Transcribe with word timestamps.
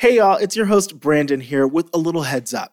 Hey, 0.00 0.16
y'all, 0.16 0.38
it's 0.38 0.56
your 0.56 0.64
host, 0.64 0.98
Brandon, 0.98 1.40
here 1.42 1.66
with 1.66 1.90
a 1.92 1.98
little 1.98 2.22
heads 2.22 2.54
up. 2.54 2.72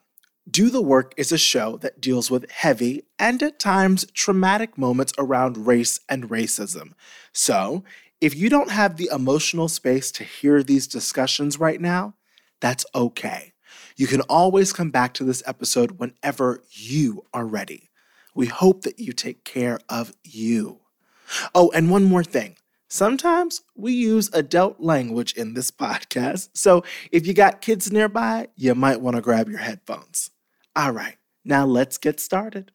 Do 0.50 0.70
the 0.70 0.82
Work 0.82 1.14
is 1.18 1.34
a 1.34 1.38
show 1.38 1.76
that 1.80 2.00
deals 2.00 2.32
with 2.32 2.50
heavy 2.50 3.04
and 3.20 3.44
at 3.44 3.60
times 3.60 4.06
traumatic 4.14 4.78
moments 4.78 5.12
around 5.18 5.68
race 5.68 6.00
and 6.08 6.30
racism. 6.30 6.94
So, 7.34 7.84
if 8.22 8.34
you 8.34 8.48
don't 8.50 8.72
have 8.72 8.96
the 8.96 9.10
emotional 9.12 9.68
space 9.68 10.10
to 10.14 10.24
hear 10.24 10.64
these 10.64 10.88
discussions 10.88 11.60
right 11.60 11.82
now, 11.82 12.14
that's 12.62 12.86
okay. 12.96 13.52
You 13.98 14.08
can 14.08 14.22
always 14.22 14.72
come 14.72 14.90
back 14.90 15.14
to 15.16 15.26
this 15.26 15.44
episode 15.46 16.00
whenever 16.00 16.64
you 16.72 17.26
are 17.34 17.46
ready. 17.46 17.90
We 18.36 18.46
hope 18.46 18.84
that 18.84 19.00
you 19.00 19.12
take 19.12 19.44
care 19.44 19.80
of 19.90 20.14
you. 20.24 20.80
Oh, 21.54 21.72
and 21.76 21.92
one 21.92 22.06
more 22.06 22.24
thing. 22.24 22.56
Sometimes 22.90 23.64
we 23.76 23.92
use 23.92 24.30
adult 24.32 24.80
language 24.80 25.34
in 25.34 25.56
this 25.56 25.72
podcast, 25.72 26.50
so 26.54 26.86
if 27.12 27.28
you 27.28 27.34
got 27.34 27.60
kids 27.60 27.92
nearby, 27.92 28.48
you 28.56 28.74
might 28.76 29.02
want 29.02 29.18
to 29.18 29.22
grab 29.22 29.50
your 29.50 29.60
headphones. 29.60 30.32
All 30.74 30.92
right, 30.92 31.18
now 31.44 31.66
let's 31.66 31.98
get 31.98 32.22
started. 32.22 32.72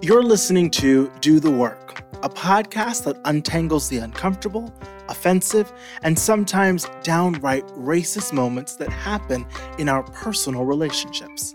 You're 0.00 0.22
listening 0.22 0.70
to 0.72 1.10
Do 1.20 1.40
the 1.40 1.50
Work, 1.50 2.04
a 2.22 2.28
podcast 2.28 3.02
that 3.04 3.20
untangles 3.24 3.88
the 3.88 3.98
uncomfortable, 3.98 4.72
offensive, 5.08 5.72
and 6.02 6.16
sometimes 6.16 6.86
downright 7.02 7.66
racist 7.70 8.32
moments 8.32 8.76
that 8.76 8.88
happen 8.88 9.44
in 9.78 9.88
our 9.88 10.04
personal 10.04 10.64
relationships. 10.64 11.52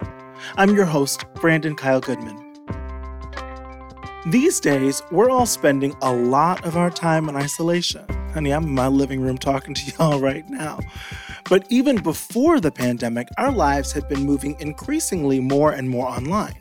I'm 0.58 0.76
your 0.76 0.86
host, 0.86 1.24
Brandon 1.36 1.78
Kyle 1.78 2.02
Goodman. 2.02 2.51
These 4.28 4.60
days, 4.60 5.02
we're 5.10 5.32
all 5.32 5.48
spending 5.48 5.96
a 6.04 6.14
lot 6.14 6.64
of 6.64 6.78
our 6.78 6.92
time 6.92 7.28
in 7.28 7.36
isolation. 7.36 8.06
Honey, 8.34 8.52
I'm 8.52 8.66
in 8.66 8.76
my 8.76 8.88
living 8.88 9.20
room 9.20 9.40
talking 9.40 9.74
to 9.74 9.92
y'all 9.98 10.20
right 10.20 10.48
now. 10.48 10.80
But 11.50 11.66
even 11.70 11.96
before 12.04 12.60
the 12.60 12.72
pandemic, 12.72 13.30
our 13.40 13.52
lives 13.52 13.92
had 13.92 14.08
been 14.08 14.24
moving 14.24 14.56
increasingly 14.60 15.40
more 15.40 15.72
and 15.72 15.90
more 15.90 16.08
online. 16.08 16.54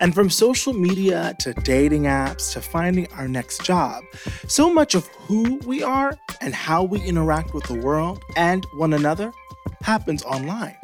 And 0.00 0.14
from 0.14 0.28
social 0.28 0.74
media 0.74 1.34
to 1.38 1.54
dating 1.54 2.02
apps 2.02 2.52
to 2.52 2.60
finding 2.60 3.10
our 3.12 3.26
next 3.26 3.64
job, 3.64 4.04
so 4.46 4.70
much 4.70 4.94
of 4.94 5.06
who 5.06 5.60
we 5.64 5.82
are 5.82 6.18
and 6.42 6.54
how 6.54 6.82
we 6.82 7.00
interact 7.00 7.54
with 7.54 7.64
the 7.64 7.80
world 7.80 8.22
and 8.36 8.66
one 8.74 8.92
another 8.92 9.32
happens 9.80 10.22
online. 10.24 10.76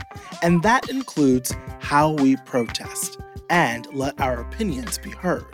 And 0.42 0.62
that 0.62 0.88
includes 0.88 1.54
how 1.80 2.12
we 2.12 2.36
protest 2.36 3.18
and 3.50 3.86
let 3.92 4.18
our 4.22 4.40
opinions 4.40 4.96
be 4.96 5.10
heard. 5.10 5.44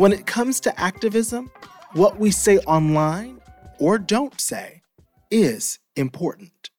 When 0.00 0.14
it 0.14 0.24
comes 0.24 0.60
to 0.60 0.80
activism, 0.80 1.50
what 1.92 2.18
we 2.18 2.30
say 2.30 2.56
online 2.60 3.38
or 3.78 3.98
don't 3.98 4.40
say 4.40 4.80
is 5.30 5.78
important. 5.94 6.70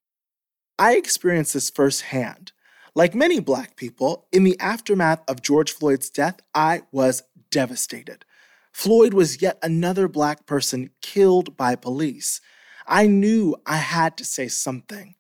I 0.80 0.96
experienced 0.96 1.54
this 1.54 1.70
firsthand. 1.70 2.52
Like 2.96 3.14
many 3.14 3.40
Black 3.40 3.76
people, 3.76 4.26
in 4.32 4.44
the 4.44 4.60
aftermath 4.60 5.22
of 5.28 5.44
George 5.44 5.72
Floyd's 5.72 6.10
death, 6.10 6.40
I 6.56 6.82
was 6.92 7.22
devastated. 7.52 8.26
Floyd 8.72 9.14
was 9.14 9.40
yet 9.40 9.60
another 9.62 10.08
Black 10.08 10.48
person 10.48 10.90
killed 11.04 11.56
by 11.56 11.76
police. 11.76 12.42
I 12.88 13.06
knew 13.06 13.56
I 13.68 13.78
had 13.78 14.18
to 14.18 14.26
say 14.26 14.48
something. 14.48 15.14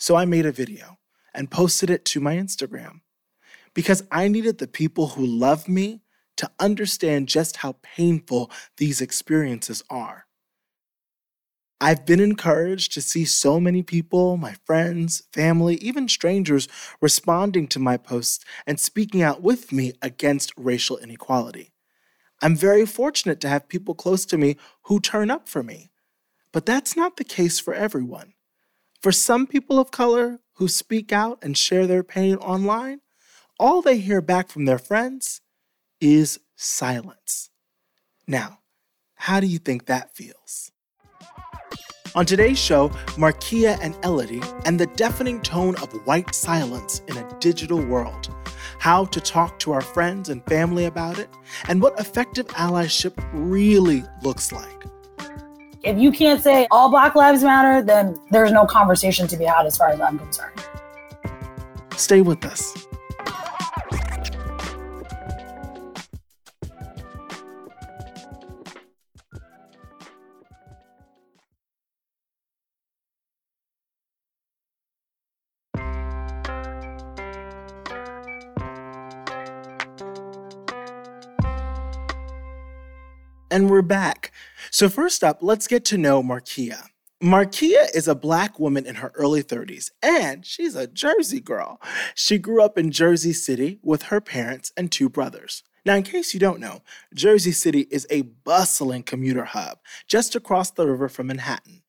So 0.00 0.16
I 0.16 0.24
made 0.24 0.46
a 0.46 0.50
video 0.50 0.98
and 1.32 1.48
posted 1.48 1.90
it 1.90 2.04
to 2.06 2.18
my 2.18 2.34
Instagram 2.34 3.02
because 3.72 4.02
I 4.10 4.26
needed 4.26 4.58
the 4.58 4.66
people 4.66 5.10
who 5.10 5.24
love 5.24 5.68
me 5.68 6.02
to 6.36 6.50
understand 6.58 7.28
just 7.28 7.58
how 7.58 7.76
painful 7.82 8.50
these 8.76 9.00
experiences 9.00 9.82
are. 9.90 10.26
I've 11.78 12.06
been 12.06 12.20
encouraged 12.20 12.92
to 12.94 13.02
see 13.02 13.26
so 13.26 13.60
many 13.60 13.82
people, 13.82 14.38
my 14.38 14.54
friends, 14.64 15.22
family, 15.32 15.74
even 15.76 16.08
strangers, 16.08 16.68
responding 17.02 17.68
to 17.68 17.78
my 17.78 17.98
posts 17.98 18.42
and 18.66 18.80
speaking 18.80 19.20
out 19.20 19.42
with 19.42 19.72
me 19.72 19.92
against 20.00 20.54
racial 20.56 20.96
inequality. 20.96 21.72
I'm 22.40 22.56
very 22.56 22.86
fortunate 22.86 23.40
to 23.40 23.48
have 23.48 23.68
people 23.68 23.94
close 23.94 24.24
to 24.26 24.38
me 24.38 24.56
who 24.84 25.00
turn 25.00 25.30
up 25.30 25.48
for 25.48 25.62
me. 25.62 25.90
But 26.52 26.64
that's 26.64 26.96
not 26.96 27.16
the 27.16 27.24
case 27.24 27.58
for 27.58 27.74
everyone. 27.74 28.32
For 29.02 29.12
some 29.12 29.46
people 29.46 29.78
of 29.78 29.90
color 29.90 30.40
who 30.54 30.68
speak 30.68 31.12
out 31.12 31.38
and 31.42 31.56
share 31.56 31.86
their 31.86 32.02
pain 32.02 32.36
online, 32.36 33.00
all 33.58 33.82
they 33.82 33.98
hear 33.98 34.22
back 34.22 34.48
from 34.48 34.64
their 34.64 34.78
friends 34.78 35.42
is 36.00 36.40
silence. 36.56 37.50
Now, 38.26 38.58
how 39.14 39.40
do 39.40 39.46
you 39.46 39.58
think 39.58 39.86
that 39.86 40.14
feels? 40.14 40.70
On 42.14 42.24
today's 42.24 42.58
show, 42.58 42.88
Marquia 43.18 43.78
and 43.82 43.94
Elodie 44.02 44.40
and 44.64 44.80
the 44.80 44.86
deafening 44.86 45.40
tone 45.42 45.74
of 45.76 45.92
white 46.06 46.34
silence 46.34 47.02
in 47.08 47.16
a 47.18 47.38
digital 47.40 47.84
world. 47.84 48.34
How 48.78 49.04
to 49.06 49.20
talk 49.20 49.58
to 49.60 49.72
our 49.72 49.80
friends 49.80 50.28
and 50.28 50.44
family 50.46 50.86
about 50.86 51.18
it, 51.18 51.28
and 51.68 51.82
what 51.82 51.98
effective 52.00 52.46
allyship 52.48 53.12
really 53.32 54.02
looks 54.22 54.50
like. 54.52 54.84
If 55.82 55.98
you 55.98 56.10
can't 56.10 56.42
say 56.42 56.66
all 56.70 56.88
Black 56.90 57.14
Lives 57.14 57.42
Matter, 57.42 57.84
then 57.84 58.18
there's 58.30 58.50
no 58.50 58.66
conversation 58.66 59.26
to 59.28 59.36
be 59.36 59.44
had 59.44 59.66
as 59.66 59.76
far 59.76 59.90
as 59.90 60.00
I'm 60.00 60.18
concerned. 60.18 60.60
Stay 61.96 62.22
with 62.22 62.44
us. 62.44 62.86
And 83.56 83.70
we're 83.70 83.80
back. 83.80 84.32
So, 84.70 84.90
first 84.90 85.24
up, 85.24 85.38
let's 85.40 85.66
get 85.66 85.82
to 85.86 85.96
know 85.96 86.22
Marquia. 86.22 86.88
Marquia 87.22 87.86
is 87.94 88.06
a 88.06 88.14
black 88.14 88.60
woman 88.60 88.84
in 88.84 88.96
her 88.96 89.12
early 89.14 89.42
30s, 89.42 89.90
and 90.02 90.44
she's 90.44 90.76
a 90.76 90.86
Jersey 90.86 91.40
girl. 91.40 91.80
She 92.14 92.36
grew 92.36 92.62
up 92.62 92.76
in 92.76 92.90
Jersey 92.90 93.32
City 93.32 93.78
with 93.82 94.02
her 94.12 94.20
parents 94.20 94.72
and 94.76 94.92
two 94.92 95.08
brothers. 95.08 95.62
Now, 95.86 95.94
in 95.94 96.02
case 96.02 96.34
you 96.34 96.38
don't 96.38 96.60
know, 96.60 96.82
Jersey 97.14 97.50
City 97.50 97.86
is 97.90 98.06
a 98.10 98.24
bustling 98.44 99.04
commuter 99.04 99.44
hub 99.44 99.78
just 100.06 100.36
across 100.36 100.70
the 100.70 100.86
river 100.86 101.08
from 101.08 101.28
Manhattan. 101.28 101.80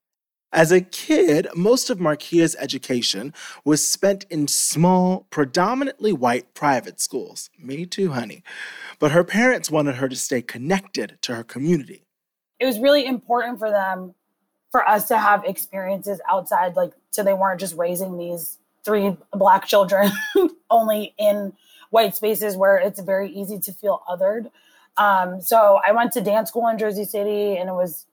As 0.53 0.72
a 0.72 0.80
kid, 0.80 1.47
most 1.56 1.90
of 1.90 2.00
Marquia's 2.00 2.56
education 2.58 3.34
was 3.66 3.85
spent 3.85 4.25
in 4.30 4.47
small, 4.47 5.28
predominantly 5.30 6.13
white 6.13 6.53
private 6.53 7.02
schools. 7.02 7.50
Me 7.59 7.85
too, 7.85 8.12
honey. 8.12 8.44
But 8.97 9.12
her 9.12 9.25
parents 9.25 9.69
wanted 9.69 9.96
her 9.96 10.08
to 10.08 10.16
stay 10.16 10.41
connected 10.41 11.18
to 11.24 11.35
her 11.35 11.44
community. 11.44 12.06
It 12.59 12.66
was 12.66 12.80
really 12.80 13.06
important 13.06 13.59
for 13.59 13.69
them, 13.69 14.16
for 14.72 14.88
us 14.88 15.08
to 15.09 15.18
have 15.18 15.44
experiences 15.44 16.22
outside, 16.30 16.75
like, 16.75 16.94
so 17.12 17.24
they 17.24 17.34
weren't 17.34 17.59
just 17.59 17.78
raising 17.78 18.18
these 18.18 18.58
three 18.85 19.18
black 19.34 19.68
children 19.68 20.12
only 20.69 21.14
in 21.18 21.52
white 21.90 22.16
spaces 22.16 22.56
where 22.56 22.78
it's 22.78 23.02
very 23.02 23.29
easy 23.31 23.59
to 23.59 23.74
feel 23.74 24.02
othered. 24.09 24.50
Um, 24.96 25.41
so 25.41 25.79
I 25.85 25.91
went 25.91 26.14
to 26.14 26.22
dance 26.22 26.50
school 26.50 26.68
in 26.69 26.78
Jersey 26.78 27.03
City 27.03 27.58
and 27.58 27.69
it 27.69 27.74
was 27.74 28.06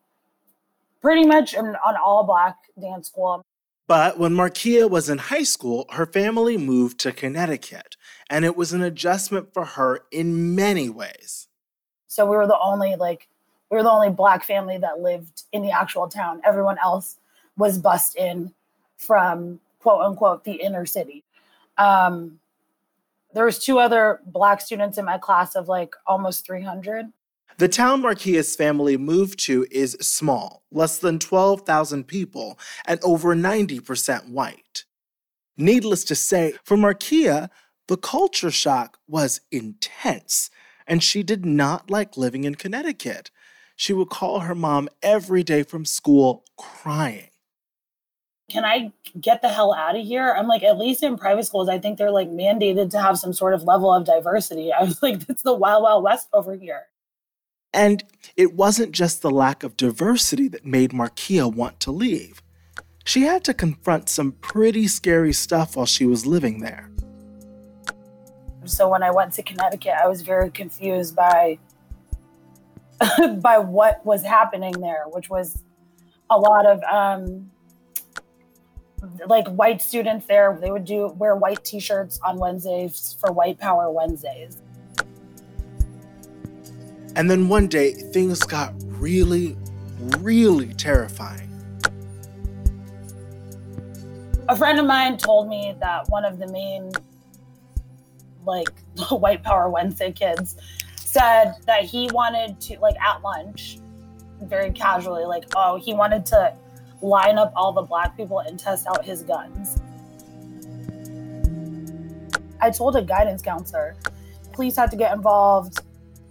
pretty 1.05 1.27
much 1.27 1.53
an, 1.53 1.67
an 1.67 1.97
all 2.03 2.25
black 2.25 2.57
dance 2.81 3.09
school. 3.09 3.45
But 3.87 4.19
when 4.19 4.33
Marquia 4.33 4.89
was 4.89 5.11
in 5.11 5.19
high 5.19 5.43
school, 5.43 5.85
her 5.91 6.07
family 6.07 6.57
moved 6.57 6.99
to 7.01 7.13
Connecticut, 7.13 7.99
and 8.31 8.47
it 8.47 8.57
was 8.57 8.73
an 8.73 8.83
adjustment 8.83 9.53
for 9.53 9.67
her 9.67 10.01
in 10.11 10.55
many 10.55 10.89
ways. 10.89 11.49
So 12.07 12.25
we 12.25 12.35
were 12.35 12.47
the 12.47 12.59
only 12.59 12.97
like 12.97 13.29
we 13.71 13.77
were 13.77 13.83
the 13.83 13.91
only 13.91 14.09
black 14.09 14.45
family 14.45 14.79
that 14.79 15.01
lived 15.01 15.43
in 15.53 15.61
the 15.61 15.71
actual 15.71 16.09
town. 16.09 16.41
Everyone 16.43 16.79
else 16.83 17.19
was 17.59 17.77
bussed 17.77 18.17
in 18.17 18.55
from 18.97 19.61
quote 19.81 20.01
unquote 20.01 20.45
the 20.45 20.55
inner 20.55 20.87
city. 20.87 21.23
Um, 21.77 22.41
there 23.35 23.45
was 23.45 23.59
two 23.59 23.79
other 23.79 24.21
black 24.25 24.63
students 24.63 24.97
in 24.97 25.05
my 25.05 25.19
class 25.19 25.55
of 25.55 25.69
like 25.69 25.95
almost 26.07 26.47
300 26.47 27.13
the 27.59 27.69
town 27.69 28.03
Marquia's 28.03 28.57
family 28.57 28.97
moved 28.97 29.39
to 29.47 29.67
is 29.71 29.97
small, 30.01 30.65
less 30.71 30.99
than 30.99 31.19
12,000 31.19 32.05
people, 32.05 32.59
and 32.87 32.99
over 33.03 33.35
90% 33.35 34.29
white. 34.29 34.85
Needless 35.57 36.05
to 36.05 36.15
say, 36.15 36.55
for 36.65 36.77
Marquia, 36.77 37.49
the 37.87 37.97
culture 37.97 38.51
shock 38.51 38.99
was 39.07 39.41
intense, 39.53 40.51
and 40.87 41.03
she 41.03 41.23
did 41.23 41.47
not 41.47 41.91
like 41.91 42.17
living 42.17 42.45
in 42.45 42.55
Connecticut. 42.55 43.31
She 43.77 43.93
would 43.93 44.09
call 44.09 44.41
her 44.41 44.55
mom 44.55 44.89
every 45.03 45.43
day 45.43 45.63
from 45.63 45.85
school 45.85 46.45
crying. 46.57 47.31
Can 48.51 48.65
I 48.65 48.93
get 49.21 49.43
the 49.43 49.49
hell 49.49 49.73
out 49.75 49.97
of 49.97 50.05
here? 50.05 50.35
I'm 50.37 50.47
like, 50.47 50.63
at 50.63 50.79
least 50.79 51.03
in 51.03 51.17
private 51.17 51.45
schools, 51.45 51.69
I 51.69 51.79
think 51.79 51.99
they're 51.99 52.11
like 52.11 52.29
mandated 52.29 52.91
to 52.91 53.01
have 53.01 53.19
some 53.19 53.33
sort 53.33 53.55
of 53.55 53.63
level 53.63 53.93
of 53.93 54.05
diversity. 54.05 54.73
I 54.79 54.85
was 54.85 55.03
like, 55.03 55.29
it's 55.29 55.43
the 55.43 55.55
wild, 55.55 55.83
wild 55.83 56.05
west 56.05 56.29
over 56.33 56.55
here. 56.55 56.87
And 57.75 58.05
it 58.37 58.55
wasn't 58.55 58.93
just 58.93 59.21
the 59.21 59.33
lack 59.33 59.65
of 59.65 59.77
diversity 59.77 60.47
that 60.49 60.65
made 60.65 60.93
Marquia 60.93 61.53
want 61.53 61.81
to 61.81 61.91
leave. 61.91 62.41
She 63.05 63.23
had 63.23 63.43
to 63.45 63.53
confront 63.53 64.09
some 64.09 64.33
pretty 64.33 64.87
scary 64.87 65.33
stuff 65.33 65.77
while 65.77 65.85
she 65.85 66.07
was 66.07 66.25
living 66.25 66.61
there. 66.61 66.89
So 68.65 68.89
when 68.89 69.03
I 69.03 69.11
went 69.11 69.33
to 69.35 69.43
Connecticut, 69.43 69.93
I 69.93 70.07
was 70.07 70.23
very 70.23 70.51
confused 70.51 71.15
by 71.17 71.59
by 73.39 73.59
what 73.59 74.07
was 74.07 74.23
happening 74.23 74.73
there, 74.81 75.05
which 75.09 75.29
was 75.29 75.63
a 76.31 76.39
lot 76.39 76.65
of 76.65 76.83
um, 76.85 77.51
like 79.27 79.49
white 79.49 79.83
students 79.83 80.27
there. 80.27 80.57
They 80.61 80.71
would 80.71 80.85
do 80.85 81.09
wear 81.09 81.37
white 81.37 81.65
T-shirts 81.65 82.21
on 82.25 82.39
Wednesdays 82.39 83.17
for 83.21 83.33
White 83.33 83.59
Power 83.59 83.91
Wednesdays. 83.91 84.63
And 87.17 87.31
then 87.31 87.49
one 87.49 87.69
day, 87.69 87.93
things 87.93 88.41
got 88.41 88.75
really, 88.99 89.57
really 90.19 90.75
terrifying. 90.75 91.49
A 94.49 94.57
friend 94.57 94.81
of 94.81 94.87
mine 94.87 95.17
told 95.17 95.49
me 95.49 95.75
that 95.81 96.09
one 96.09 96.25
of 96.25 96.39
the 96.39 96.49
main, 96.49 96.91
like, 98.45 98.69
White 99.11 99.45
Power 99.45 99.71
Wednesday 99.71 100.11
kids 100.11 100.57
said 100.97 101.55
that 101.67 101.85
he 101.85 102.11
wanted 102.13 102.61
to, 102.63 102.79
like, 102.81 102.97
at 103.01 103.23
lunch, 103.23 103.79
very 104.43 104.73
casually, 104.73 105.25
like, 105.25 105.45
oh, 105.55 105.77
he 105.77 105.95
wanted 105.95 106.27
to 106.27 106.53
line 107.01 107.39
up 107.39 107.53
all 107.55 107.73
the 107.73 107.83
black 107.83 108.17
people 108.17 108.41
and 108.41 108.59
test 108.59 108.87
out 108.89 109.05
his 109.05 109.23
guns. 109.23 109.79
I 112.61 112.71
told 112.71 112.97
a 112.97 113.03
guidance 113.03 113.41
counselor, 113.41 113.95
police 114.53 114.75
had 114.75 114.91
to 114.91 114.97
get 114.97 115.13
involved. 115.13 115.79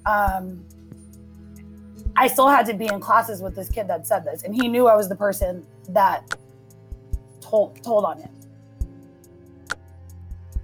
Um, 0.06 0.66
I 2.16 2.28
still 2.28 2.48
had 2.48 2.66
to 2.68 2.74
be 2.74 2.86
in 2.86 3.00
classes 3.00 3.42
with 3.42 3.56
this 3.56 3.70
kid 3.70 3.88
that 3.88 4.06
said 4.06 4.24
this, 4.24 4.44
and 4.44 4.54
he 4.54 4.68
knew 4.68 4.88
I 4.88 4.96
was 4.96 5.10
the 5.10 5.16
person 5.16 5.66
that 5.90 6.36
told 7.42 7.82
told 7.84 8.06
on 8.06 8.20
him. 8.20 8.30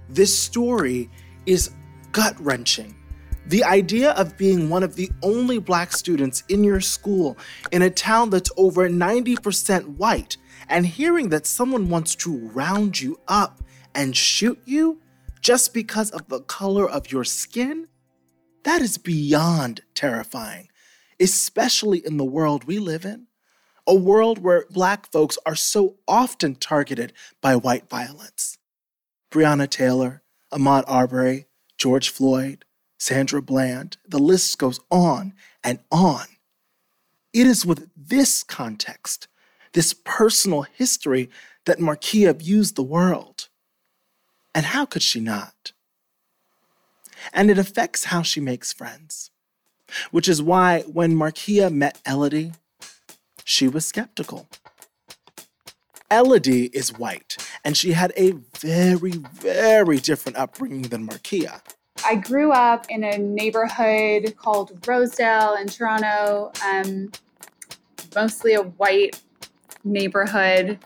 This 0.08 0.36
story 0.36 1.10
is 1.46 1.70
gut 2.12 2.34
wrenching. 2.40 2.96
The 3.46 3.64
idea 3.64 4.12
of 4.12 4.36
being 4.36 4.70
one 4.70 4.82
of 4.82 4.94
the 4.94 5.10
only 5.22 5.58
black 5.58 5.92
students 5.92 6.44
in 6.48 6.62
your 6.62 6.80
school 6.80 7.36
in 7.72 7.82
a 7.82 7.90
town 7.90 8.30
that's 8.30 8.50
over 8.56 8.88
90% 8.88 9.96
white 9.96 10.36
and 10.68 10.86
hearing 10.86 11.30
that 11.30 11.46
someone 11.46 11.88
wants 11.88 12.14
to 12.16 12.48
round 12.48 13.00
you 13.00 13.18
up 13.26 13.62
and 13.94 14.16
shoot 14.16 14.60
you 14.66 15.00
just 15.40 15.74
because 15.74 16.10
of 16.10 16.28
the 16.28 16.40
color 16.42 16.88
of 16.88 17.10
your 17.10 17.24
skin, 17.24 17.88
that 18.62 18.82
is 18.82 18.98
beyond 18.98 19.80
terrifying 19.94 20.69
especially 21.20 22.04
in 22.04 22.16
the 22.16 22.24
world 22.24 22.64
we 22.64 22.78
live 22.78 23.04
in, 23.04 23.26
a 23.86 23.94
world 23.94 24.38
where 24.38 24.66
Black 24.70 25.10
folks 25.12 25.38
are 25.44 25.54
so 25.54 25.96
often 26.08 26.54
targeted 26.54 27.12
by 27.40 27.56
white 27.56 27.88
violence. 27.88 28.58
Breonna 29.30 29.68
Taylor, 29.68 30.22
Ahmaud 30.52 30.84
Arbery, 30.86 31.46
George 31.76 32.08
Floyd, 32.08 32.64
Sandra 32.98 33.40
Bland, 33.40 33.96
the 34.06 34.18
list 34.18 34.58
goes 34.58 34.80
on 34.90 35.34
and 35.62 35.78
on. 35.90 36.26
It 37.32 37.46
is 37.46 37.64
with 37.64 37.88
this 37.96 38.42
context, 38.42 39.28
this 39.72 39.94
personal 40.04 40.62
history, 40.62 41.30
that 41.66 41.78
Marquia 41.78 42.36
views 42.36 42.72
the 42.72 42.82
world. 42.82 43.48
And 44.54 44.66
how 44.66 44.84
could 44.84 45.02
she 45.02 45.20
not? 45.20 45.72
And 47.32 47.50
it 47.50 47.58
affects 47.58 48.04
how 48.04 48.22
she 48.22 48.40
makes 48.40 48.72
friends 48.72 49.30
which 50.10 50.28
is 50.28 50.42
why 50.42 50.82
when 50.82 51.14
Marquia 51.14 51.70
met 51.72 52.00
Elodie, 52.06 52.52
she 53.44 53.68
was 53.68 53.86
skeptical. 53.86 54.48
Elodie 56.10 56.66
is 56.72 56.96
white, 56.98 57.36
and 57.64 57.76
she 57.76 57.92
had 57.92 58.12
a 58.16 58.32
very, 58.58 59.12
very 59.12 59.98
different 59.98 60.36
upbringing 60.36 60.82
than 60.82 61.06
Marquia. 61.06 61.62
I 62.04 62.16
grew 62.16 62.50
up 62.50 62.86
in 62.88 63.04
a 63.04 63.18
neighborhood 63.18 64.34
called 64.36 64.86
Rosedale 64.86 65.54
in 65.54 65.68
Toronto, 65.68 66.50
um, 66.64 67.12
mostly 68.14 68.54
a 68.54 68.62
white 68.62 69.20
neighborhood. 69.84 70.78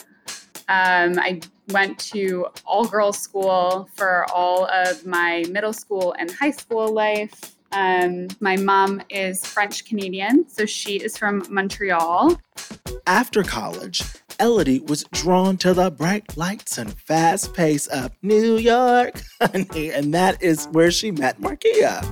Um, 0.68 1.18
I 1.18 1.40
went 1.68 1.98
to 1.98 2.46
all 2.66 2.86
girls 2.86 3.18
school 3.18 3.88
for 3.94 4.26
all 4.32 4.66
of 4.66 5.06
my 5.06 5.44
middle 5.50 5.72
school 5.72 6.14
and 6.18 6.30
high 6.30 6.50
school 6.50 6.88
life. 6.88 7.53
Um, 7.74 8.28
my 8.40 8.56
mom 8.56 9.02
is 9.10 9.44
French 9.44 9.84
Canadian, 9.84 10.48
so 10.48 10.64
she 10.64 10.96
is 10.96 11.18
from 11.18 11.44
Montreal. 11.50 12.40
After 13.06 13.42
college, 13.42 14.02
Elodie 14.38 14.80
was 14.80 15.04
drawn 15.12 15.56
to 15.58 15.74
the 15.74 15.90
bright 15.90 16.36
lights 16.36 16.78
and 16.78 16.94
fast 16.94 17.52
pace 17.52 17.86
of 17.88 18.12
New 18.22 18.56
York, 18.56 19.20
honey, 19.40 19.90
and 19.92 20.14
that 20.14 20.40
is 20.40 20.66
where 20.66 20.92
she 20.92 21.10
met 21.10 21.40
Marquia. 21.40 22.02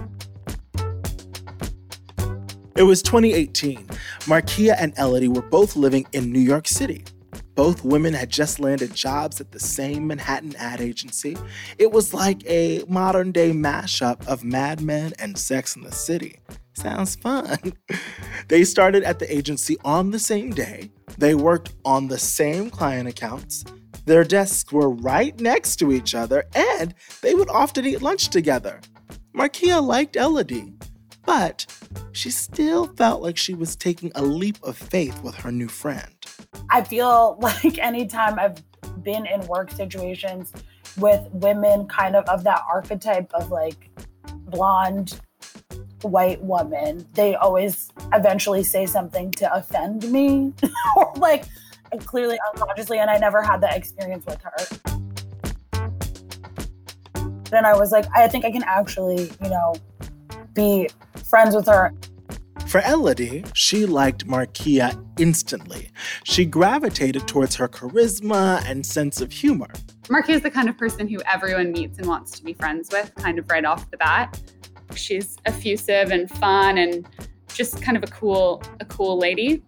It 2.75 2.83
was 2.83 3.03
2018. 3.03 3.87
Marquia 4.27 4.75
and 4.79 4.93
Elodie 4.99 5.29
were 5.29 5.43
both 5.43 5.77
living 5.77 6.07
in 6.13 6.33
New 6.33 6.41
York 6.41 6.67
City. 6.67 7.05
Both 7.55 7.85
women 7.85 8.15
had 8.15 8.31
just 8.31 8.61
landed 8.61 8.95
jobs 8.95 9.41
at 9.41 9.53
the 9.53 9.61
same 9.61 10.07
Manhattan 10.07 10.57
ad 10.57 10.81
agency. 10.81 11.37
It 11.79 11.93
was 11.93 12.15
like 12.15 12.45
a 12.47 12.83
modern 12.89 13.33
day 13.33 13.53
mashup 13.53 14.27
of 14.27 14.43
Mad 14.43 14.81
Men 14.81 15.13
and 15.19 15.37
Sex 15.39 15.77
in 15.77 15.83
the 15.83 15.93
City. 15.93 16.41
Sounds 16.75 17.17
fun. 17.17 17.75
they 18.49 18.65
started 18.65 19.03
at 19.03 19.19
the 19.19 19.35
agency 19.35 19.77
on 19.85 20.11
the 20.11 20.19
same 20.19 20.51
day. 20.51 20.91
They 21.19 21.35
worked 21.35 21.75
on 21.85 22.09
the 22.09 22.19
same 22.19 22.71
client 22.71 23.09
accounts. 23.09 23.65
Their 24.07 24.25
desks 24.25 24.73
were 24.73 24.91
right 24.91 25.39
next 25.39 25.77
to 25.77 25.93
each 25.93 26.15
other, 26.15 26.45
and 26.55 26.95
they 27.21 27.35
would 27.35 27.51
often 27.51 27.87
eat 27.87 28.03
lunch 28.03 28.29
together. 28.29 28.81
Marquia 29.35 29.81
liked 29.83 30.17
Elodie, 30.17 30.73
but 31.25 31.67
she 32.13 32.31
still 32.31 32.87
felt 32.87 33.23
like 33.23 33.37
she 33.37 33.55
was 33.55 33.77
taking 33.77 34.11
a 34.15 34.23
leap 34.23 34.59
of 34.63 34.77
faith 34.77 35.23
with 35.23 35.37
her 35.37 35.53
new 35.53 35.69
friend. 35.69 36.22
I 36.71 36.83
feel 36.83 37.39
like 37.41 37.79
anytime 37.79 38.39
I've 38.39 38.63
been 39.03 39.27
in 39.27 39.47
work 39.47 39.71
situations 39.71 40.53
with 40.99 41.27
women 41.33 41.87
kind 41.87 42.17
of 42.17 42.25
of 42.29 42.45
that 42.45 42.63
archetype 42.71 43.33
of 43.35 43.51
like 43.51 43.91
blonde 44.47 45.21
white 46.03 46.43
woman, 46.43 47.07
they 47.15 47.35
always 47.37 47.91
eventually 48.13 48.63
say 48.63 48.87
something 48.87 49.31
to 49.33 49.53
offend 49.55 50.11
me 50.11 50.53
or 50.97 51.13
like 51.17 51.45
clearly 52.07 52.39
unconsciously 52.53 52.99
and 52.99 53.11
I 53.11 53.19
never 53.19 53.43
had 53.43 53.61
that 53.61 53.77
experience 53.77 54.25
with 54.27 54.41
her. 54.43 54.57
And 57.53 57.67
I 57.67 57.77
was 57.77 57.93
like, 57.93 58.07
I 58.15 58.27
think 58.29 58.45
I 58.45 58.51
can 58.51 58.63
actually, 58.65 59.31
you 59.43 59.51
know, 59.51 59.75
be 60.55 60.89
friends 61.29 61.55
with 61.55 61.67
her. 61.67 61.93
For 62.73 62.81
Elodie, 62.87 63.45
she 63.53 63.85
liked 63.85 64.27
Marquia 64.27 64.99
instantly. 65.19 65.91
She 66.25 66.47
gravitated 66.47 67.29
towards 67.29 67.55
her 67.57 67.69
charisma 67.69 68.65
and 68.65 68.87
sense 68.87 69.21
of 69.21 69.31
humor. 69.31 69.69
Marquia 70.05 70.37
is 70.37 70.41
the 70.41 70.51
kind 70.51 70.71
of 70.71 70.79
person 70.79 71.07
who 71.07 71.19
everyone 71.31 71.73
meets 71.73 71.99
and 71.99 72.07
wants 72.07 72.31
to 72.39 72.43
be 72.43 72.55
friends 72.55 72.89
with, 72.91 73.15
kind 73.17 73.39
of 73.39 73.51
right 73.51 73.67
off 73.67 73.91
the 73.91 73.99
bat. 73.99 74.41
She's 74.95 75.37
effusive 75.45 76.13
and 76.13 76.31
fun 76.31 76.79
and 76.79 77.07
just 77.53 77.83
kind 77.83 77.95
of 77.95 78.05
a 78.05 78.07
cool 78.07 78.63
a 78.81 78.87
cool 78.87 79.19
lady. 79.19 79.63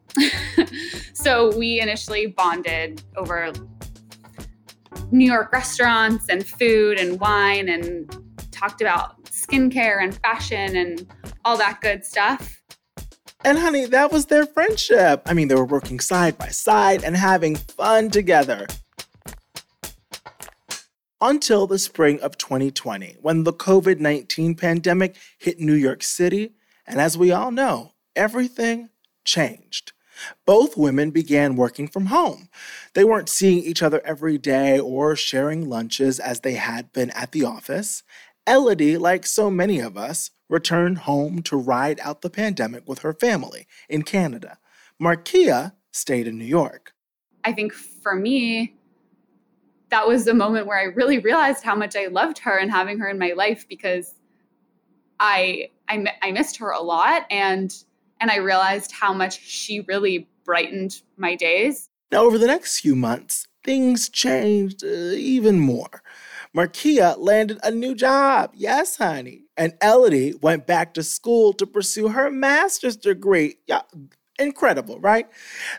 so 1.12 1.54
we 1.58 1.82
initially 1.82 2.28
bonded 2.28 3.02
over 3.16 3.52
New 5.11 5.30
York 5.30 5.52
restaurants 5.52 6.30
and 6.30 6.46
food 6.46 6.99
and 6.99 7.20
wine 7.20 7.68
and 7.68 8.16
talked 8.50 8.80
about 8.80 9.23
skincare 9.25 10.02
and 10.02 10.18
fashion 10.20 10.75
and 10.75 11.06
all 11.44 11.58
that 11.58 11.82
good 11.82 12.02
stuff. 12.02 12.62
And 13.44 13.58
honey, 13.58 13.84
that 13.84 14.10
was 14.10 14.26
their 14.26 14.46
friendship. 14.46 15.22
I 15.26 15.34
mean, 15.34 15.48
they 15.48 15.54
were 15.54 15.66
working 15.66 16.00
side 16.00 16.38
by 16.38 16.48
side 16.48 17.04
and 17.04 17.14
having 17.14 17.56
fun 17.56 18.10
together. 18.10 18.66
Until 21.20 21.66
the 21.66 21.78
spring 21.78 22.18
of 22.20 22.38
2020, 22.38 23.18
when 23.20 23.44
the 23.44 23.52
COVID 23.52 24.00
19 24.00 24.54
pandemic 24.54 25.16
hit 25.38 25.60
New 25.60 25.74
York 25.74 26.02
City. 26.02 26.54
And 26.86 27.00
as 27.00 27.18
we 27.18 27.32
all 27.32 27.50
know, 27.50 27.92
everything 28.16 28.88
changed. 29.24 29.92
Both 30.46 30.76
women 30.76 31.10
began 31.10 31.56
working 31.56 31.88
from 31.88 32.06
home. 32.06 32.48
They 32.94 33.04
weren't 33.04 33.28
seeing 33.28 33.58
each 33.58 33.82
other 33.82 34.00
every 34.04 34.38
day 34.38 34.78
or 34.78 35.16
sharing 35.16 35.68
lunches 35.68 36.18
as 36.18 36.40
they 36.40 36.54
had 36.54 36.92
been 36.92 37.10
at 37.10 37.32
the 37.32 37.44
office. 37.44 38.02
Elodie, 38.46 38.96
like 38.96 39.26
so 39.26 39.50
many 39.50 39.80
of 39.80 39.96
us, 39.96 40.30
returned 40.48 40.98
home 40.98 41.42
to 41.42 41.56
ride 41.56 42.00
out 42.00 42.22
the 42.22 42.30
pandemic 42.30 42.88
with 42.88 43.00
her 43.00 43.12
family 43.12 43.66
in 43.88 44.02
Canada. 44.02 44.58
Marquia 45.00 45.72
stayed 45.92 46.26
in 46.26 46.38
New 46.38 46.44
York. 46.44 46.92
I 47.44 47.52
think 47.52 47.72
for 47.72 48.14
me, 48.14 48.76
that 49.90 50.06
was 50.06 50.24
the 50.24 50.34
moment 50.34 50.66
where 50.66 50.78
I 50.78 50.84
really 50.84 51.18
realized 51.18 51.62
how 51.62 51.74
much 51.74 51.94
I 51.96 52.06
loved 52.06 52.38
her 52.40 52.58
and 52.58 52.70
having 52.70 52.98
her 52.98 53.08
in 53.08 53.18
my 53.18 53.32
life 53.32 53.66
because 53.68 54.14
I 55.20 55.70
I, 55.88 56.04
I 56.22 56.32
missed 56.32 56.56
her 56.58 56.70
a 56.70 56.80
lot 56.80 57.26
and 57.30 57.74
and 58.20 58.30
I 58.30 58.36
realized 58.36 58.92
how 58.92 59.12
much 59.12 59.40
she 59.40 59.80
really 59.80 60.28
brightened 60.44 61.02
my 61.16 61.34
days. 61.34 61.90
Now, 62.10 62.22
over 62.22 62.38
the 62.38 62.46
next 62.46 62.80
few 62.80 62.94
months, 62.94 63.46
things 63.64 64.08
changed 64.08 64.84
uh, 64.84 64.88
even 64.88 65.58
more. 65.58 66.02
Marquia 66.56 67.16
landed 67.18 67.58
a 67.62 67.70
new 67.70 67.94
job. 67.94 68.52
Yes, 68.54 68.96
honey. 68.96 69.43
And 69.56 69.75
Elodie 69.82 70.34
went 70.40 70.66
back 70.66 70.94
to 70.94 71.02
school 71.02 71.52
to 71.54 71.66
pursue 71.66 72.08
her 72.08 72.30
master's 72.30 72.96
degree. 72.96 73.56
Yeah, 73.66 73.82
incredible, 74.38 74.99
right? 75.00 75.28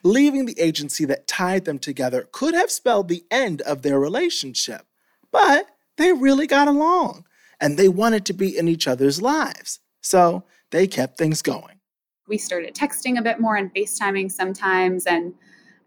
Leaving 0.04 0.46
the 0.46 0.60
agency 0.60 1.06
that 1.06 1.28
tied 1.28 1.66
them 1.66 1.80
together 1.80 2.28
could 2.32 2.54
have 2.54 2.72
spelled 2.72 3.08
the 3.08 3.26
end 3.30 3.62
of 3.62 3.82
their 3.82 4.00
relationship. 4.00 4.86
But 5.32 5.68
they 5.98 6.14
really 6.14 6.48
got 6.48 6.68
along 6.68 7.26
and 7.60 7.78
they 7.78 7.90
wanted 7.90 8.26
to 8.26 8.34
be 8.34 8.58
in 8.58 8.68
each 8.68 8.88
other's 8.88 9.22
lives. 9.22 9.80
So 10.02 10.44
they 10.72 10.88
kept 10.88 11.18
things 11.18 11.42
going. 11.42 11.80
We 12.28 12.38
started 12.38 12.74
texting 12.74 13.20
a 13.20 13.22
bit 13.22 13.40
more 13.40 13.56
and 13.56 13.74
FaceTiming 13.74 14.32
sometimes 14.32 15.06
and 15.06 15.34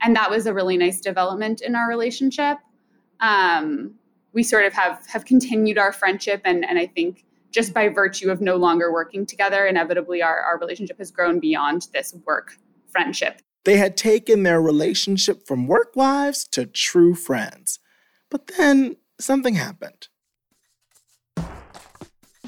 and 0.00 0.14
that 0.14 0.30
was 0.30 0.46
a 0.46 0.54
really 0.54 0.76
nice 0.76 1.00
development 1.00 1.60
in 1.60 1.74
our 1.74 1.88
relationship. 1.88 2.58
Um, 3.18 3.94
we 4.32 4.44
sort 4.44 4.64
of 4.64 4.72
have 4.72 5.04
have 5.08 5.24
continued 5.24 5.78
our 5.78 5.92
friendship 5.92 6.42
and 6.44 6.64
and 6.64 6.78
I 6.78 6.86
think 6.86 7.24
just 7.50 7.72
by 7.74 7.88
virtue 7.88 8.30
of 8.30 8.40
no 8.40 8.56
longer 8.56 8.92
working 8.92 9.26
together, 9.26 9.66
inevitably 9.66 10.22
our, 10.22 10.40
our 10.40 10.58
relationship 10.58 10.98
has 10.98 11.10
grown 11.10 11.40
beyond 11.40 11.88
this 11.92 12.14
work 12.26 12.52
friendship. 12.90 13.40
They 13.64 13.76
had 13.76 13.96
taken 13.96 14.42
their 14.42 14.60
relationship 14.60 15.46
from 15.46 15.66
work 15.66 15.92
wives 15.94 16.46
to 16.52 16.66
true 16.66 17.14
friends. 17.14 17.78
But 18.30 18.46
then 18.58 18.96
something 19.20 19.54
happened. 19.54 20.08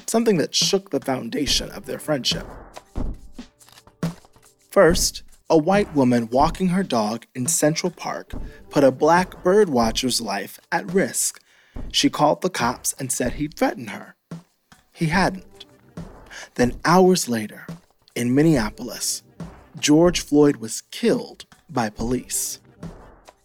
Something 0.07 0.37
that 0.37 0.55
shook 0.55 0.89
the 0.89 0.99
foundation 0.99 1.69
of 1.69 1.85
their 1.85 1.99
friendship. 1.99 2.45
First, 4.69 5.23
a 5.49 5.57
white 5.57 5.93
woman 5.95 6.29
walking 6.31 6.69
her 6.69 6.83
dog 6.83 7.25
in 7.35 7.45
Central 7.47 7.91
Park 7.91 8.31
put 8.69 8.83
a 8.83 8.91
black 8.91 9.43
birdwatcher's 9.43 10.21
life 10.21 10.59
at 10.71 10.91
risk 10.91 11.41
she 11.91 12.09
called 12.09 12.41
the 12.41 12.49
cops 12.49 12.93
and 12.93 13.11
said 13.11 13.33
he'd 13.33 13.55
threatened 13.55 13.91
her. 13.91 14.15
He 14.91 15.07
hadn't. 15.07 15.65
Then, 16.55 16.79
hours 16.85 17.29
later, 17.29 17.65
in 18.15 18.35
Minneapolis, 18.35 19.23
George 19.79 20.21
Floyd 20.21 20.57
was 20.57 20.81
killed 20.91 21.45
by 21.69 21.89
police. 21.89 22.59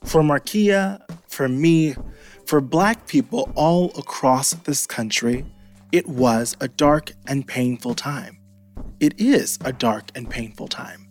For 0.05 0.23
Marquia, 0.23 1.01
for 1.29 1.49
me, 1.49 1.95
for 2.47 2.61
black 2.61 3.07
people 3.07 3.51
all 3.55 3.91
across 3.99 4.53
this 4.55 4.87
country, 4.87 5.45
it 5.93 6.09
was 6.09 6.57
a 6.61 6.69
dark 6.69 7.13
and 7.27 7.47
painful 7.47 7.95
time. 7.95 8.39
It 9.01 9.19
is 9.21 9.59
a 9.65 9.73
dark 9.73 10.11
and 10.15 10.29
painful 10.29 10.69
time. 10.69 11.09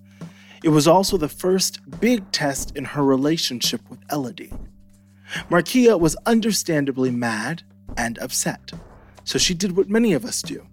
It 0.64 0.70
was 0.70 0.88
also 0.88 1.18
the 1.18 1.30
first 1.30 1.80
big 2.00 2.32
test 2.32 2.76
in 2.76 2.86
her 2.86 3.04
relationship 3.04 3.82
with 3.90 4.00
Elodie. 4.12 4.54
Marquia 5.50 6.00
was 6.00 6.16
understandably 6.26 7.12
mad 7.12 7.64
and 7.98 8.18
upset, 8.20 8.72
so 9.26 9.38
she 9.38 9.54
did 9.54 9.76
what 9.76 9.90
many 9.90 10.14
of 10.14 10.24
us 10.24 10.42
do. 10.42 10.66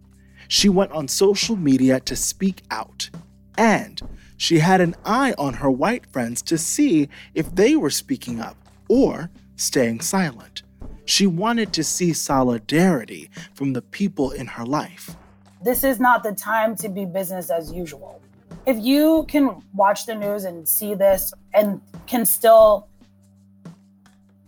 She 0.46 0.68
went 0.68 0.92
on 0.92 1.08
social 1.08 1.56
media 1.56 1.98
to 2.00 2.14
speak 2.14 2.62
out, 2.70 3.10
and 3.58 4.00
she 4.36 4.60
had 4.60 4.80
an 4.80 4.94
eye 5.04 5.34
on 5.38 5.54
her 5.54 5.70
white 5.70 6.06
friends 6.06 6.42
to 6.42 6.58
see 6.58 7.08
if 7.34 7.52
they 7.54 7.74
were 7.74 7.90
speaking 7.90 8.40
up 8.40 8.56
or 8.88 9.30
staying 9.56 10.00
silent. 10.00 10.62
She 11.04 11.26
wanted 11.26 11.72
to 11.72 11.82
see 11.82 12.12
solidarity 12.12 13.30
from 13.54 13.72
the 13.72 13.82
people 13.82 14.30
in 14.30 14.46
her 14.46 14.64
life. 14.64 15.16
This 15.64 15.84
is 15.84 15.98
not 15.98 16.22
the 16.22 16.32
time 16.32 16.76
to 16.76 16.88
be 16.88 17.04
business 17.04 17.50
as 17.50 17.72
usual. 17.72 18.20
If 18.66 18.78
you 18.78 19.24
can 19.28 19.62
watch 19.74 20.06
the 20.06 20.14
news 20.14 20.44
and 20.44 20.68
see 20.68 20.94
this 20.94 21.32
and 21.54 21.80
can 22.06 22.26
still 22.26 22.88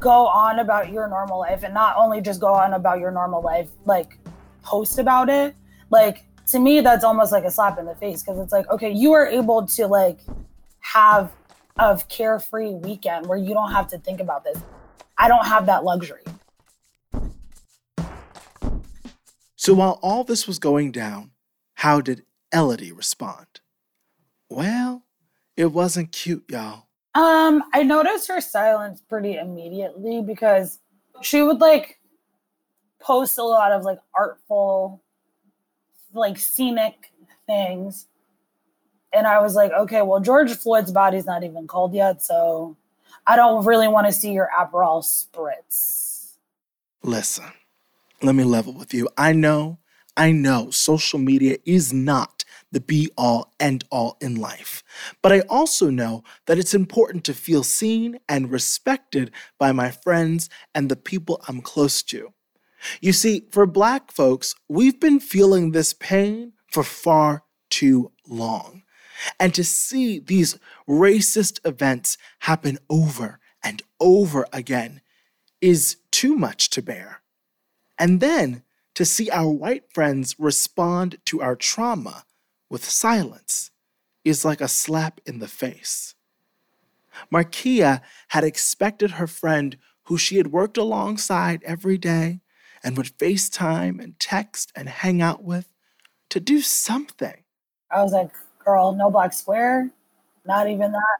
go 0.05 0.27
on 0.27 0.59
about 0.59 0.93
your 0.93 1.09
normal 1.09 1.41
life 1.41 1.63
and 1.63 1.73
not 1.73 1.97
only 1.97 2.21
just 2.21 2.39
go 2.39 2.53
on 2.53 2.75
about 2.75 3.01
your 3.01 3.11
normal 3.11 3.41
life, 3.41 3.71
like 3.87 4.19
post 4.63 4.99
about 4.99 5.31
it. 5.31 5.57
Like 5.89 6.27
to 6.49 6.59
me, 6.59 6.83
that's 6.83 7.05
almost 7.05 7.33
like 7.33 7.45
a 7.45 7.51
slap 7.51 7.79
in 7.79 7.87
the 7.87 7.95
face 7.95 8.23
because 8.23 8.39
it's 8.39 8.53
like, 8.53 8.69
okay, 8.69 8.91
you 8.91 9.13
are 9.13 9.27
able 9.27 9.67
to 9.67 9.87
like 9.87 10.21
have 10.81 11.33
a 11.79 11.99
carefree 12.11 12.75
weekend 12.75 13.27
where 13.27 13.39
you 13.39 13.55
don't 13.55 13.73
have 13.73 13.89
to 13.89 13.99
think 13.99 14.21
about 14.21 14.45
this. 14.45 14.63
I 15.17 15.27
don't 15.27 15.47
have 15.47 15.65
that 15.67 15.85
luxury. 15.85 16.23
So 19.57 19.73
while 19.73 19.99
all 20.03 20.23
this 20.23 20.47
was 20.47 20.59
going 20.59 20.93
down, 20.93 21.31
how 21.77 22.03
did 22.03 22.25
Elodie 22.53 22.93
respond? 22.93 23.47
Well, 24.51 25.05
it 25.57 25.73
wasn't 25.73 26.13
cute, 26.13 26.45
y'all. 26.51 26.89
Um, 27.15 27.63
I 27.73 27.83
noticed 27.85 28.29
her 28.29 28.41
silence 28.41 29.01
pretty 29.09 29.37
immediately 29.37 30.21
because 30.21 30.81
she 31.23 31.43
would 31.43 31.61
like 31.61 32.01
post 33.01 33.39
a 33.39 33.45
lot 33.45 33.71
of 33.71 33.85
like 33.85 33.99
artful, 34.15 35.03
like 36.13 36.39
scenic 36.39 37.13
things. 37.47 38.07
And 39.13 39.29
I 39.29 39.41
was 39.41 39.55
like, 39.55 39.71
okay, 39.71 40.03
well, 40.03 40.19
George 40.19 40.53
Floyd's 40.57 40.91
body's 40.91 41.27
not 41.27 41.45
even 41.45 41.69
cold 41.69 41.95
yet, 41.95 42.23
so 42.23 42.77
I 43.27 43.37
don't 43.37 43.65
really 43.65 43.87
want 43.87 44.09
to 44.09 44.13
see 44.13 44.33
your 44.33 44.51
Aperol 44.59 45.05
spritz. 45.05 46.33
Listen, 47.05 47.45
let 48.23 48.35
me 48.35 48.43
level 48.43 48.73
with 48.73 48.93
you. 48.93 49.09
I 49.17 49.33
know, 49.33 49.79
I 50.17 50.33
know 50.33 50.71
social 50.71 51.21
media 51.21 51.59
is 51.65 51.93
not 51.93 52.34
the 52.75 52.81
be 52.81 53.09
all 53.17 53.55
end 53.59 53.85
all 53.91 54.19
in 54.21 54.35
life. 54.35 54.83
But 55.23 55.33
I 55.33 55.41
also 55.43 55.89
know 55.89 56.23
that 56.47 56.59
it's 56.59 56.75
important 56.75 57.25
to 57.25 57.35
feel 57.35 57.63
seen 57.63 58.19
and 58.29 58.51
respected 58.51 59.31
by 59.59 59.73
my 59.73 59.91
friends 59.91 60.51
and 60.75 60.91
the 60.91 60.97
people 60.97 61.43
I'm 61.49 61.63
close 61.63 62.03
to. 62.05 62.35
You 63.01 63.13
see, 63.13 63.47
for 63.51 63.65
Black 63.65 64.13
folks, 64.13 64.55
we've 64.69 65.01
been 65.01 65.21
feeling 65.21 65.71
this 65.71 65.95
pain 65.95 66.53
for 66.71 66.83
far 66.83 67.45
too 67.71 68.13
long. 68.29 68.83
And 69.41 69.55
to 69.55 69.65
see 69.65 70.19
these 70.19 70.59
racist 70.89 71.61
events 71.65 72.19
happen 72.41 72.79
over 72.91 73.39
and 73.63 73.83
over 74.01 74.47
again 74.53 75.01
is 75.61 75.97
too 76.11 76.35
much 76.35 76.69
to 76.71 76.83
bear. 76.83 77.23
And 77.99 78.21
then 78.21 78.65
to 78.95 79.05
see 79.05 79.31
our 79.31 79.51
white 79.51 79.93
friends 79.93 80.37
respond 80.39 81.19
to 81.27 81.41
our 81.41 81.57
trauma 81.57 82.25
with 82.71 82.85
silence 82.85 83.71
is 84.25 84.45
like 84.45 84.61
a 84.61 84.69
slap 84.69 85.21
in 85.27 85.39
the 85.39 85.49
face. 85.49 86.15
Marquia 87.33 88.01
had 88.29 88.45
expected 88.45 89.13
her 89.13 89.27
friend, 89.27 89.77
who 90.05 90.19
she 90.19 90.37
had 90.37 90.49
worked 90.49 90.77
alongside 90.77 91.63
every 91.65 91.97
day 91.99 92.41
and 92.83 92.97
would 92.97 93.17
FaceTime 93.19 94.03
and 94.03 94.19
text 94.19 94.71
and 94.77 94.89
hang 94.89 95.23
out 95.23 95.43
with, 95.43 95.69
to 96.29 96.41
do 96.41 96.61
something. 96.61 97.45
I 97.91 98.03
was 98.03 98.13
like, 98.13 98.31
girl, 98.63 98.93
no 98.93 99.11
black 99.11 99.33
square, 99.33 99.91
not 100.45 100.69
even 100.69 100.93
that. 100.93 101.19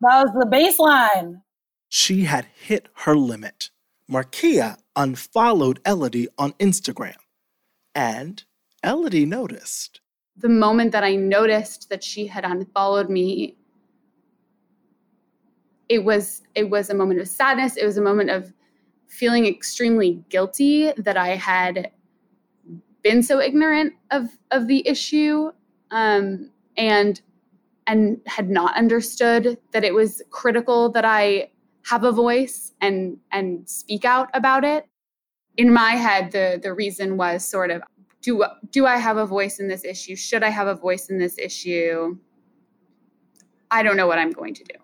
That 0.00 0.24
was 0.24 0.32
the 0.34 0.46
baseline. 0.46 1.42
She 1.88 2.24
had 2.24 2.46
hit 2.54 2.88
her 2.94 3.16
limit. 3.16 3.70
Marquia 4.10 4.78
unfollowed 4.96 5.80
Elodie 5.86 6.28
on 6.38 6.52
Instagram, 6.54 7.16
and 7.94 8.42
Elodie 8.82 9.26
noticed 9.26 10.00
the 10.36 10.48
moment 10.48 10.92
that 10.92 11.04
I 11.04 11.16
noticed 11.16 11.88
that 11.90 12.02
she 12.02 12.26
had 12.26 12.44
unfollowed 12.44 13.10
me, 13.10 13.56
it 15.88 16.04
was 16.04 16.42
it 16.54 16.70
was 16.70 16.90
a 16.90 16.94
moment 16.94 17.20
of 17.20 17.28
sadness. 17.28 17.76
It 17.76 17.84
was 17.84 17.98
a 17.98 18.02
moment 18.02 18.30
of 18.30 18.52
feeling 19.08 19.46
extremely 19.46 20.24
guilty 20.30 20.90
that 20.96 21.16
I 21.16 21.36
had 21.36 21.90
been 23.02 23.22
so 23.22 23.40
ignorant 23.40 23.94
of 24.10 24.38
of 24.50 24.68
the 24.68 24.86
issue 24.88 25.50
um, 25.90 26.50
and 26.76 27.20
and 27.86 28.20
had 28.26 28.48
not 28.48 28.76
understood 28.76 29.58
that 29.72 29.84
it 29.84 29.92
was 29.92 30.22
critical 30.30 30.88
that 30.92 31.04
I 31.04 31.50
have 31.84 32.04
a 32.04 32.12
voice 32.12 32.72
and 32.80 33.18
and 33.30 33.68
speak 33.68 34.04
out 34.04 34.30
about 34.34 34.64
it. 34.64 34.86
In 35.58 35.72
my 35.72 35.92
head, 35.92 36.32
the 36.32 36.58
the 36.62 36.72
reason 36.72 37.16
was 37.16 37.44
sort 37.44 37.70
of 37.70 37.82
do 38.22 38.44
do 38.70 38.86
I 38.86 38.96
have 38.96 39.16
a 39.16 39.26
voice 39.26 39.60
in 39.60 39.68
this 39.68 39.84
issue? 39.84 40.16
Should 40.16 40.42
I 40.42 40.48
have 40.48 40.68
a 40.68 40.74
voice 40.74 41.10
in 41.10 41.18
this 41.18 41.36
issue? 41.38 42.16
I 43.70 43.82
don't 43.82 43.96
know 43.96 44.06
what 44.06 44.18
I'm 44.18 44.30
going 44.30 44.54
to 44.54 44.64
do. 44.64 44.74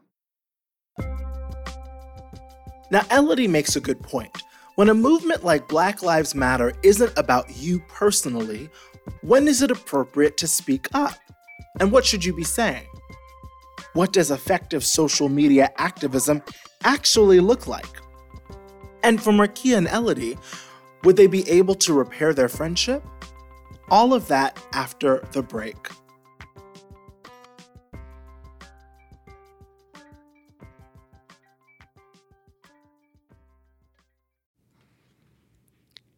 Now, 2.90 3.04
Elodie 3.10 3.48
makes 3.48 3.76
a 3.76 3.80
good 3.80 4.02
point. 4.02 4.42
When 4.76 4.88
a 4.88 4.94
movement 4.94 5.44
like 5.44 5.68
Black 5.68 6.02
Lives 6.02 6.34
Matter 6.34 6.72
isn't 6.82 7.12
about 7.18 7.56
you 7.56 7.80
personally, 7.88 8.70
when 9.22 9.46
is 9.46 9.60
it 9.60 9.70
appropriate 9.70 10.36
to 10.38 10.48
speak 10.48 10.88
up? 10.94 11.18
And 11.80 11.92
what 11.92 12.06
should 12.06 12.24
you 12.24 12.32
be 12.34 12.44
saying? 12.44 12.86
What 13.92 14.12
does 14.12 14.30
effective 14.30 14.84
social 14.84 15.28
media 15.28 15.70
activism 15.76 16.42
actually 16.84 17.40
look 17.40 17.66
like? 17.66 18.00
And 19.02 19.22
for 19.22 19.32
Marquia 19.32 19.76
and 19.76 19.88
Elodie, 19.88 20.38
would 21.04 21.16
they 21.16 21.26
be 21.26 21.48
able 21.50 21.74
to 21.76 21.92
repair 21.92 22.32
their 22.32 22.48
friendship? 22.48 23.04
All 23.90 24.12
of 24.12 24.28
that 24.28 24.62
after 24.72 25.26
the 25.32 25.42
break. 25.42 25.88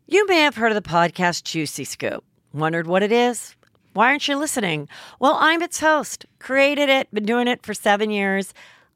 You 0.09 0.27
may 0.27 0.41
have 0.41 0.57
heard 0.57 0.73
of 0.73 0.83
the 0.83 0.89
podcast 0.89 1.45
Juicy 1.45 1.85
Scoop. 1.85 2.25
Wondered 2.53 2.89
what 2.89 3.05
it 3.05 3.13
is? 3.13 3.55
Why 3.93 4.09
aren't 4.09 4.27
you 4.27 4.37
listening? 4.37 4.89
Well, 5.21 5.37
I'm 5.39 5.63
its 5.63 5.79
host, 5.79 6.27
created 6.41 6.89
it, 6.89 7.13
been 7.15 7.25
doing 7.25 7.47
it 7.47 7.65
for 7.65 7.75
seven 7.75 8.11
years. 8.11 8.53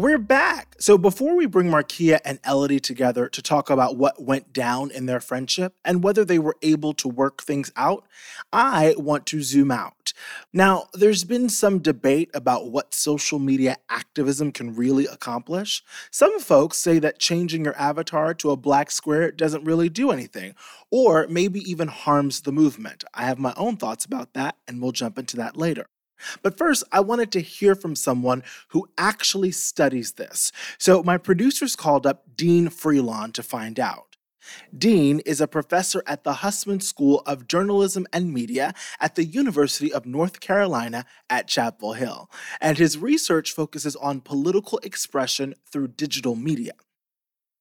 We're 0.00 0.16
back. 0.16 0.76
So 0.78 0.96
before 0.96 1.36
we 1.36 1.44
bring 1.44 1.68
Marquia 1.68 2.20
and 2.24 2.38
Elodie 2.46 2.80
together 2.80 3.28
to 3.28 3.42
talk 3.42 3.68
about 3.68 3.98
what 3.98 4.22
went 4.22 4.50
down 4.50 4.90
in 4.90 5.04
their 5.04 5.20
friendship 5.20 5.74
and 5.84 6.02
whether 6.02 6.24
they 6.24 6.38
were 6.38 6.56
able 6.62 6.94
to 6.94 7.06
work 7.06 7.42
things 7.42 7.70
out, 7.76 8.06
I 8.50 8.94
want 8.96 9.26
to 9.26 9.42
zoom 9.42 9.70
out. 9.70 10.14
Now, 10.54 10.86
there's 10.94 11.24
been 11.24 11.50
some 11.50 11.80
debate 11.80 12.30
about 12.32 12.70
what 12.70 12.94
social 12.94 13.38
media 13.38 13.76
activism 13.90 14.52
can 14.52 14.74
really 14.74 15.04
accomplish. 15.04 15.84
Some 16.10 16.40
folks 16.40 16.78
say 16.78 16.98
that 17.00 17.18
changing 17.18 17.66
your 17.66 17.76
avatar 17.76 18.32
to 18.32 18.52
a 18.52 18.56
black 18.56 18.90
square 18.90 19.30
doesn't 19.30 19.64
really 19.64 19.90
do 19.90 20.12
anything, 20.12 20.54
or 20.90 21.26
maybe 21.28 21.60
even 21.70 21.88
harms 21.88 22.40
the 22.40 22.52
movement. 22.52 23.04
I 23.12 23.24
have 23.24 23.38
my 23.38 23.52
own 23.54 23.76
thoughts 23.76 24.06
about 24.06 24.32
that, 24.32 24.56
and 24.66 24.80
we'll 24.80 24.92
jump 24.92 25.18
into 25.18 25.36
that 25.36 25.58
later. 25.58 25.88
But 26.42 26.58
first, 26.58 26.84
I 26.92 27.00
wanted 27.00 27.32
to 27.32 27.40
hear 27.40 27.74
from 27.74 27.94
someone 27.94 28.42
who 28.68 28.88
actually 28.98 29.52
studies 29.52 30.12
this. 30.12 30.52
So 30.78 31.02
my 31.02 31.18
producers 31.18 31.76
called 31.76 32.06
up 32.06 32.24
Dean 32.36 32.68
Freelon 32.68 33.32
to 33.34 33.42
find 33.42 33.78
out. 33.78 34.10
Dean 34.76 35.20
is 35.20 35.40
a 35.40 35.46
professor 35.46 36.02
at 36.06 36.24
the 36.24 36.34
Hussman 36.34 36.80
School 36.80 37.22
of 37.26 37.46
Journalism 37.46 38.06
and 38.12 38.32
Media 38.32 38.74
at 38.98 39.14
the 39.14 39.24
University 39.24 39.92
of 39.92 40.06
North 40.06 40.40
Carolina 40.40 41.04
at 41.28 41.46
Chapel 41.46 41.92
Hill, 41.92 42.30
and 42.60 42.78
his 42.78 42.98
research 42.98 43.52
focuses 43.52 43.96
on 43.96 44.20
political 44.20 44.78
expression 44.78 45.54
through 45.70 45.88
digital 45.88 46.34
media. 46.34 46.72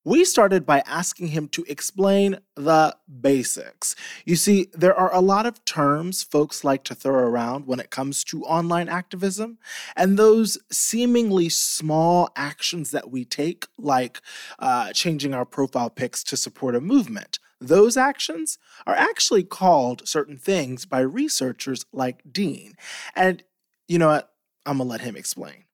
We 0.06 0.24
started 0.24 0.66
by 0.66 0.82
asking 0.86 1.28
him 1.28 1.50
to 1.50 1.66
explain 1.68 2.40
the 2.56 2.96
basics. 3.22 3.96
You 4.26 4.38
see, 4.38 4.70
there 4.74 4.96
are 4.96 5.14
a 5.14 5.20
lot 5.20 5.46
of 5.46 5.64
terms 5.66 6.24
folks 6.24 6.64
like 6.64 6.86
to 6.86 6.96
throw 6.96 7.16
around 7.16 7.68
when 7.68 7.82
it 7.82 7.90
comes 7.90 8.24
to 8.26 8.46
online 8.46 8.88
activism, 8.88 9.58
and 9.98 10.18
those 10.18 10.58
seemingly 10.72 11.50
small 11.50 12.30
actions 12.38 12.92
that 12.92 13.12
we 13.12 13.26
take, 13.26 13.66
like 13.78 14.22
uh, 14.58 14.94
changing 14.94 15.34
our 15.34 15.46
profile 15.46 15.90
pics 15.90 16.24
to 16.24 16.38
support 16.38 16.76
a 16.76 16.82
movement, 16.82 17.40
those 17.60 17.98
actions 17.98 18.58
are 18.88 18.96
actually 18.96 19.44
called 19.44 20.08
certain 20.08 20.38
things 20.38 20.86
by 20.86 21.02
researchers 21.02 21.86
like 21.92 22.22
Dean. 22.32 22.74
And 23.16 23.44
you 23.90 24.00
know 24.00 24.08
what? 24.08 24.32
I'm 24.66 24.78
gonna 24.78 24.90
let 24.90 25.02
him 25.02 25.18
explain. 25.18 25.66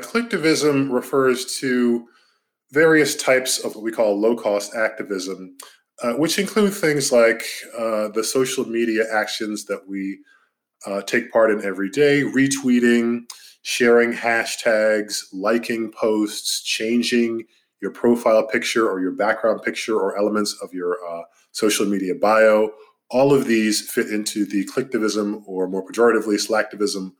Clicktivism 0.00 0.92
refers 0.92 1.58
to 1.60 2.08
various 2.74 3.14
types 3.14 3.58
of 3.60 3.74
what 3.74 3.84
we 3.84 3.92
call 3.92 4.20
low 4.20 4.34
cost 4.34 4.74
activism, 4.74 5.56
uh, 6.02 6.14
which 6.14 6.38
include 6.38 6.74
things 6.74 7.12
like 7.12 7.44
uh, 7.78 8.08
the 8.08 8.24
social 8.24 8.64
media 8.66 9.04
actions 9.12 9.64
that 9.66 9.88
we 9.88 10.18
uh, 10.84 11.00
take 11.02 11.30
part 11.32 11.50
in 11.52 11.64
every 11.64 11.88
day, 11.88 12.22
retweeting, 12.22 13.22
sharing 13.62 14.12
hashtags, 14.12 15.22
liking 15.32 15.90
posts, 15.92 16.62
changing 16.62 17.44
your 17.80 17.92
profile 17.92 18.46
picture 18.46 18.90
or 18.90 19.00
your 19.00 19.12
background 19.12 19.62
picture 19.62 19.96
or 19.96 20.18
elements 20.18 20.56
of 20.60 20.74
your 20.74 20.98
uh, 21.08 21.22
social 21.52 21.86
media 21.86 22.14
bio. 22.14 22.70
All 23.10 23.32
of 23.32 23.46
these 23.46 23.88
fit 23.88 24.08
into 24.08 24.44
the 24.44 24.66
clicktivism 24.66 25.42
or 25.46 25.68
more 25.68 25.86
pejoratively 25.86 26.36
slacktivism 26.44 27.12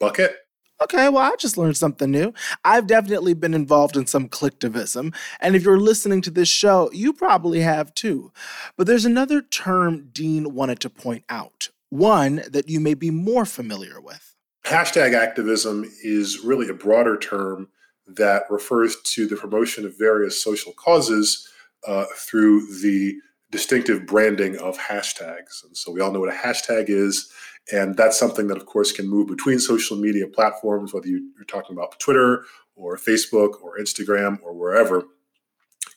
bucket. 0.00 0.36
Okay, 0.82 1.08
well, 1.08 1.32
I 1.32 1.36
just 1.36 1.56
learned 1.56 1.76
something 1.76 2.10
new. 2.10 2.34
I've 2.64 2.88
definitely 2.88 3.34
been 3.34 3.54
involved 3.54 3.96
in 3.96 4.06
some 4.06 4.28
clicktivism, 4.28 5.14
and 5.38 5.54
if 5.54 5.62
you're 5.62 5.78
listening 5.78 6.22
to 6.22 6.30
this 6.30 6.48
show, 6.48 6.90
you 6.92 7.12
probably 7.12 7.60
have 7.60 7.94
too. 7.94 8.32
But 8.76 8.88
there's 8.88 9.04
another 9.04 9.42
term 9.42 10.08
Dean 10.12 10.54
wanted 10.54 10.80
to 10.80 10.90
point 10.90 11.22
out, 11.28 11.68
one 11.90 12.42
that 12.50 12.68
you 12.68 12.80
may 12.80 12.94
be 12.94 13.10
more 13.10 13.44
familiar 13.44 14.00
with. 14.00 14.34
Hashtag 14.64 15.14
activism 15.14 15.84
is 16.02 16.40
really 16.40 16.68
a 16.68 16.74
broader 16.74 17.16
term 17.16 17.68
that 18.08 18.44
refers 18.50 18.96
to 19.02 19.28
the 19.28 19.36
promotion 19.36 19.84
of 19.84 19.96
various 19.96 20.42
social 20.42 20.72
causes 20.72 21.48
uh, 21.86 22.06
through 22.16 22.80
the 22.80 23.14
distinctive 23.52 24.06
branding 24.06 24.56
of 24.56 24.78
hashtags. 24.78 25.62
And 25.64 25.76
so 25.76 25.92
we 25.92 26.00
all 26.00 26.10
know 26.10 26.20
what 26.20 26.32
a 26.32 26.36
hashtag 26.36 26.86
is. 26.88 27.30
And 27.70 27.96
that's 27.96 28.18
something 28.18 28.48
that, 28.48 28.56
of 28.56 28.66
course, 28.66 28.90
can 28.90 29.08
move 29.08 29.28
between 29.28 29.58
social 29.58 29.96
media 29.96 30.26
platforms, 30.26 30.92
whether 30.92 31.06
you're 31.06 31.20
talking 31.46 31.76
about 31.76 31.98
Twitter 32.00 32.44
or 32.74 32.96
Facebook 32.96 33.62
or 33.62 33.78
Instagram 33.78 34.38
or 34.42 34.52
wherever. 34.52 35.04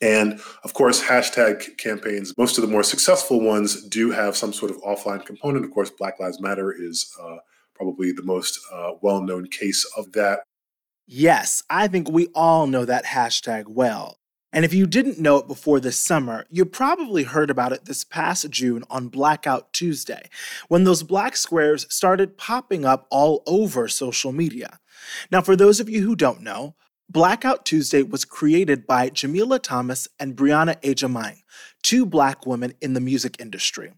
And 0.02 0.40
of 0.64 0.74
course, 0.74 1.02
hashtag 1.02 1.78
campaigns, 1.78 2.34
most 2.38 2.58
of 2.58 2.64
the 2.64 2.68
more 2.70 2.84
successful 2.84 3.40
ones 3.40 3.82
do 3.84 4.12
have 4.12 4.36
some 4.36 4.54
sort 4.54 4.72
of 4.72 4.78
offline 4.82 5.26
component. 5.26 5.66
Of 5.66 5.72
course, 5.72 5.90
Black 5.90 6.20
Lives 6.20 6.42
Matter 6.42 6.72
is 6.72 7.16
uh, 7.22 7.38
probably 7.74 8.12
the 8.12 8.24
most 8.24 8.60
uh, 8.72 8.92
well 9.02 9.22
known 9.22 9.48
case 9.48 9.86
of 9.98 10.12
that. 10.12 10.42
Yes, 11.08 11.64
I 11.70 11.88
think 11.88 12.10
we 12.10 12.28
all 12.34 12.68
know 12.68 12.84
that 12.86 13.06
hashtag 13.06 13.66
well. 13.68 14.18
And 14.56 14.64
if 14.64 14.74
you 14.74 14.88
didn't 14.88 15.20
know 15.20 15.36
it 15.36 15.50
before 15.50 15.82
this 15.82 16.02
summer, 16.02 16.46
you 16.50 16.64
probably 16.64 17.24
heard 17.24 17.50
about 17.50 17.74
it 17.74 17.84
this 17.84 18.06
past 18.06 18.50
June 18.50 18.86
on 18.90 19.10
Blackout 19.10 19.74
Tuesday, 19.74 20.30
when 20.70 20.86
those 20.86 21.04
black 21.04 21.36
squares 21.36 21.86
started 21.94 22.38
popping 22.38 22.86
up 22.86 23.06
all 23.12 23.44
over 23.46 23.90
social 23.90 24.32
media. 24.32 24.80
Now, 25.30 25.42
for 25.42 25.58
those 25.58 25.82
of 25.82 25.90
you 25.90 26.04
who 26.04 26.16
don't 26.16 26.40
know, 26.40 26.76
Blackout 27.10 27.66
Tuesday 27.66 28.02
was 28.02 28.24
created 28.24 28.88
by 28.88 29.10
Jamila 29.10 29.60
Thomas 29.60 30.08
and 30.22 30.38
Brianna 30.38 30.82
Agyemang, 30.82 31.42
two 31.84 32.06
black 32.06 32.46
women 32.46 32.76
in 32.80 32.94
the 32.94 33.02
music 33.02 33.36
industry. 33.42 33.92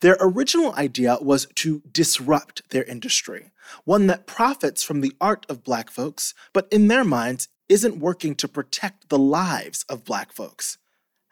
Their 0.00 0.16
original 0.20 0.72
idea 0.72 1.18
was 1.20 1.46
to 1.56 1.82
disrupt 1.92 2.62
their 2.70 2.84
industry, 2.84 3.52
one 3.84 4.06
that 4.06 4.26
profits 4.26 4.82
from 4.82 5.02
the 5.02 5.12
art 5.20 5.44
of 5.50 5.62
black 5.62 5.90
folks, 5.90 6.32
but 6.54 6.66
in 6.72 6.88
their 6.88 7.04
minds 7.04 7.48
isn't 7.68 7.98
working 7.98 8.34
to 8.36 8.48
protect 8.48 9.08
the 9.08 9.18
lives 9.18 9.84
of 9.88 10.04
Black 10.04 10.32
folks. 10.32 10.78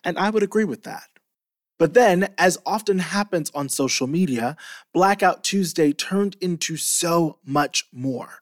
And 0.04 0.18
I 0.18 0.30
would 0.30 0.42
agree 0.42 0.64
with 0.64 0.84
that. 0.84 1.08
But 1.78 1.94
then, 1.94 2.28
as 2.38 2.58
often 2.64 3.00
happens 3.00 3.50
on 3.54 3.68
social 3.68 4.06
media, 4.06 4.56
Blackout 4.94 5.44
Tuesday 5.44 5.92
turned 5.92 6.36
into 6.40 6.76
so 6.76 7.38
much 7.44 7.84
more. 7.92 8.40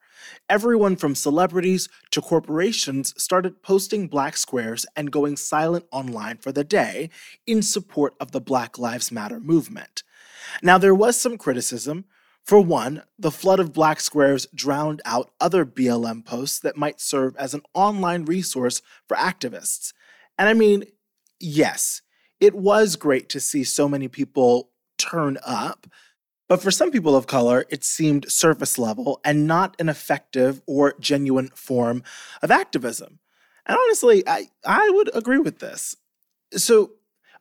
Everyone 0.48 0.96
from 0.96 1.14
celebrities 1.14 1.88
to 2.10 2.20
corporations 2.20 3.14
started 3.20 3.62
posting 3.62 4.06
black 4.06 4.36
squares 4.36 4.86
and 4.96 5.10
going 5.10 5.36
silent 5.36 5.86
online 5.90 6.38
for 6.38 6.52
the 6.52 6.64
day 6.64 7.10
in 7.46 7.60
support 7.62 8.14
of 8.20 8.30
the 8.32 8.40
Black 8.40 8.78
Lives 8.78 9.10
Matter 9.10 9.40
movement. 9.40 10.02
Now, 10.62 10.78
there 10.78 10.94
was 10.94 11.20
some 11.20 11.36
criticism, 11.36 12.04
for 12.44 12.60
one, 12.60 13.02
the 13.18 13.30
flood 13.30 13.58
of 13.58 13.72
black 13.72 14.00
squares 14.00 14.46
drowned 14.54 15.00
out 15.06 15.30
other 15.40 15.64
BLM 15.64 16.24
posts 16.24 16.58
that 16.58 16.76
might 16.76 17.00
serve 17.00 17.34
as 17.36 17.54
an 17.54 17.62
online 17.72 18.26
resource 18.26 18.82
for 19.08 19.16
activists. 19.16 19.94
And 20.38 20.48
I 20.48 20.52
mean, 20.52 20.84
yes, 21.40 22.02
it 22.40 22.54
was 22.54 22.96
great 22.96 23.30
to 23.30 23.40
see 23.40 23.64
so 23.64 23.88
many 23.88 24.08
people 24.08 24.68
turn 24.98 25.38
up, 25.44 25.86
but 26.46 26.62
for 26.62 26.70
some 26.70 26.90
people 26.90 27.16
of 27.16 27.26
color, 27.26 27.64
it 27.70 27.82
seemed 27.82 28.30
surface 28.30 28.78
level 28.78 29.22
and 29.24 29.46
not 29.46 29.74
an 29.80 29.88
effective 29.88 30.60
or 30.66 30.94
genuine 31.00 31.48
form 31.54 32.02
of 32.42 32.50
activism. 32.50 33.20
And 33.64 33.78
honestly, 33.78 34.22
I, 34.26 34.48
I 34.66 34.90
would 34.90 35.10
agree 35.16 35.38
with 35.38 35.60
this. 35.60 35.96
So, 36.52 36.92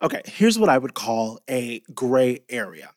okay, 0.02 0.22
here's 0.24 0.58
what 0.58 0.70
I 0.70 0.78
would 0.78 0.94
call 0.94 1.42
a 1.50 1.82
gray 1.94 2.40
area. 2.48 2.92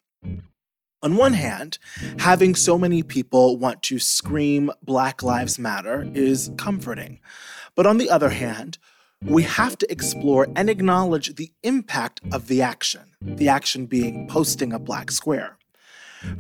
On 1.02 1.16
one 1.16 1.32
mm-hmm. 1.32 1.42
hand, 1.42 1.78
having 2.18 2.54
so 2.54 2.78
many 2.78 3.02
people 3.02 3.56
want 3.56 3.82
to 3.85 3.98
scream 3.98 4.70
Black 4.82 5.22
Lives 5.22 5.59
Matter 5.59 6.09
is 6.14 6.50
comforting. 6.56 7.20
But 7.74 7.87
on 7.87 7.98
the 7.98 8.11
other 8.11 8.30
hand, 8.30 8.78
we 9.22 9.42
have 9.42 9.76
to 9.78 9.90
explore 9.90 10.46
and 10.56 10.68
acknowledge 10.68 11.35
the 11.35 11.52
impact 11.62 12.20
of 12.32 12.48
the 12.48 12.62
action, 12.62 13.12
the 13.20 13.48
action 13.48 13.87
being 13.87 14.28
posting 14.28 14.72
a 14.72 14.78
black 14.78 15.11
square. 15.11 15.59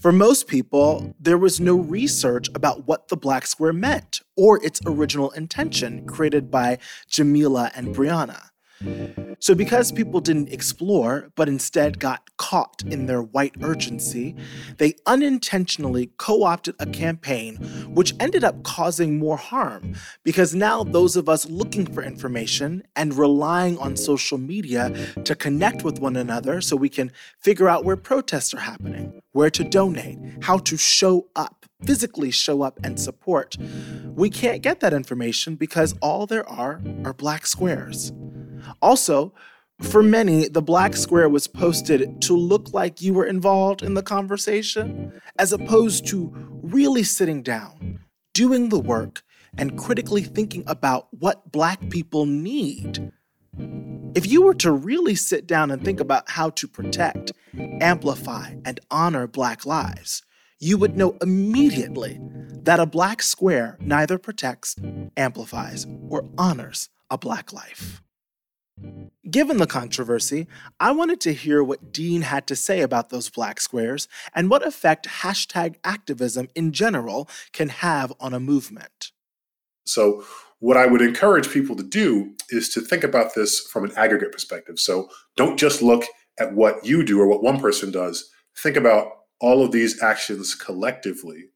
For 0.00 0.12
most 0.12 0.46
people, 0.46 1.14
there 1.20 1.38
was 1.38 1.60
no 1.60 1.76
research 1.76 2.48
about 2.54 2.86
what 2.86 3.08
the 3.08 3.16
black 3.16 3.46
square 3.46 3.72
meant 3.72 4.20
or 4.36 4.62
its 4.64 4.80
original 4.86 5.30
intention 5.30 6.06
created 6.06 6.50
by 6.50 6.78
Jamila 7.08 7.70
and 7.74 7.94
Brianna. 7.94 8.50
So, 9.38 9.54
because 9.54 9.92
people 9.92 10.20
didn't 10.20 10.52
explore, 10.52 11.30
but 11.34 11.48
instead 11.48 11.98
got 11.98 12.28
caught 12.36 12.82
in 12.86 13.06
their 13.06 13.22
white 13.22 13.54
urgency, 13.62 14.34
they 14.78 14.94
unintentionally 15.06 16.10
co 16.18 16.44
opted 16.44 16.74
a 16.78 16.86
campaign 16.86 17.56
which 17.94 18.14
ended 18.20 18.44
up 18.44 18.62
causing 18.62 19.18
more 19.18 19.36
harm. 19.36 19.94
Because 20.24 20.54
now, 20.54 20.84
those 20.84 21.16
of 21.16 21.28
us 21.28 21.48
looking 21.48 21.86
for 21.86 22.02
information 22.02 22.82
and 22.94 23.14
relying 23.14 23.78
on 23.78 23.96
social 23.96 24.38
media 24.38 24.90
to 25.24 25.34
connect 25.34 25.84
with 25.84 26.00
one 26.00 26.16
another 26.16 26.60
so 26.60 26.76
we 26.76 26.88
can 26.88 27.10
figure 27.38 27.68
out 27.68 27.84
where 27.84 27.96
protests 27.96 28.52
are 28.54 28.60
happening, 28.60 29.20
where 29.32 29.50
to 29.50 29.64
donate, 29.64 30.18
how 30.42 30.58
to 30.58 30.76
show 30.76 31.28
up, 31.36 31.66
physically 31.84 32.30
show 32.30 32.62
up 32.62 32.78
and 32.82 32.98
support, 32.98 33.56
we 34.14 34.30
can't 34.30 34.62
get 34.62 34.80
that 34.80 34.94
information 34.94 35.56
because 35.56 35.94
all 36.00 36.26
there 36.26 36.48
are 36.48 36.80
are 37.04 37.12
black 37.12 37.46
squares. 37.46 38.12
Also, 38.82 39.32
for 39.80 40.02
many, 40.02 40.48
the 40.48 40.62
black 40.62 40.96
square 40.96 41.28
was 41.28 41.46
posted 41.46 42.22
to 42.22 42.36
look 42.36 42.72
like 42.72 43.02
you 43.02 43.12
were 43.12 43.26
involved 43.26 43.82
in 43.82 43.94
the 43.94 44.02
conversation, 44.02 45.20
as 45.38 45.52
opposed 45.52 46.06
to 46.08 46.32
really 46.62 47.02
sitting 47.02 47.42
down, 47.42 48.00
doing 48.32 48.70
the 48.70 48.78
work, 48.78 49.22
and 49.58 49.78
critically 49.78 50.22
thinking 50.22 50.64
about 50.66 51.08
what 51.10 51.52
black 51.52 51.90
people 51.90 52.26
need. 52.26 53.12
If 54.14 54.26
you 54.26 54.42
were 54.42 54.54
to 54.54 54.72
really 54.72 55.14
sit 55.14 55.46
down 55.46 55.70
and 55.70 55.84
think 55.84 56.00
about 56.00 56.30
how 56.30 56.50
to 56.50 56.66
protect, 56.66 57.32
amplify, 57.58 58.54
and 58.64 58.80
honor 58.90 59.26
black 59.26 59.66
lives, 59.66 60.22
you 60.58 60.78
would 60.78 60.96
know 60.96 61.18
immediately 61.20 62.18
that 62.62 62.80
a 62.80 62.86
black 62.86 63.22
square 63.22 63.76
neither 63.80 64.18
protects, 64.18 64.74
amplifies, 65.16 65.86
or 66.08 66.28
honors 66.38 66.88
a 67.10 67.18
black 67.18 67.52
life. 67.52 68.02
Given 69.28 69.56
the 69.56 69.66
controversy, 69.66 70.46
I 70.78 70.92
wanted 70.92 71.20
to 71.22 71.32
hear 71.32 71.64
what 71.64 71.92
Dean 71.92 72.22
had 72.22 72.46
to 72.48 72.56
say 72.56 72.80
about 72.80 73.10
those 73.10 73.30
black 73.30 73.60
squares 73.60 74.06
and 74.34 74.50
what 74.50 74.66
effect 74.66 75.08
hashtag 75.08 75.76
activism 75.82 76.48
in 76.54 76.72
general 76.72 77.28
can 77.52 77.70
have 77.70 78.12
on 78.20 78.34
a 78.34 78.40
movement. 78.40 79.12
So, 79.84 80.24
what 80.58 80.76
I 80.76 80.86
would 80.86 81.02
encourage 81.02 81.50
people 81.50 81.76
to 81.76 81.82
do 81.82 82.34
is 82.50 82.68
to 82.70 82.80
think 82.80 83.04
about 83.04 83.34
this 83.34 83.60
from 83.60 83.84
an 83.84 83.92
aggregate 83.96 84.32
perspective. 84.32 84.78
So, 84.78 85.08
don't 85.36 85.58
just 85.58 85.82
look 85.82 86.04
at 86.38 86.54
what 86.54 86.84
you 86.84 87.04
do 87.04 87.20
or 87.20 87.26
what 87.26 87.42
one 87.42 87.60
person 87.60 87.90
does. 87.90 88.30
Think 88.58 88.76
about 88.76 89.08
all 89.40 89.64
of 89.64 89.72
these 89.72 90.02
actions 90.02 90.54
collectively 90.54 91.46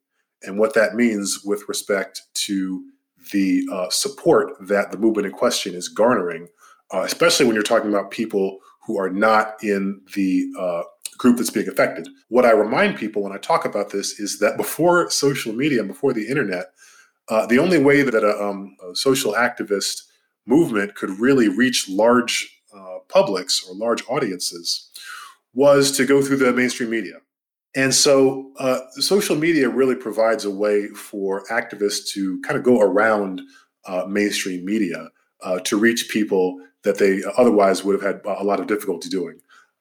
and 0.42 0.58
what 0.58 0.74
that 0.74 0.94
means 0.94 1.40
with 1.44 1.68
respect 1.68 2.22
to 2.34 2.84
the 3.32 3.66
uh, 3.70 3.90
support 3.90 4.52
that 4.60 4.90
the 4.90 4.98
movement 4.98 5.26
in 5.26 5.32
question 5.32 5.74
is 5.74 5.88
garnering 5.88 6.48
uh, 6.92 7.02
especially 7.02 7.46
when 7.46 7.54
you're 7.54 7.62
talking 7.62 7.90
about 7.90 8.10
people 8.10 8.58
who 8.86 8.98
are 8.98 9.10
not 9.10 9.62
in 9.62 10.00
the 10.14 10.46
uh, 10.58 10.82
group 11.18 11.36
that's 11.36 11.50
being 11.50 11.68
affected. 11.68 12.08
What 12.28 12.46
I 12.46 12.50
remind 12.50 12.96
people 12.96 13.22
when 13.22 13.32
I 13.32 13.38
talk 13.38 13.64
about 13.64 13.90
this 13.90 14.18
is 14.18 14.38
that 14.38 14.56
before 14.56 15.10
social 15.10 15.52
media 15.52 15.80
and 15.80 15.88
before 15.88 16.12
the 16.12 16.26
internet, 16.26 16.72
uh, 17.28 17.46
the 17.46 17.58
only 17.58 17.78
way 17.78 18.02
that 18.02 18.24
a, 18.24 18.42
um, 18.42 18.76
a, 18.82 18.94
social 18.96 19.34
activist 19.34 20.02
movement 20.46 20.94
could 20.96 21.10
really 21.20 21.48
reach 21.48 21.88
large 21.88 22.62
uh, 22.74 22.98
publics 23.08 23.64
or 23.68 23.76
large 23.76 24.02
audiences 24.08 24.90
was 25.54 25.92
to 25.96 26.04
go 26.04 26.22
through 26.22 26.38
the 26.38 26.52
mainstream 26.52 26.90
media. 26.90 27.14
And 27.76 27.94
so 27.94 28.50
uh, 28.58 28.80
social 28.92 29.36
media 29.36 29.68
really 29.68 29.94
provides 29.94 30.44
a 30.44 30.50
way 30.50 30.88
for 30.88 31.44
activists 31.46 32.08
to 32.14 32.40
kind 32.40 32.58
of 32.58 32.64
go 32.64 32.80
around 32.80 33.42
uh, 33.86 34.06
mainstream 34.08 34.64
media 34.64 35.08
to 35.64 35.76
reach 35.76 36.08
people 36.08 36.60
that 36.82 36.98
they 36.98 37.22
otherwise 37.36 37.84
would 37.84 38.00
have 38.00 38.14
had 38.14 38.20
a 38.24 38.44
lot 38.44 38.60
of 38.60 38.66
difficulty 38.66 39.08
doing, 39.08 39.40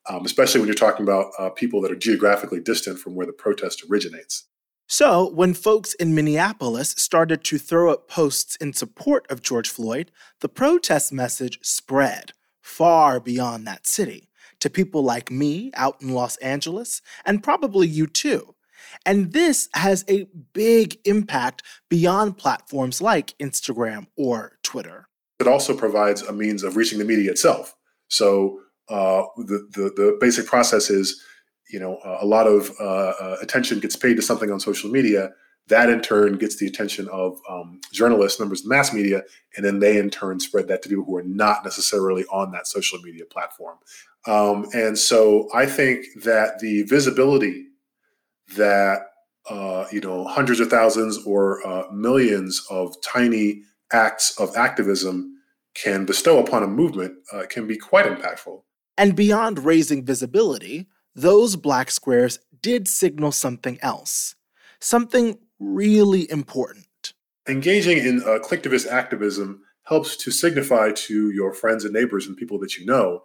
um, 0.09 0.25
especially 0.25 0.59
when 0.59 0.67
you're 0.67 0.75
talking 0.75 1.03
about 1.03 1.31
uh, 1.37 1.49
people 1.49 1.81
that 1.81 1.91
are 1.91 1.95
geographically 1.95 2.59
distant 2.59 2.99
from 2.99 3.15
where 3.15 3.25
the 3.25 3.33
protest 3.33 3.83
originates. 3.89 4.45
So, 4.91 5.29
when 5.29 5.53
folks 5.53 5.93
in 5.93 6.15
Minneapolis 6.15 6.95
started 6.97 7.43
to 7.43 7.59
throw 7.59 7.93
up 7.93 8.07
posts 8.07 8.55
in 8.55 8.73
support 8.73 9.29
of 9.29 9.41
George 9.41 9.69
Floyd, 9.69 10.11
the 10.41 10.49
protest 10.49 11.13
message 11.13 11.59
spread 11.61 12.33
far 12.61 13.19
beyond 13.19 13.67
that 13.67 13.85
city 13.85 14.29
to 14.59 14.69
people 14.69 15.03
like 15.03 15.29
me 15.29 15.71
out 15.75 16.01
in 16.01 16.09
Los 16.09 16.37
Angeles, 16.37 17.01
and 17.23 17.43
probably 17.43 17.87
you 17.87 18.07
too. 18.07 18.55
And 19.05 19.31
this 19.31 19.69
has 19.75 20.03
a 20.09 20.25
big 20.53 20.97
impact 21.05 21.61
beyond 21.89 22.37
platforms 22.37 22.99
like 22.99 23.37
Instagram 23.37 24.07
or 24.17 24.57
Twitter 24.63 25.08
it 25.39 25.47
also 25.47 25.75
provides 25.75 26.21
a 26.21 26.33
means 26.33 26.63
of 26.63 26.75
reaching 26.75 26.99
the 26.99 27.05
media 27.05 27.31
itself. 27.31 27.75
So 28.09 28.59
uh, 28.89 29.23
the, 29.37 29.67
the, 29.71 29.81
the 29.95 30.17
basic 30.19 30.45
process 30.45 30.89
is, 30.89 31.23
you 31.69 31.79
know, 31.79 31.99
a 32.19 32.25
lot 32.25 32.47
of 32.47 32.71
uh, 32.79 32.83
uh, 32.83 33.37
attention 33.41 33.79
gets 33.79 33.95
paid 33.95 34.15
to 34.15 34.21
something 34.21 34.51
on 34.51 34.59
social 34.59 34.89
media. 34.89 35.31
That 35.67 35.89
in 35.89 36.01
turn 36.01 36.39
gets 36.39 36.55
the 36.57 36.65
attention 36.65 37.07
of 37.09 37.39
um, 37.47 37.79
journalists, 37.93 38.39
members 38.39 38.61
of 38.61 38.63
the 38.63 38.75
mass 38.75 38.91
media, 38.91 39.21
and 39.55 39.63
then 39.63 39.77
they 39.77 39.97
in 39.97 40.09
turn 40.09 40.39
spread 40.39 40.67
that 40.67 40.81
to 40.81 40.89
people 40.89 41.05
who 41.05 41.15
are 41.15 41.23
not 41.23 41.63
necessarily 41.63 42.25
on 42.31 42.51
that 42.51 42.65
social 42.65 42.99
media 42.99 43.23
platform. 43.25 43.77
Um, 44.25 44.67
and 44.73 44.97
so 44.97 45.47
I 45.53 45.67
think 45.67 46.05
that 46.23 46.57
the 46.59 46.81
visibility 46.83 47.67
that 48.55 49.01
uh, 49.47 49.85
you 49.91 50.01
know 50.01 50.25
hundreds 50.25 50.59
of 50.59 50.69
thousands 50.69 51.23
or 51.23 51.65
uh, 51.65 51.91
millions 51.91 52.65
of 52.71 52.99
tiny 53.01 53.61
acts 53.91 54.37
of 54.39 54.55
activism 54.55 55.35
can 55.73 56.05
bestow 56.05 56.39
upon 56.39 56.63
a 56.63 56.67
movement 56.67 57.15
uh, 57.31 57.43
can 57.49 57.67
be 57.67 57.77
quite 57.77 58.05
impactful. 58.05 58.61
And 58.97 59.15
beyond 59.15 59.59
raising 59.59 60.03
visibility, 60.03 60.87
those 61.15 61.55
black 61.55 61.89
squares 61.91 62.39
did 62.61 62.87
signal 62.87 63.31
something 63.31 63.79
else, 63.81 64.35
something 64.79 65.37
really 65.59 66.29
important. 66.29 67.13
Engaging 67.47 67.97
in 67.97 68.21
uh, 68.21 68.39
clicktivist 68.39 68.87
activism 68.87 69.61
helps 69.83 70.15
to 70.17 70.31
signify 70.31 70.91
to 70.93 71.31
your 71.31 71.53
friends 71.53 71.83
and 71.85 71.93
neighbors 71.93 72.27
and 72.27 72.37
people 72.37 72.59
that 72.59 72.77
you 72.77 72.85
know 72.85 73.23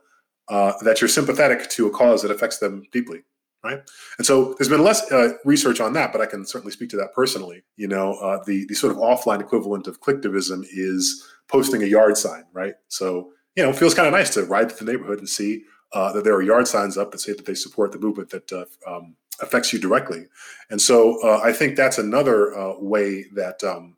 uh, 0.48 0.72
that 0.82 1.00
you're 1.00 1.08
sympathetic 1.08 1.68
to 1.70 1.86
a 1.86 1.90
cause 1.90 2.22
that 2.22 2.30
affects 2.30 2.58
them 2.58 2.82
deeply 2.92 3.22
right? 3.64 3.80
And 4.18 4.26
so 4.26 4.54
there's 4.58 4.68
been 4.68 4.84
less 4.84 5.10
uh, 5.10 5.32
research 5.44 5.80
on 5.80 5.94
that, 5.94 6.12
but 6.12 6.20
I 6.20 6.26
can 6.26 6.44
certainly 6.44 6.72
speak 6.72 6.90
to 6.90 6.96
that 6.98 7.14
personally. 7.14 7.62
You 7.76 7.88
know, 7.88 8.14
uh, 8.14 8.44
the 8.46 8.66
the 8.66 8.74
sort 8.74 8.92
of 8.92 8.98
offline 8.98 9.40
equivalent 9.40 9.86
of 9.86 10.00
clicktivism 10.00 10.64
is 10.70 11.24
posting 11.48 11.82
a 11.82 11.86
yard 11.86 12.16
sign, 12.16 12.44
right? 12.52 12.74
So 12.88 13.32
you 13.56 13.62
know, 13.62 13.70
it 13.70 13.76
feels 13.76 13.94
kind 13.94 14.06
of 14.06 14.12
nice 14.12 14.30
to 14.34 14.44
ride 14.44 14.70
through 14.70 14.86
the 14.86 14.92
neighborhood 14.92 15.18
and 15.18 15.28
see 15.28 15.64
uh, 15.92 16.12
that 16.12 16.24
there 16.24 16.34
are 16.34 16.42
yard 16.42 16.68
signs 16.68 16.98
up 16.98 17.10
that 17.12 17.20
say 17.20 17.32
that 17.32 17.46
they 17.46 17.54
support 17.54 17.92
the 17.92 17.98
movement 17.98 18.30
that 18.30 18.52
uh, 18.52 18.64
um, 18.86 19.16
affects 19.40 19.72
you 19.72 19.78
directly. 19.78 20.26
And 20.70 20.80
so 20.80 21.20
uh, 21.22 21.40
I 21.42 21.52
think 21.52 21.76
that's 21.76 21.98
another 21.98 22.56
uh, 22.56 22.74
way 22.78 23.24
that 23.34 23.62
um, 23.64 23.96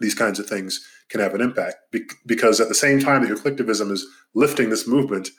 these 0.00 0.14
kinds 0.14 0.38
of 0.38 0.46
things 0.46 0.84
can 1.08 1.20
have 1.20 1.34
an 1.34 1.40
impact 1.40 1.76
Be- 1.90 2.08
because 2.26 2.60
at 2.60 2.68
the 2.68 2.74
same 2.74 3.00
time 3.00 3.22
that 3.22 3.28
your 3.28 3.36
clicktivism 3.36 3.90
is 3.90 4.06
lifting 4.34 4.70
this 4.70 4.86
movement 4.86 5.30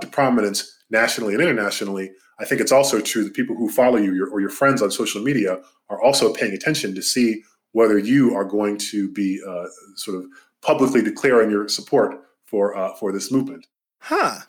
to 0.00 0.06
prominence 0.06 0.76
nationally 0.90 1.34
and 1.34 1.42
internationally, 1.42 2.12
I 2.40 2.46
think 2.46 2.60
it's 2.60 2.72
also 2.72 3.00
true 3.00 3.22
that 3.24 3.34
people 3.34 3.54
who 3.54 3.68
follow 3.68 3.98
you 3.98 4.28
or 4.32 4.40
your 4.40 4.50
friends 4.50 4.80
on 4.80 4.90
social 4.90 5.22
media 5.22 5.60
are 5.90 6.02
also 6.02 6.32
paying 6.32 6.54
attention 6.54 6.94
to 6.94 7.02
see 7.02 7.42
whether 7.72 7.98
you 7.98 8.34
are 8.34 8.44
going 8.44 8.78
to 8.78 9.10
be 9.12 9.40
uh, 9.46 9.66
sort 9.94 10.16
of 10.16 10.24
publicly 10.62 11.02
declaring 11.02 11.50
your 11.50 11.68
support 11.68 12.16
for 12.46 12.76
uh, 12.76 12.94
for 12.94 13.12
this 13.12 13.30
movement. 13.30 13.66
Huh. 14.00 14.40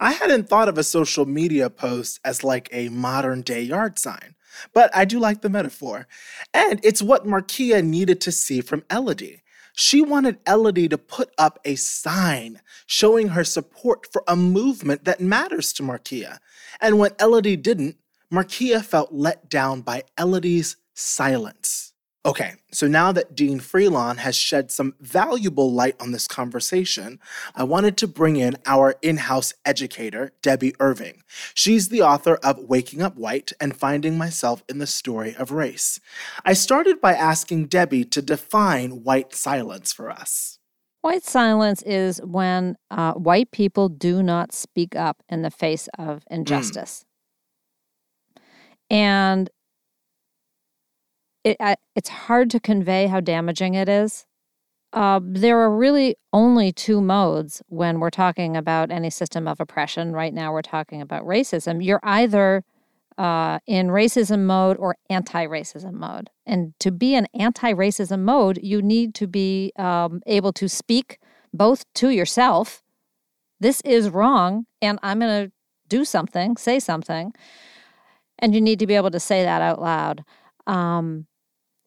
I 0.00 0.12
hadn't 0.12 0.48
thought 0.48 0.68
of 0.68 0.78
a 0.78 0.84
social 0.84 1.26
media 1.26 1.70
post 1.70 2.20
as 2.24 2.44
like 2.44 2.68
a 2.70 2.88
modern 2.88 3.42
day 3.42 3.62
yard 3.62 3.98
sign, 3.98 4.34
but 4.72 4.94
I 4.94 5.04
do 5.04 5.18
like 5.18 5.40
the 5.40 5.48
metaphor. 5.48 6.06
And 6.54 6.80
it's 6.84 7.02
what 7.02 7.26
Marquia 7.26 7.84
needed 7.84 8.20
to 8.22 8.32
see 8.32 8.60
from 8.60 8.84
Elodie. 8.90 9.42
She 9.80 10.02
wanted 10.02 10.40
Elodie 10.44 10.88
to 10.88 10.98
put 10.98 11.30
up 11.38 11.60
a 11.64 11.76
sign 11.76 12.60
showing 12.86 13.28
her 13.28 13.44
support 13.44 14.12
for 14.12 14.24
a 14.26 14.34
movement 14.34 15.04
that 15.04 15.20
matters 15.20 15.72
to 15.74 15.84
Marquia. 15.84 16.38
And 16.80 16.98
when 16.98 17.12
Elodie 17.20 17.54
didn't, 17.56 17.94
Marquia 18.28 18.84
felt 18.84 19.12
let 19.12 19.48
down 19.48 19.82
by 19.82 20.02
Elodie's 20.18 20.74
silence. 20.94 21.92
Okay, 22.28 22.56
so 22.70 22.86
now 22.86 23.10
that 23.10 23.34
Dean 23.34 23.58
Freelon 23.58 24.18
has 24.18 24.36
shed 24.36 24.70
some 24.70 24.94
valuable 25.00 25.72
light 25.72 25.96
on 25.98 26.12
this 26.12 26.28
conversation, 26.28 27.20
I 27.54 27.64
wanted 27.64 27.96
to 27.96 28.06
bring 28.06 28.36
in 28.36 28.58
our 28.66 28.96
in 29.00 29.16
house 29.16 29.54
educator, 29.64 30.32
Debbie 30.42 30.74
Irving. 30.78 31.22
She's 31.54 31.88
the 31.88 32.02
author 32.02 32.34
of 32.42 32.58
Waking 32.58 33.00
Up 33.00 33.16
White 33.16 33.52
and 33.58 33.74
Finding 33.74 34.18
Myself 34.18 34.62
in 34.68 34.76
the 34.76 34.86
Story 34.86 35.34
of 35.36 35.52
Race. 35.52 36.00
I 36.44 36.52
started 36.52 37.00
by 37.00 37.14
asking 37.14 37.68
Debbie 37.68 38.04
to 38.04 38.20
define 38.20 39.04
white 39.04 39.34
silence 39.34 39.94
for 39.94 40.10
us. 40.10 40.58
White 41.00 41.24
silence 41.24 41.80
is 41.80 42.20
when 42.22 42.76
uh, 42.90 43.14
white 43.14 43.52
people 43.52 43.88
do 43.88 44.22
not 44.22 44.52
speak 44.52 44.94
up 44.94 45.22
in 45.30 45.40
the 45.40 45.50
face 45.50 45.88
of 45.98 46.24
injustice. 46.30 47.06
Mm. 48.36 48.38
And 48.90 49.50
it, 51.44 51.56
it's 51.94 52.08
hard 52.08 52.50
to 52.50 52.60
convey 52.60 53.06
how 53.06 53.20
damaging 53.20 53.74
it 53.74 53.88
is. 53.88 54.26
Uh, 54.92 55.20
there 55.22 55.58
are 55.58 55.74
really 55.74 56.16
only 56.32 56.72
two 56.72 57.00
modes 57.00 57.62
when 57.68 58.00
we're 58.00 58.10
talking 58.10 58.56
about 58.56 58.90
any 58.90 59.10
system 59.10 59.46
of 59.46 59.60
oppression. 59.60 60.12
Right 60.12 60.32
now, 60.32 60.52
we're 60.52 60.62
talking 60.62 61.02
about 61.02 61.24
racism. 61.24 61.84
You're 61.84 62.00
either 62.02 62.64
uh, 63.18 63.58
in 63.66 63.88
racism 63.88 64.44
mode 64.44 64.76
or 64.78 64.96
anti 65.10 65.46
racism 65.46 65.94
mode. 65.94 66.30
And 66.46 66.72
to 66.80 66.90
be 66.90 67.14
in 67.14 67.26
anti 67.34 67.72
racism 67.74 68.20
mode, 68.20 68.58
you 68.62 68.80
need 68.80 69.14
to 69.16 69.26
be 69.26 69.72
um, 69.76 70.22
able 70.26 70.52
to 70.54 70.68
speak 70.68 71.18
both 71.52 71.84
to 71.94 72.10
yourself, 72.10 72.82
this 73.60 73.80
is 73.82 74.10
wrong, 74.10 74.66
and 74.80 74.98
I'm 75.02 75.18
going 75.18 75.46
to 75.46 75.52
do 75.88 76.04
something, 76.04 76.56
say 76.56 76.78
something. 76.78 77.32
And 78.38 78.54
you 78.54 78.60
need 78.60 78.78
to 78.78 78.86
be 78.86 78.94
able 78.94 79.10
to 79.10 79.20
say 79.20 79.42
that 79.42 79.62
out 79.62 79.80
loud. 79.80 80.24
Um, 80.68 81.26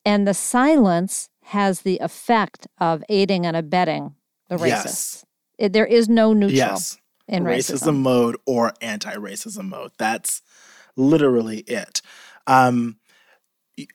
and 0.03 0.27
the 0.27 0.33
silence 0.33 1.29
has 1.45 1.81
the 1.81 1.99
effect 1.99 2.67
of 2.79 3.03
aiding 3.07 3.45
and 3.45 3.55
abetting 3.55 4.15
the 4.49 4.57
racists. 4.57 4.65
Yes. 4.67 5.25
It, 5.57 5.73
there 5.73 5.85
is 5.85 6.09
no 6.09 6.33
neutral 6.33 6.57
yes. 6.57 6.97
in 7.27 7.43
racism. 7.43 7.75
racism 7.75 7.95
mode 7.97 8.37
or 8.45 8.73
anti-racism 8.81 9.69
mode. 9.69 9.91
That's 9.97 10.41
literally 10.95 11.59
it. 11.59 12.01
Um, 12.47 12.97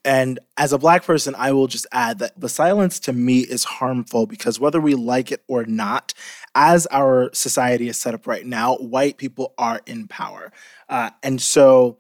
and 0.05 0.39
as 0.57 0.73
a 0.73 0.79
black 0.79 1.05
person, 1.05 1.35
I 1.37 1.53
will 1.53 1.67
just 1.67 1.87
add 1.93 2.19
that 2.21 2.41
the 2.41 2.49
silence 2.49 2.99
to 3.01 3.13
me 3.13 3.41
is 3.41 3.65
harmful 3.65 4.27
because 4.27 4.59
whether 4.59 4.81
we 4.81 4.95
like 4.95 5.31
it 5.31 5.43
or 5.49 5.65
not, 5.65 6.15
as 6.55 6.87
our 6.91 7.31
society 7.35 7.89
is 7.89 8.01
set 8.01 8.15
up 8.15 8.27
right 8.27 8.47
now, 8.47 8.77
white 8.77 9.19
people 9.19 9.55
are 9.59 9.83
in 9.87 10.09
power. 10.09 10.51
Uh, 10.89 11.11
and 11.23 11.41
so 11.41 11.99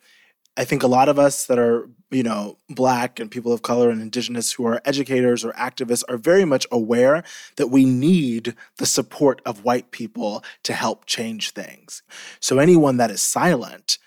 I 0.57 0.64
think 0.64 0.83
a 0.83 0.88
lot 0.88 1.09
of 1.09 1.19
us 1.19 1.47
that 1.47 1.59
are, 1.59 1.88
you 2.11 2.23
know, 2.23 2.59
black 2.71 3.21
and 3.21 3.31
people 3.31 3.53
of 3.53 3.62
color 3.62 3.90
and 3.90 4.01
indigenous 4.01 4.53
who 4.53 4.66
are 4.66 4.81
educators 4.85 5.45
or 5.45 5.53
activists 5.53 6.03
are 6.09 6.16
very 6.16 6.45
much 6.45 6.66
aware 6.73 7.23
that 7.57 7.69
we 7.69 7.85
need 7.85 8.55
the 8.79 8.87
support 8.87 9.42
of 9.45 9.64
white 9.64 9.90
people 9.90 10.42
to 10.62 10.73
help 10.73 11.05
change 11.05 11.51
things. 11.51 12.03
So 12.40 12.59
anyone 12.59 12.97
that 12.97 13.11
is 13.11 13.21
silent 13.21 13.99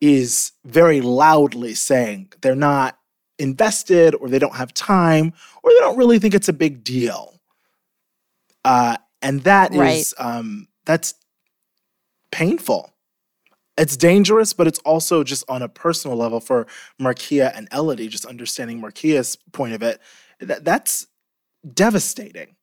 is 0.00 0.52
very 0.64 1.00
loudly 1.00 1.74
saying 1.74 2.32
they're 2.40 2.54
not 2.54 2.98
invested 3.38 4.14
or 4.14 4.28
they 4.28 4.38
don't 4.38 4.54
have 4.54 4.72
time 4.74 5.32
or 5.62 5.70
they 5.70 5.78
don't 5.78 5.96
really 5.96 6.18
think 6.20 6.34
it's 6.34 6.48
a 6.48 6.52
big 6.52 6.84
deal. 6.84 7.40
Uh, 8.64 8.96
and 9.20 9.42
that 9.42 9.72
right. 9.72 9.96
is 9.96 10.14
um, 10.18 10.68
that's 10.84 11.14
painful 12.30 12.91
it's 13.78 13.96
dangerous, 13.96 14.52
but 14.52 14.66
it's 14.66 14.78
also 14.80 15.24
just 15.24 15.44
on 15.48 15.62
a 15.62 15.68
personal 15.68 16.16
level 16.16 16.40
for 16.40 16.66
Marquia 17.00 17.52
and 17.56 17.68
Elodie, 17.72 18.08
just 18.08 18.24
understanding 18.24 18.80
Marquia's 18.80 19.36
point 19.52 19.72
of 19.72 19.82
it. 19.82 20.00
That, 20.40 20.64
that's 20.64 21.06
devastating. 21.72 22.56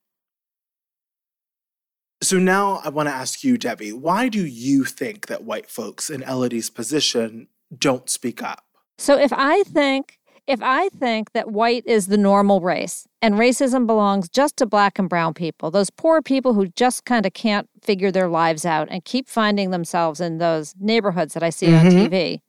So 2.22 2.38
now 2.38 2.82
I 2.84 2.89
want 2.89 3.08
to 3.08 3.15
ask 3.15 3.43
you, 3.43 3.58
Debbie, 3.58 3.93
why 3.93 4.28
do 4.28 4.45
you 4.45 4.84
think 4.84 5.28
that 5.28 5.45
white 5.45 5.69
folks 5.69 6.10
in 6.10 6.22
Elodie's 6.24 6.69
position 6.69 7.48
don't 7.76 8.10
speak 8.10 8.43
up? 8.43 8.65
So 8.98 9.17
if 9.17 9.32
I 9.34 9.63
think 9.63 10.19
if 10.50 10.64
I 10.64 10.90
think 10.90 11.34
that 11.34 11.52
white 11.52 11.84
is 11.86 12.08
the 12.08 12.18
normal 12.18 12.60
race 12.60 13.08
and 13.22 13.36
racism 13.36 13.86
belongs 13.86 14.28
just 14.28 14.58
to 14.58 14.66
black 14.66 14.98
and 14.98 15.08
brown 15.08 15.36
people, 15.36 15.70
those 15.70 15.92
poor 15.92 16.24
people 16.24 16.56
who 16.56 16.70
just 16.70 17.06
kind 17.06 17.28
of 17.28 17.34
can't 17.34 17.70
figure 17.84 18.12
their 18.12 18.28
lives 18.28 18.66
out 18.66 18.88
and 18.90 19.06
keep 19.06 19.30
finding 19.30 19.70
themselves 19.70 20.20
in 20.20 20.40
those 20.40 20.74
neighborhoods 20.80 21.36
that 21.36 21.44
I 21.44 21.52
see 21.52 21.68
mm-hmm. 21.68 21.88
on 21.88 21.94
TV, 21.94 22.40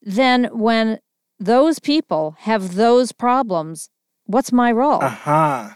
then 0.00 0.44
when 0.46 0.98
those 1.38 1.78
people 1.78 2.36
have 2.38 2.74
those 2.74 3.12
problems, 3.12 3.90
what's 4.24 4.50
my 4.50 4.72
role? 4.72 5.04
Uh-huh. 5.04 5.74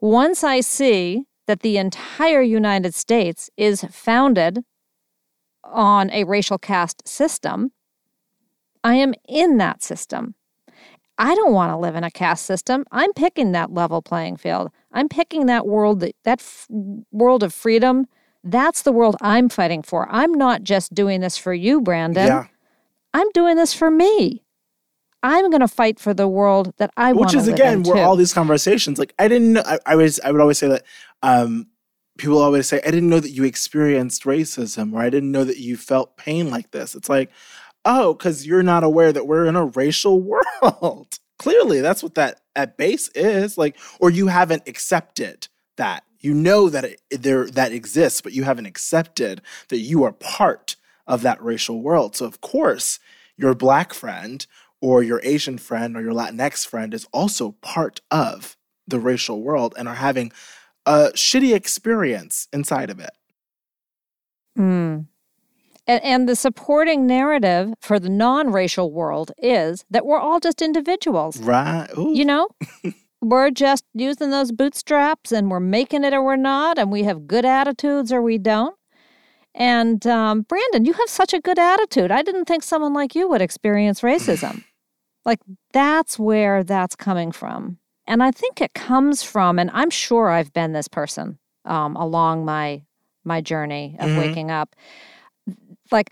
Once 0.00 0.44
I 0.44 0.60
see 0.60 1.24
that 1.48 1.62
the 1.62 1.76
entire 1.76 2.42
United 2.42 2.94
States 2.94 3.50
is 3.56 3.82
founded 3.90 4.60
on 5.64 6.08
a 6.12 6.22
racial 6.22 6.58
caste 6.58 7.08
system, 7.08 7.72
I 8.86 8.94
am 8.94 9.14
in 9.28 9.58
that 9.58 9.82
system. 9.82 10.36
I 11.18 11.34
don't 11.34 11.52
want 11.52 11.72
to 11.72 11.76
live 11.76 11.96
in 11.96 12.04
a 12.04 12.10
caste 12.10 12.46
system. 12.46 12.84
I'm 12.92 13.12
picking 13.14 13.50
that 13.50 13.72
level 13.72 14.00
playing 14.00 14.36
field. 14.36 14.70
I'm 14.92 15.08
picking 15.08 15.46
that 15.46 15.66
world 15.66 15.98
that, 16.00 16.14
that 16.22 16.38
f- 16.38 16.68
world 17.10 17.42
of 17.42 17.52
freedom. 17.52 18.06
That's 18.44 18.82
the 18.82 18.92
world 18.92 19.16
I'm 19.20 19.48
fighting 19.48 19.82
for. 19.82 20.06
I'm 20.08 20.32
not 20.32 20.62
just 20.62 20.94
doing 20.94 21.20
this 21.20 21.36
for 21.36 21.52
you, 21.52 21.80
Brandon. 21.80 22.28
Yeah. 22.28 22.46
I'm 23.12 23.28
doing 23.32 23.56
this 23.56 23.74
for 23.74 23.90
me. 23.90 24.44
I'm 25.20 25.50
going 25.50 25.62
to 25.62 25.68
fight 25.68 25.98
for 25.98 26.14
the 26.14 26.28
world 26.28 26.72
that 26.76 26.92
I 26.96 27.12
want. 27.12 27.32
Which 27.32 27.34
is 27.34 27.48
again 27.48 27.82
where 27.82 28.04
all 28.04 28.14
these 28.14 28.32
conversations. 28.32 29.00
Like 29.00 29.14
I 29.18 29.26
didn't 29.26 29.54
know. 29.54 29.62
I, 29.66 29.80
I 29.84 29.96
was. 29.96 30.20
I 30.20 30.30
would 30.30 30.40
always 30.40 30.58
say 30.58 30.68
that. 30.68 30.84
Um, 31.24 31.66
people 32.18 32.38
always 32.38 32.68
say, 32.68 32.80
"I 32.86 32.90
didn't 32.90 33.08
know 33.08 33.20
that 33.20 33.30
you 33.30 33.42
experienced 33.42 34.22
racism," 34.24 34.92
or 34.92 35.00
"I 35.00 35.10
didn't 35.10 35.32
know 35.32 35.44
that 35.44 35.58
you 35.58 35.76
felt 35.76 36.16
pain 36.16 36.50
like 36.50 36.70
this." 36.70 36.94
It's 36.94 37.08
like, 37.08 37.30
oh, 37.86 38.12
because 38.12 38.46
you're 38.46 38.62
not 38.62 38.84
aware 38.84 39.12
that 39.12 39.26
we're 39.26 39.46
in 39.46 39.56
a 39.56 39.64
racial 39.64 40.20
world. 40.62 41.18
Clearly, 41.38 41.80
that's 41.80 42.02
what 42.02 42.16
that 42.16 42.40
at 42.54 42.76
base 42.76 43.08
is 43.14 43.56
like, 43.56 43.78
or 44.00 44.10
you 44.10 44.26
haven't 44.26 44.68
accepted 44.68 45.48
that. 45.76 46.02
You 46.18 46.34
know 46.34 46.68
that 46.70 46.84
it, 46.84 47.00
there 47.10 47.46
that 47.46 47.72
exists, 47.72 48.20
but 48.20 48.32
you 48.32 48.42
haven't 48.42 48.66
accepted 48.66 49.42
that 49.68 49.78
you 49.78 50.02
are 50.02 50.12
part 50.12 50.76
of 51.06 51.22
that 51.22 51.40
racial 51.42 51.80
world. 51.80 52.16
So 52.16 52.26
of 52.26 52.40
course, 52.40 52.98
your 53.36 53.54
black 53.54 53.94
friend 53.94 54.44
or 54.80 55.02
your 55.02 55.20
Asian 55.22 55.58
friend 55.58 55.96
or 55.96 56.02
your 56.02 56.12
Latinx 56.12 56.66
friend 56.66 56.94
is 56.94 57.06
also 57.12 57.52
part 57.60 58.00
of 58.10 58.56
the 58.88 58.98
racial 58.98 59.42
world 59.42 59.74
and 59.76 59.88
are 59.88 59.94
having 59.94 60.32
a 60.86 61.10
shitty 61.14 61.54
experience 61.54 62.48
inside 62.52 62.90
of 62.90 62.98
it. 62.98 63.12
Mm. 64.58 65.06
And, 65.86 66.02
and 66.02 66.28
the 66.28 66.36
supporting 66.36 67.06
narrative 67.06 67.74
for 67.80 67.98
the 67.98 68.08
non 68.08 68.52
racial 68.52 68.90
world 68.90 69.32
is 69.38 69.84
that 69.90 70.04
we're 70.04 70.18
all 70.18 70.40
just 70.40 70.62
individuals. 70.62 71.38
Right. 71.38 71.88
Ooh. 71.96 72.12
You 72.14 72.24
know? 72.24 72.48
we're 73.22 73.50
just 73.50 73.84
using 73.94 74.30
those 74.30 74.52
bootstraps 74.52 75.32
and 75.32 75.50
we're 75.50 75.60
making 75.60 76.04
it 76.04 76.12
or 76.12 76.22
we're 76.22 76.36
not, 76.36 76.78
and 76.78 76.90
we 76.92 77.04
have 77.04 77.26
good 77.26 77.44
attitudes 77.44 78.12
or 78.12 78.22
we 78.22 78.38
don't. 78.38 78.76
And 79.54 80.06
um, 80.06 80.42
Brandon, 80.42 80.84
you 80.84 80.92
have 80.92 81.08
such 81.08 81.32
a 81.32 81.40
good 81.40 81.58
attitude. 81.58 82.10
I 82.10 82.22
didn't 82.22 82.44
think 82.44 82.62
someone 82.62 82.92
like 82.92 83.14
you 83.14 83.28
would 83.28 83.40
experience 83.40 84.02
racism. 84.02 84.64
like, 85.24 85.40
that's 85.72 86.18
where 86.18 86.62
that's 86.62 86.94
coming 86.94 87.32
from. 87.32 87.78
And 88.06 88.22
I 88.22 88.30
think 88.30 88.60
it 88.60 88.74
comes 88.74 89.22
from, 89.22 89.58
and 89.58 89.70
I'm 89.72 89.90
sure 89.90 90.28
I've 90.28 90.52
been 90.52 90.72
this 90.72 90.88
person 90.88 91.38
um, 91.64 91.96
along 91.96 92.44
my 92.44 92.82
my 93.24 93.40
journey 93.40 93.96
of 93.98 94.08
mm-hmm. 94.08 94.18
waking 94.18 94.50
up 94.52 94.76
like, 95.92 96.10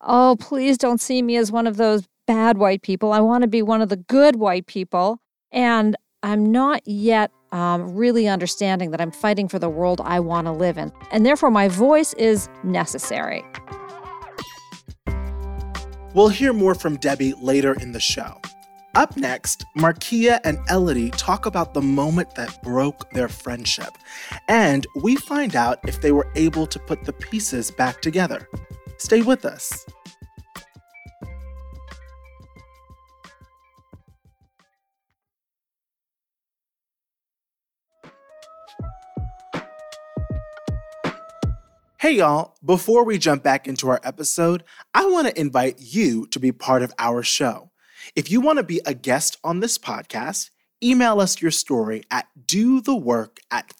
oh, 0.00 0.36
please 0.38 0.78
don't 0.78 1.00
see 1.00 1.22
me 1.22 1.36
as 1.36 1.50
one 1.52 1.66
of 1.66 1.76
those 1.76 2.06
bad 2.26 2.58
white 2.58 2.82
people. 2.82 3.12
I 3.12 3.20
want 3.20 3.42
to 3.42 3.48
be 3.48 3.62
one 3.62 3.80
of 3.82 3.88
the 3.88 3.96
good 3.96 4.36
white 4.36 4.66
people. 4.66 5.20
And 5.52 5.96
I'm 6.22 6.50
not 6.50 6.82
yet 6.86 7.30
um, 7.52 7.94
really 7.94 8.26
understanding 8.26 8.90
that 8.90 9.00
I'm 9.00 9.12
fighting 9.12 9.48
for 9.48 9.58
the 9.58 9.68
world 9.68 10.00
I 10.04 10.20
want 10.20 10.46
to 10.46 10.52
live 10.52 10.76
in. 10.76 10.92
And 11.12 11.24
therefore, 11.24 11.50
my 11.50 11.68
voice 11.68 12.14
is 12.14 12.48
necessary. 12.64 13.44
We'll 16.14 16.28
hear 16.28 16.52
more 16.52 16.74
from 16.74 16.96
Debbie 16.96 17.34
later 17.34 17.74
in 17.74 17.92
the 17.92 18.00
show. 18.00 18.40
Up 18.94 19.14
next, 19.18 19.66
Marquia 19.76 20.40
and 20.44 20.58
Elodie 20.70 21.10
talk 21.10 21.44
about 21.44 21.74
the 21.74 21.82
moment 21.82 22.34
that 22.36 22.62
broke 22.62 23.10
their 23.10 23.28
friendship, 23.28 23.90
and 24.48 24.86
we 25.02 25.16
find 25.16 25.54
out 25.54 25.78
if 25.86 26.00
they 26.00 26.12
were 26.12 26.32
able 26.34 26.66
to 26.66 26.78
put 26.78 27.04
the 27.04 27.12
pieces 27.12 27.70
back 27.70 28.00
together. 28.00 28.48
Stay 28.98 29.22
with 29.22 29.44
us. 29.44 29.86
Hey 41.98 42.12
y'all, 42.18 42.54
before 42.64 43.04
we 43.04 43.18
jump 43.18 43.42
back 43.42 43.66
into 43.66 43.88
our 43.88 44.00
episode, 44.04 44.62
I 44.94 45.06
want 45.06 45.26
to 45.26 45.40
invite 45.40 45.80
you 45.80 46.26
to 46.28 46.38
be 46.38 46.52
part 46.52 46.82
of 46.82 46.92
our 47.00 47.24
show. 47.24 47.72
If 48.14 48.30
you 48.30 48.40
want 48.40 48.58
to 48.58 48.62
be 48.62 48.80
a 48.86 48.94
guest 48.94 49.38
on 49.42 49.58
this 49.58 49.76
podcast, 49.76 50.50
email 50.84 51.20
us 51.20 51.42
your 51.42 51.50
story 51.50 52.04
at 52.10 52.28
do 52.46 52.80
the 52.80 52.94
work 52.94 53.38
at 53.50 53.72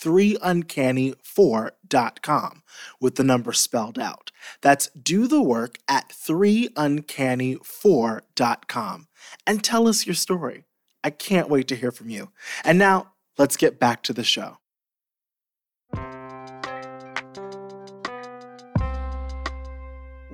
3uncanny4.com 1.88 2.62
with 3.00 3.16
the 3.16 3.24
number 3.24 3.52
spelled 3.52 3.98
out. 3.98 4.30
That's 4.60 4.88
do 4.88 5.26
the 5.26 5.42
work 5.42 5.78
at 5.88 6.10
3uncanny4.com 6.10 9.08
and 9.46 9.64
tell 9.64 9.88
us 9.88 10.06
your 10.06 10.14
story. 10.14 10.64
I 11.04 11.10
can't 11.10 11.50
wait 11.50 11.68
to 11.68 11.76
hear 11.76 11.92
from 11.92 12.08
you. 12.10 12.30
And 12.64 12.78
now, 12.78 13.12
let's 13.38 13.56
get 13.56 13.78
back 13.78 14.02
to 14.04 14.12
the 14.12 14.24
show. 14.24 14.58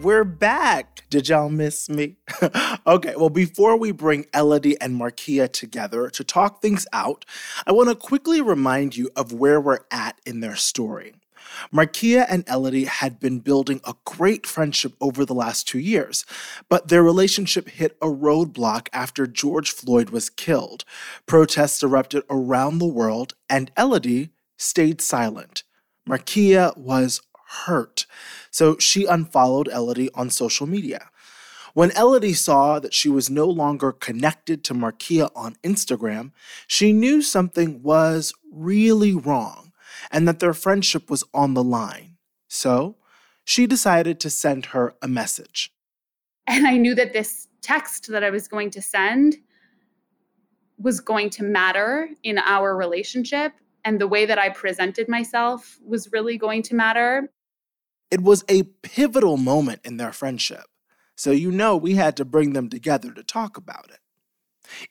We're 0.03 0.25
back. 0.25 1.05
Did 1.11 1.29
y'all 1.29 1.49
miss 1.49 1.89
me? 1.89 2.17
okay, 2.89 3.15
well, 3.17 3.31
before 3.31 3.77
we 3.77 3.93
bring 3.93 4.27
Elodie 4.35 4.81
and 4.81 5.01
Marquia 5.01 5.47
together 5.47 6.11
to 6.11 6.25
talk 6.25 6.61
things 6.61 6.89
out, 6.93 7.25
I 7.69 7.73
want 7.73 7.89
to 7.89 7.95
quickly 7.95 8.41
remind 8.41 8.97
you 8.97 9.11
of 9.15 9.33
where 9.33 9.61
we're 9.61 9.85
at 9.93 10.21
in 10.27 10.41
their 10.41 10.57
story. 10.57 11.15
Marquia 11.73 12.27
and 12.29 12.45
Elodie 12.49 12.85
had 12.85 13.19
been 13.21 13.41
building 13.41 13.81
a 13.85 13.95
great 14.05 14.47
friendship 14.47 14.95
over 15.01 15.25
the 15.25 15.35
last 15.35 15.69
two 15.69 15.79
years, 15.79 16.25
but 16.69 16.89
their 16.89 17.03
relationship 17.03 17.69
hit 17.69 17.97
a 18.03 18.07
roadblock 18.07 18.89
after 18.93 19.27
George 19.27 19.71
Floyd 19.71 20.11
was 20.11 20.31
killed. 20.31 20.85
Protests 21.27 21.83
erupted 21.83 22.23
around 22.31 22.79
the 22.79 22.87
world, 22.87 23.35
and 23.49 23.71
Elodie 23.77 24.31
stayed 24.57 25.01
silent. 25.01 25.65
Marquia 26.09 26.77
was 26.77 27.21
hurt. 27.65 28.07
So 28.51 28.77
she 28.79 29.05
unfollowed 29.05 29.69
Elodie 29.69 30.11
on 30.15 30.31
social 30.31 30.67
media. 30.67 31.11
When 31.75 31.91
Elodie 31.93 32.35
saw 32.35 32.79
that 32.81 32.93
she 32.93 33.09
was 33.09 33.31
no 33.31 33.47
longer 33.47 33.93
connected 33.93 34.63
to 34.65 34.75
Marquia 34.75 35.31
on 35.35 35.57
Instagram, 35.65 36.33
she 36.67 36.93
knew 36.93 37.23
something 37.23 37.83
was 37.83 38.35
really 38.53 39.15
wrong 39.15 39.62
and 40.13 40.29
that 40.29 40.39
their 40.39 40.55
friendship 40.55 41.11
was 41.11 41.25
on 41.33 41.55
the 41.55 41.65
line. 41.65 42.19
So 42.49 42.97
she 43.45 43.67
decided 43.67 44.21
to 44.21 44.31
send 44.31 44.67
her 44.67 44.95
a 45.03 45.09
message. 45.09 45.73
And 46.47 46.67
I 46.67 46.77
knew 46.77 46.95
that 46.95 47.13
this 47.13 47.49
text 47.63 48.09
that 48.09 48.23
I 48.23 48.31
was 48.31 48.47
going 48.47 48.71
to 48.71 48.83
send 48.83 49.37
was 50.79 51.01
going 51.01 51.31
to 51.31 51.45
matter 51.45 52.09
in 52.23 52.39
our 52.39 52.77
relationship. 52.77 53.53
And 53.85 54.01
the 54.01 54.09
way 54.09 54.27
that 54.27 54.39
I 54.39 54.51
presented 54.51 55.09
myself 55.09 55.79
was 55.85 56.13
really 56.13 56.37
going 56.37 56.63
to 56.65 56.75
matter. 56.75 57.31
It 58.11 58.21
was 58.21 58.45
a 58.49 58.65
pivotal 58.83 59.39
moment 59.39 59.81
in 59.85 59.97
their 59.97 60.13
friendship, 60.13 60.67
so 61.17 61.31
you 61.31 61.51
know 61.51 61.79
we 61.79 61.95
had 61.95 62.15
to 62.19 62.27
bring 62.27 62.53
them 62.53 62.69
together 62.69 63.11
to 63.11 63.23
talk 63.23 63.57
about 63.57 63.89
it. 63.91 64.01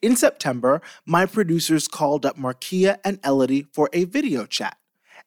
In 0.01 0.15
September, 0.15 0.81
my 1.05 1.27
producers 1.27 1.87
called 1.87 2.25
up 2.25 2.35
Marquia 2.35 2.97
and 3.05 3.19
Elodie 3.23 3.67
for 3.73 3.89
a 3.93 4.05
video 4.05 4.47
chat. 4.47 4.75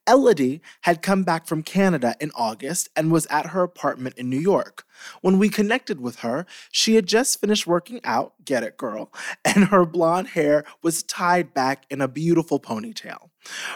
Elodie 0.07 0.61
had 0.83 1.03
come 1.03 1.23
back 1.23 1.47
from 1.47 1.63
Canada 1.63 2.15
in 2.21 2.31
August 2.35 2.89
and 2.95 3.11
was 3.11 3.27
at 3.27 3.47
her 3.47 3.63
apartment 3.63 4.17
in 4.19 4.29
New 4.29 4.39
York. 4.39 4.85
When 5.23 5.39
we 5.39 5.49
connected 5.49 6.01
with 6.01 6.21
her, 6.21 6.47
she 6.71 6.95
had 6.95 7.07
just 7.07 7.41
finished 7.41 7.67
working 7.67 8.01
out, 8.05 8.35
get 8.45 8.63
it, 8.63 8.77
girl, 8.77 9.13
and 9.45 9.67
her 9.67 9.87
blonde 9.87 10.29
hair 10.29 10.65
was 10.83 11.03
tied 11.03 11.55
back 11.55 11.87
in 11.91 12.01
a 12.01 12.09
beautiful 12.09 12.61
ponytail. 12.61 13.31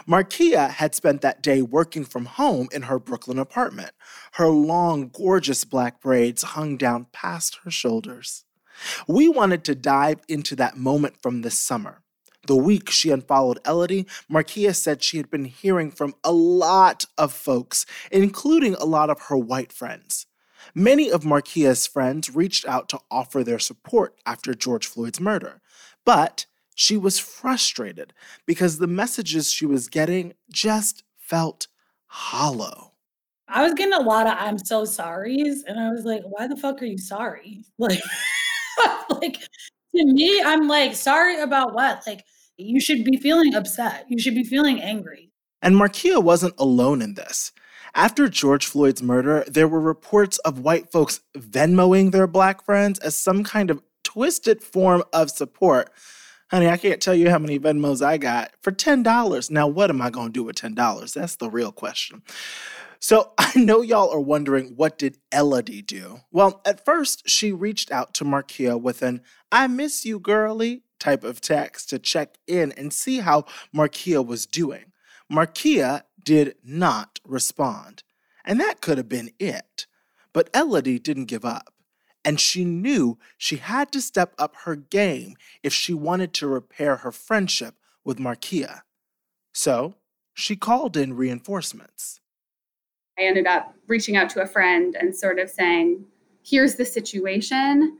Marquia 0.06 0.70
had 0.70 0.94
spent 0.94 1.20
that 1.20 1.42
day 1.42 1.62
working 1.62 2.04
from 2.04 2.26
home 2.26 2.68
in 2.72 2.82
her 2.82 2.98
Brooklyn 2.98 3.38
apartment. 3.38 3.90
Her 4.32 4.48
long, 4.48 5.08
gorgeous 5.08 5.64
black 5.64 6.00
braids 6.00 6.42
hung 6.42 6.76
down 6.76 7.06
past 7.12 7.58
her 7.64 7.70
shoulders. 7.70 8.44
We 9.06 9.28
wanted 9.28 9.64
to 9.64 9.74
dive 9.74 10.20
into 10.28 10.56
that 10.56 10.76
moment 10.76 11.20
from 11.20 11.42
this 11.42 11.58
summer. 11.58 12.02
The 12.48 12.56
week 12.56 12.88
she 12.88 13.10
unfollowed 13.10 13.60
Elodie, 13.66 14.06
Marquia 14.30 14.74
said 14.74 15.02
she 15.02 15.18
had 15.18 15.30
been 15.30 15.44
hearing 15.44 15.90
from 15.90 16.14
a 16.24 16.32
lot 16.32 17.04
of 17.18 17.30
folks, 17.30 17.84
including 18.10 18.74
a 18.74 18.86
lot 18.86 19.10
of 19.10 19.20
her 19.24 19.36
white 19.36 19.70
friends. 19.70 20.24
Many 20.74 21.10
of 21.10 21.24
Marquia's 21.24 21.86
friends 21.86 22.34
reached 22.34 22.66
out 22.66 22.88
to 22.88 23.00
offer 23.10 23.44
their 23.44 23.58
support 23.58 24.16
after 24.24 24.54
George 24.54 24.86
Floyd's 24.86 25.20
murder, 25.20 25.60
but 26.06 26.46
she 26.74 26.96
was 26.96 27.18
frustrated 27.18 28.14
because 28.46 28.78
the 28.78 28.86
messages 28.86 29.50
she 29.50 29.66
was 29.66 29.88
getting 29.88 30.32
just 30.50 31.04
felt 31.18 31.68
hollow. 32.06 32.92
I 33.46 33.62
was 33.62 33.74
getting 33.74 33.92
a 33.92 34.00
lot 34.00 34.26
of 34.26 34.36
I'm 34.38 34.56
so 34.56 34.84
sorries, 34.84 35.58
and 35.66 35.78
I 35.78 35.90
was 35.90 36.06
like, 36.06 36.22
why 36.24 36.46
the 36.46 36.56
fuck 36.56 36.80
are 36.80 36.86
you 36.86 36.98
sorry? 36.98 37.64
Like, 37.78 38.00
like 39.10 39.38
to 39.96 40.04
me, 40.04 40.40
I'm 40.40 40.68
like, 40.68 40.94
sorry 40.94 41.40
about 41.40 41.74
what? 41.74 42.06
Like, 42.06 42.24
you 42.58 42.80
should 42.80 43.04
be 43.04 43.16
feeling 43.16 43.54
upset. 43.54 44.04
You 44.08 44.18
should 44.18 44.34
be 44.34 44.44
feeling 44.44 44.80
angry. 44.80 45.30
And 45.62 45.76
Marquia 45.76 46.22
wasn't 46.22 46.54
alone 46.58 47.00
in 47.00 47.14
this. 47.14 47.52
After 47.94 48.28
George 48.28 48.66
Floyd's 48.66 49.02
murder, 49.02 49.44
there 49.46 49.68
were 49.68 49.80
reports 49.80 50.38
of 50.38 50.58
white 50.60 50.90
folks 50.92 51.20
Venmoing 51.36 52.12
their 52.12 52.26
black 52.26 52.64
friends 52.64 52.98
as 52.98 53.16
some 53.16 53.44
kind 53.44 53.70
of 53.70 53.82
twisted 54.04 54.62
form 54.62 55.02
of 55.12 55.30
support. 55.30 55.90
Honey, 56.50 56.68
I 56.68 56.76
can't 56.76 57.00
tell 57.00 57.14
you 57.14 57.30
how 57.30 57.38
many 57.38 57.58
Venmos 57.58 58.04
I 58.04 58.18
got 58.18 58.52
for 58.60 58.72
$10. 58.72 59.50
Now, 59.50 59.66
what 59.66 59.90
am 59.90 60.00
I 60.00 60.10
going 60.10 60.28
to 60.28 60.32
do 60.32 60.44
with 60.44 60.56
$10? 60.56 61.14
That's 61.14 61.36
the 61.36 61.50
real 61.50 61.72
question. 61.72 62.22
So 63.00 63.32
I 63.38 63.52
know 63.56 63.82
y'all 63.82 64.12
are 64.12 64.20
wondering 64.20 64.74
what 64.76 64.98
did 64.98 65.18
Elodie 65.32 65.82
do? 65.82 66.20
Well, 66.30 66.60
at 66.64 66.84
first, 66.84 67.28
she 67.28 67.52
reached 67.52 67.90
out 67.90 68.14
to 68.14 68.24
Marquia 68.24 68.80
with 68.80 69.02
an 69.02 69.22
I 69.50 69.66
miss 69.66 70.04
you, 70.04 70.18
girly 70.18 70.82
type 70.98 71.24
of 71.24 71.40
text 71.40 71.90
to 71.90 71.98
check 71.98 72.36
in 72.46 72.72
and 72.72 72.92
see 72.92 73.18
how 73.18 73.44
Marquia 73.74 74.24
was 74.24 74.46
doing. 74.46 74.92
Marquia 75.30 76.02
did 76.22 76.56
not 76.64 77.20
respond. 77.24 78.02
And 78.44 78.60
that 78.60 78.80
could 78.80 78.98
have 78.98 79.08
been 79.08 79.30
it. 79.38 79.86
But 80.32 80.50
Elodie 80.54 80.98
didn't 80.98 81.26
give 81.26 81.44
up. 81.44 81.74
And 82.24 82.40
she 82.40 82.64
knew 82.64 83.18
she 83.36 83.56
had 83.56 83.92
to 83.92 84.00
step 84.00 84.34
up 84.38 84.54
her 84.64 84.76
game 84.76 85.36
if 85.62 85.72
she 85.72 85.94
wanted 85.94 86.32
to 86.34 86.48
repair 86.48 86.96
her 86.96 87.12
friendship 87.12 87.76
with 88.04 88.18
Marquia. 88.18 88.82
So 89.52 89.94
she 90.34 90.56
called 90.56 90.96
in 90.96 91.14
reinforcements. 91.14 92.20
I 93.18 93.22
ended 93.22 93.46
up 93.46 93.74
reaching 93.86 94.16
out 94.16 94.30
to 94.30 94.42
a 94.42 94.46
friend 94.46 94.96
and 94.98 95.14
sort 95.14 95.38
of 95.38 95.50
saying, 95.50 96.04
here's 96.44 96.76
the 96.76 96.84
situation 96.84 97.98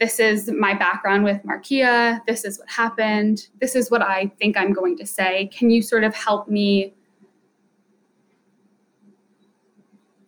this 0.00 0.18
is 0.18 0.50
my 0.50 0.72
background 0.72 1.24
with 1.24 1.42
Marquia. 1.44 2.24
This 2.26 2.46
is 2.46 2.58
what 2.58 2.70
happened. 2.70 3.48
This 3.60 3.76
is 3.76 3.90
what 3.90 4.00
I 4.00 4.32
think 4.38 4.56
I'm 4.56 4.72
going 4.72 4.96
to 4.96 5.06
say. 5.06 5.50
Can 5.52 5.68
you 5.68 5.82
sort 5.82 6.04
of 6.04 6.14
help 6.14 6.48
me 6.48 6.94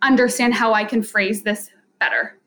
understand 0.02 0.52
how 0.52 0.74
I 0.74 0.84
can 0.84 1.02
phrase 1.02 1.42
this 1.42 1.70
better? 1.98 2.38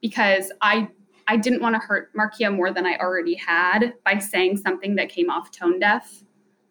Because 0.00 0.50
I 0.62 0.88
I 1.28 1.36
didn't 1.36 1.60
want 1.60 1.74
to 1.74 1.80
hurt 1.80 2.10
Marquia 2.14 2.54
more 2.54 2.72
than 2.72 2.86
I 2.86 2.96
already 2.98 3.34
had 3.34 3.92
by 4.04 4.18
saying 4.18 4.56
something 4.56 4.94
that 4.94 5.10
came 5.10 5.28
off 5.28 5.50
tone 5.50 5.78
deaf. 5.78 6.22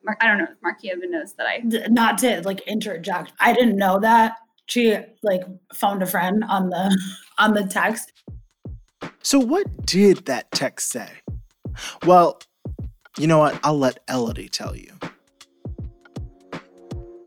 Mar- 0.04 0.17
I 0.19 0.28
don't 0.28 0.39
know 0.39 0.45
if 0.45 0.62
Marquia 0.62 0.95
even 0.95 1.12
knows 1.12 1.34
that 1.34 1.45
I 1.45 1.62
not 1.89 2.17
to 2.19 2.41
like 2.43 2.62
interject. 2.62 3.34
I 3.39 3.54
didn't 3.54 3.78
know 3.78 4.00
that 4.00 4.38
she 4.65 4.98
like 5.21 5.43
phoned 5.76 6.02
a 6.02 6.08
friend 6.08 6.43
on 6.45 6.69
the 6.69 6.98
on 7.38 7.54
the 7.54 7.65
text 7.67 8.13
so, 9.26 9.40
what 9.40 9.88
did 9.88 10.26
that 10.28 10.52
text 10.52 10.90
say? 10.90 11.10
Well, 12.06 12.40
you 13.18 13.26
know 13.26 13.40
what? 13.40 13.60
I'll 13.64 13.80
let 13.80 13.98
Elodie 14.08 14.50
tell 14.50 14.76
you. 14.76 14.92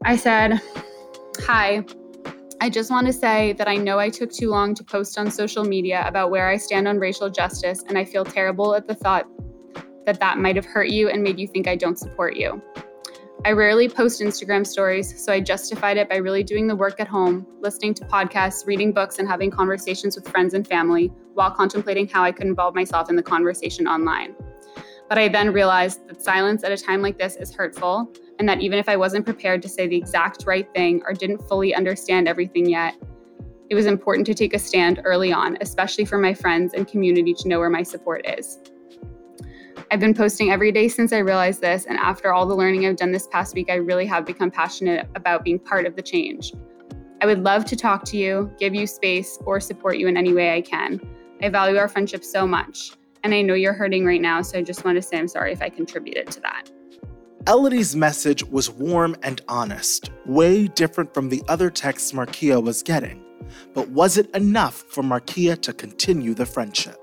I 0.05 0.15
said, 0.15 0.61
Hi, 1.41 1.85
I 2.61 2.71
just 2.71 2.93
want 2.93 3.09
to 3.09 3.13
say 3.13 3.53
that 3.55 3.67
I 3.67 3.75
know 3.75 3.99
I 3.99 4.11
took 4.11 4.31
too 4.31 4.49
long 4.49 4.77
to 4.77 4.85
post 4.85 5.19
on 5.19 5.29
social 5.29 5.65
media 5.65 6.05
about 6.07 6.31
where 6.31 6.49
I 6.49 6.57
stand 6.57 6.87
on 6.87 7.01
racial 7.01 7.31
justice, 7.31 7.83
and 7.89 7.99
I 7.99 8.05
feel 8.05 8.25
terrible 8.25 8.77
at 8.77 8.87
the 8.87 8.95
thought 8.95 9.27
that 10.07 10.21
that 10.21 10.39
might 10.39 10.55
have 10.55 10.67
hurt 10.67 10.91
you 10.91 11.09
and 11.09 11.21
made 11.21 11.41
you 11.41 11.49
think 11.49 11.67
I 11.67 11.75
don't 11.75 11.99
support 11.99 12.37
you. 12.37 12.63
I 13.45 13.53
rarely 13.53 13.89
post 13.89 14.21
Instagram 14.21 14.67
stories, 14.67 15.25
so 15.25 15.33
I 15.33 15.39
justified 15.39 15.97
it 15.97 16.09
by 16.09 16.17
really 16.17 16.43
doing 16.43 16.67
the 16.67 16.75
work 16.75 16.99
at 16.99 17.07
home, 17.07 17.47
listening 17.61 17.95
to 17.95 18.05
podcasts, 18.05 18.67
reading 18.67 18.93
books, 18.93 19.21
and 19.21 19.29
having 19.29 19.49
conversations 19.49 20.17
with 20.17 20.29
friends 20.29 20.55
and 20.55 20.67
family 20.67 21.13
while 21.35 21.53
contemplating 21.53 22.09
how 22.09 22.25
I 22.25 22.33
could 22.33 22.49
involve 22.49 22.75
myself 22.75 23.09
in 23.09 23.15
the 23.15 23.23
conversation 23.23 23.87
online. 23.87 24.35
But 25.09 25.19
I 25.19 25.29
then 25.29 25.53
realized 25.53 26.09
that 26.09 26.21
silence 26.21 26.65
at 26.65 26.73
a 26.73 26.77
time 26.77 27.01
like 27.01 27.17
this 27.17 27.37
is 27.37 27.55
hurtful, 27.55 28.13
and 28.41 28.49
that 28.49 28.61
even 28.61 28.79
if 28.79 28.89
I 28.89 28.97
wasn't 28.97 29.25
prepared 29.25 29.63
to 29.63 29.69
say 29.69 29.87
the 29.87 29.97
exact 29.97 30.45
right 30.45 30.69
thing 30.75 31.03
or 31.07 31.15
didn't 31.15 31.39
fully 31.49 31.73
understand 31.75 32.27
everything 32.27 32.69
yet, 32.69 32.97
it 33.71 33.77
was 33.77 33.87
important 33.87 34.27
to 34.27 34.35
take 34.35 34.53
a 34.53 34.59
stand 34.59 35.01
early 35.05 35.33
on, 35.33 35.57
especially 35.61 36.05
for 36.05 36.19
my 36.19 36.35
friends 36.35 36.75
and 36.75 36.89
community 36.89 37.35
to 37.35 37.49
know 37.49 37.61
where 37.61 37.71
my 37.71 37.85
support 37.85 38.27
is. 38.27 38.59
I've 39.91 40.01
been 40.01 40.13
posting 40.13 40.51
every 40.51 40.71
day 40.71 40.87
since 40.89 41.15
I 41.15 41.19
realized 41.19 41.63
this, 41.63 41.87
and 41.87 41.97
after 41.97 42.35
all 42.35 42.45
the 42.45 42.55
learning 42.55 42.85
I've 42.85 42.97
done 42.97 43.11
this 43.11 43.27
past 43.27 43.55
week, 43.55 43.71
I 43.71 43.77
really 43.77 44.05
have 44.05 44.27
become 44.27 44.51
passionate 44.51 45.09
about 45.15 45.45
being 45.45 45.59
part 45.59 45.87
of 45.87 45.97
the 45.97 46.03
change. 46.03 46.53
I 47.23 47.27
would 47.27 47.43
love 47.43 47.65
to 47.67 47.77
talk 47.77 48.05
to 48.07 48.19
you, 48.19 48.53
give 48.59 48.75
you 48.75 48.87
space, 48.87 49.39
or 49.47 49.61
support 49.61 49.97
you 49.97 50.07
in 50.07 50.19
any 50.19 50.35
way 50.35 50.55
I 50.55 50.61
can. 50.61 51.01
I 51.41 51.49
value 51.49 51.79
our 51.79 51.89
friendship 51.89 52.23
so 52.23 52.47
much, 52.47 52.93
and 53.25 53.33
I 53.33 53.41
know 53.41 53.55
you're 53.55 53.73
hurting 53.73 54.05
right 54.05 54.21
now, 54.21 54.43
so 54.43 54.59
I 54.59 54.63
just 54.63 54.85
want 54.85 54.97
to 54.97 55.03
say 55.03 55.17
I'm 55.17 55.27
sorry 55.27 55.53
if 55.53 55.63
I 55.63 55.71
contributed 55.71 56.31
to 56.33 56.41
that. 56.41 56.71
Elodie's 57.47 57.97
message 57.97 58.45
was 58.45 58.69
warm 58.69 59.17
and 59.23 59.41
honest, 59.49 60.11
way 60.27 60.69
different 60.69 61.15
from 61.15 61.31
the 61.31 61.43
other 61.49 61.71
texts 61.71 62.13
Marquia 62.13 62.63
was 62.63 62.83
getting. 62.83 63.25
But 63.73 63.89
was 63.89 64.19
it 64.19 64.29
enough 64.37 64.75
for 64.75 65.03
Marquia 65.03 65.59
to 65.63 65.73
continue 65.73 66.35
the 66.35 66.45
friendship? 66.45 66.99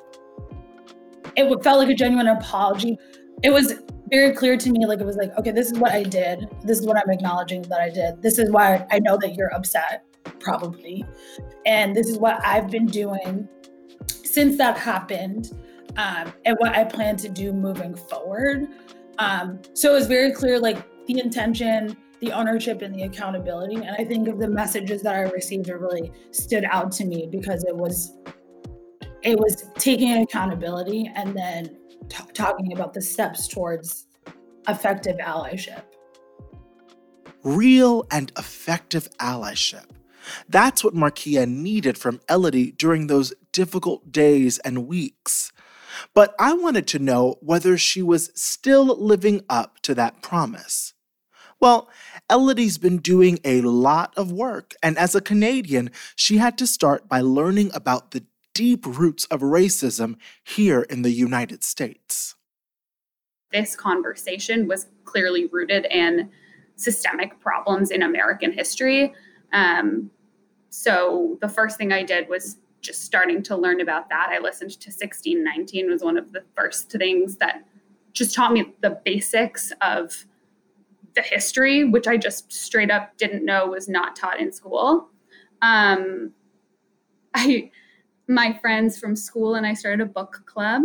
It 1.36 1.64
felt 1.64 1.80
like 1.80 1.90
a 1.90 1.96
genuine 1.96 2.28
apology. 2.28 2.98
It 3.44 3.52
was 3.52 3.76
very 4.10 4.34
clear 4.34 4.56
to 4.56 4.72
me 4.72 4.86
like 4.86 5.00
it 5.00 5.06
was 5.06 5.16
like 5.16 5.36
okay 5.38 5.52
this 5.52 5.72
is 5.72 5.80
what 5.80 5.92
i 5.92 6.04
did. 6.04 6.48
This 6.64 6.80
is 6.80 6.86
what 6.86 6.98
i'm 6.98 7.10
acknowledging 7.10 7.62
that 7.64 7.82
i 7.82 7.90
did. 7.90 8.22
This 8.22 8.38
is 8.38 8.52
why 8.52 8.86
i 8.92 9.00
know 9.00 9.18
that 9.18 9.36
you're 9.36 9.54
upset 9.54 10.04
probably. 10.40 11.06
And 11.66 11.96
this 11.96 12.08
is 12.08 12.18
what 12.18 12.44
i've 12.46 12.70
been 12.70 12.86
doing 12.86 13.48
since 14.08 14.58
that 14.58 14.78
happened 14.78 15.52
um, 15.98 16.32
and 16.46 16.56
what 16.60 16.76
i 16.76 16.84
plan 16.84 17.18
to 17.18 17.30
do 17.30 17.52
moving 17.52 17.96
forward. 17.96 18.68
Um, 19.18 19.60
so 19.74 19.92
it 19.92 19.94
was 19.96 20.08
very 20.08 20.32
clear 20.32 20.60
like 20.60 20.86
the 21.08 21.20
intention 21.20 21.98
the 22.22 22.32
ownership 22.32 22.82
and 22.82 22.96
the 22.96 23.04
accountability. 23.04 23.76
And 23.76 23.96
i 23.98 24.06
think 24.06 24.28
of 24.28 24.40
the 24.40 24.48
messages 24.48 25.02
that 25.02 25.16
i 25.16 25.22
received 25.22 25.68
it 25.68 25.76
really 25.76 26.12
stood 26.32 26.66
out 26.70 26.92
to 26.94 27.06
me 27.06 27.28
because 27.32 27.64
it 27.64 27.76
was 27.76 28.14
it 29.26 29.40
was 29.40 29.66
taking 29.80 30.22
accountability 30.22 31.12
and 31.16 31.36
then 31.36 31.76
t- 32.08 32.24
talking 32.34 32.72
about 32.72 32.94
the 32.94 33.02
steps 33.02 33.48
towards 33.48 34.08
effective 34.68 35.18
allyship. 35.18 35.82
Real 37.44 38.06
and 38.12 38.32
effective 38.38 39.10
allyship. 39.20 39.90
That's 40.48 40.84
what 40.84 40.94
Marquia 40.94 41.48
needed 41.48 41.98
from 41.98 42.22
Elodie 42.30 42.72
during 42.72 43.08
those 43.08 43.34
difficult 43.52 44.12
days 44.12 44.60
and 44.60 44.88
weeks. 44.88 45.52
But 46.14 46.36
I 46.40 46.54
wanted 46.54 46.88
to 46.88 47.00
know 47.00 47.38
whether 47.42 47.78
she 47.78 48.02
was 48.02 48.32
still 48.36 48.86
living 48.86 49.44
up 49.50 49.80
to 49.84 49.96
that 49.96 50.22
promise. 50.22 50.94
Well, 51.60 51.90
Elodie's 52.30 52.78
been 52.78 52.98
doing 52.98 53.40
a 53.44 53.62
lot 53.62 54.14
of 54.18 54.32
work, 54.32 54.74
and 54.84 54.98
as 54.98 55.16
a 55.16 55.22
Canadian, 55.22 55.90
she 56.16 56.38
had 56.38 56.58
to 56.58 56.68
start 56.68 57.08
by 57.08 57.22
learning 57.22 57.72
about 57.74 58.12
the 58.12 58.26
deep 58.56 58.86
roots 58.88 59.26
of 59.26 59.42
racism 59.42 60.16
here 60.44 60.82
in 60.90 61.04
the 61.04 61.12
United 61.12 61.64
States. 61.64 62.36
This 63.52 63.76
conversation 63.76 64.68
was 64.68 64.88
clearly 65.04 65.46
rooted 65.52 65.86
in 65.92 66.32
systemic 66.78 67.40
problems 67.40 67.92
in 67.92 68.02
American 68.02 68.52
history. 68.52 69.14
Um, 69.54 70.10
so 70.70 71.38
the 71.42 71.48
first 71.48 71.78
thing 71.78 71.94
I 71.94 72.04
did 72.04 72.28
was 72.28 72.58
just 72.82 73.04
starting 73.04 73.44
to 73.44 73.56
learn 73.56 73.82
about 73.82 74.10
that. 74.10 74.30
I 74.32 74.40
listened 74.40 74.72
to 74.72 74.90
1619 74.90 75.90
was 75.90 76.04
one 76.04 76.18
of 76.18 76.32
the 76.32 76.44
first 76.56 76.92
things 76.92 77.38
that 77.38 77.66
just 78.14 78.34
taught 78.34 78.54
me 78.54 78.74
the 78.82 79.02
basics 79.04 79.72
of 79.82 80.26
the 81.16 81.22
history, 81.22 81.84
which 81.84 82.08
I 82.08 82.18
just 82.18 82.52
straight 82.52 82.92
up 82.92 83.18
didn't 83.18 83.44
know 83.44 83.68
was 83.68 83.90
not 83.90 84.16
taught 84.16 84.40
in 84.40 84.52
school. 84.52 85.10
Um, 85.62 86.32
I 87.34 87.72
my 88.28 88.54
friends 88.54 89.00
from 89.00 89.16
school 89.16 89.56
and 89.56 89.66
I 89.66 89.74
started 89.74 90.02
a 90.02 90.10
book 90.10 90.44
club. 90.46 90.84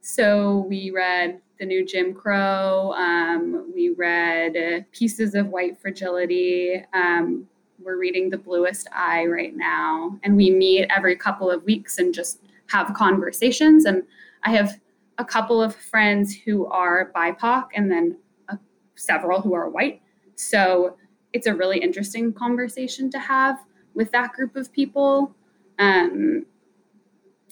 So 0.00 0.66
we 0.68 0.90
read 0.90 1.40
The 1.58 1.66
New 1.66 1.84
Jim 1.84 2.14
Crow, 2.14 2.92
um, 2.96 3.72
we 3.74 3.90
read 3.90 4.86
Pieces 4.92 5.34
of 5.34 5.48
White 5.48 5.78
Fragility. 5.78 6.82
Um, 6.92 7.48
we're 7.80 7.98
reading 7.98 8.28
The 8.28 8.38
Bluest 8.38 8.88
Eye 8.92 9.26
right 9.26 9.54
now. 9.54 10.18
And 10.24 10.36
we 10.36 10.50
meet 10.50 10.86
every 10.94 11.14
couple 11.14 11.50
of 11.50 11.62
weeks 11.64 11.98
and 11.98 12.12
just 12.12 12.40
have 12.66 12.92
conversations. 12.94 13.84
And 13.84 14.02
I 14.42 14.50
have 14.50 14.80
a 15.18 15.24
couple 15.24 15.62
of 15.62 15.74
friends 15.74 16.34
who 16.34 16.66
are 16.66 17.12
BIPOC 17.14 17.68
and 17.74 17.90
then 17.90 18.16
uh, 18.48 18.56
several 18.96 19.40
who 19.40 19.54
are 19.54 19.68
white. 19.68 20.00
So 20.34 20.96
it's 21.32 21.46
a 21.46 21.54
really 21.54 21.78
interesting 21.78 22.32
conversation 22.32 23.10
to 23.10 23.18
have 23.18 23.58
with 23.94 24.10
that 24.12 24.32
group 24.32 24.56
of 24.56 24.72
people 24.72 25.34
um, 25.78 26.44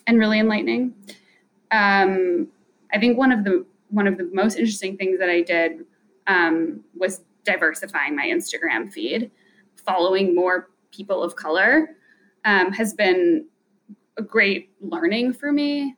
and 0.06 0.18
really 0.18 0.40
enlightening. 0.40 0.94
Um, 1.70 2.48
I 2.92 2.98
think 2.98 3.18
one 3.18 3.32
of 3.32 3.44
the 3.44 3.66
one 3.90 4.06
of 4.06 4.18
the 4.18 4.28
most 4.32 4.56
interesting 4.56 4.96
things 4.96 5.18
that 5.18 5.28
I 5.28 5.42
did 5.42 5.84
um, 6.26 6.80
was 6.94 7.22
diversifying 7.44 8.16
my 8.16 8.26
Instagram 8.26 8.92
feed. 8.92 9.30
Following 9.84 10.34
more 10.34 10.70
people 10.90 11.22
of 11.22 11.36
color 11.36 11.96
um, 12.44 12.72
has 12.72 12.94
been 12.94 13.46
a 14.16 14.22
great 14.22 14.70
learning 14.80 15.32
for 15.32 15.52
me. 15.52 15.94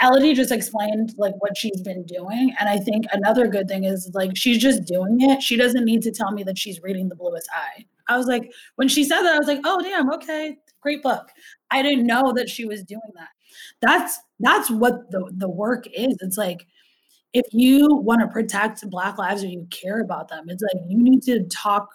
Elodie 0.00 0.34
just 0.34 0.52
explained 0.52 1.14
like 1.18 1.34
what 1.40 1.56
she's 1.56 1.80
been 1.82 2.04
doing. 2.04 2.54
And 2.58 2.68
I 2.68 2.78
think 2.78 3.04
another 3.12 3.48
good 3.48 3.68
thing 3.68 3.84
is 3.84 4.10
like 4.14 4.36
she's 4.36 4.58
just 4.58 4.84
doing 4.84 5.20
it. 5.20 5.42
She 5.42 5.56
doesn't 5.56 5.84
need 5.84 6.02
to 6.02 6.12
tell 6.12 6.30
me 6.30 6.44
that 6.44 6.56
she's 6.56 6.80
reading 6.82 7.08
The 7.08 7.16
Bluest 7.16 7.48
Eye. 7.54 7.84
I 8.08 8.16
was 8.16 8.26
like, 8.26 8.52
when 8.76 8.88
she 8.88 9.04
said 9.04 9.22
that, 9.22 9.34
I 9.34 9.38
was 9.38 9.48
like, 9.48 9.60
oh 9.64 9.82
damn, 9.82 10.12
okay 10.14 10.56
great 10.88 11.02
book. 11.02 11.28
I 11.70 11.82
didn't 11.82 12.06
know 12.06 12.32
that 12.34 12.48
she 12.48 12.64
was 12.64 12.82
doing 12.82 13.00
that. 13.14 13.28
That's 13.82 14.18
that's 14.40 14.70
what 14.70 15.10
the 15.10 15.30
the 15.36 15.48
work 15.48 15.86
is. 15.92 16.16
It's 16.20 16.38
like 16.38 16.66
if 17.34 17.44
you 17.52 17.86
want 17.94 18.22
to 18.22 18.28
protect 18.28 18.88
black 18.88 19.18
lives 19.18 19.44
or 19.44 19.48
you 19.48 19.66
care 19.70 20.00
about 20.00 20.28
them, 20.28 20.46
it's 20.48 20.62
like 20.62 20.82
you 20.88 21.02
need 21.02 21.22
to 21.24 21.44
talk 21.44 21.88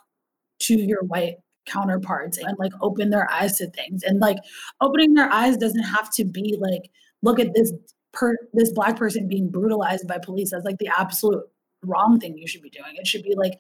to 0.60 0.76
your 0.76 1.04
white 1.06 1.36
counterparts 1.66 2.38
and 2.38 2.56
like 2.60 2.74
open 2.82 3.10
their 3.10 3.30
eyes 3.32 3.58
to 3.58 3.70
things. 3.72 4.04
And 4.04 4.20
like 4.20 4.38
opening 4.80 5.14
their 5.16 5.32
eyes 5.32 5.58
doesn't 5.58 5.84
have 5.84 6.14
to 6.16 6.26
be 6.26 6.56
like 6.60 6.92
look 7.24 7.40
at 7.40 7.56
this 7.56 7.74
per 8.12 8.36
this 8.54 8.72
black 8.72 8.96
person 8.98 9.28
being 9.28 9.50
brutalized 9.50 10.08
by 10.08 10.20
police. 10.20 10.52
That's 10.52 10.66
like 10.66 10.78
the 10.78 10.92
absolute 10.96 11.44
wrong 11.84 12.20
thing 12.20 12.38
you 12.38 12.48
should 12.48 12.62
be 12.62 12.70
doing. 12.70 12.96
It 12.96 13.08
should 13.08 13.24
be 13.24 13.34
like 13.36 13.60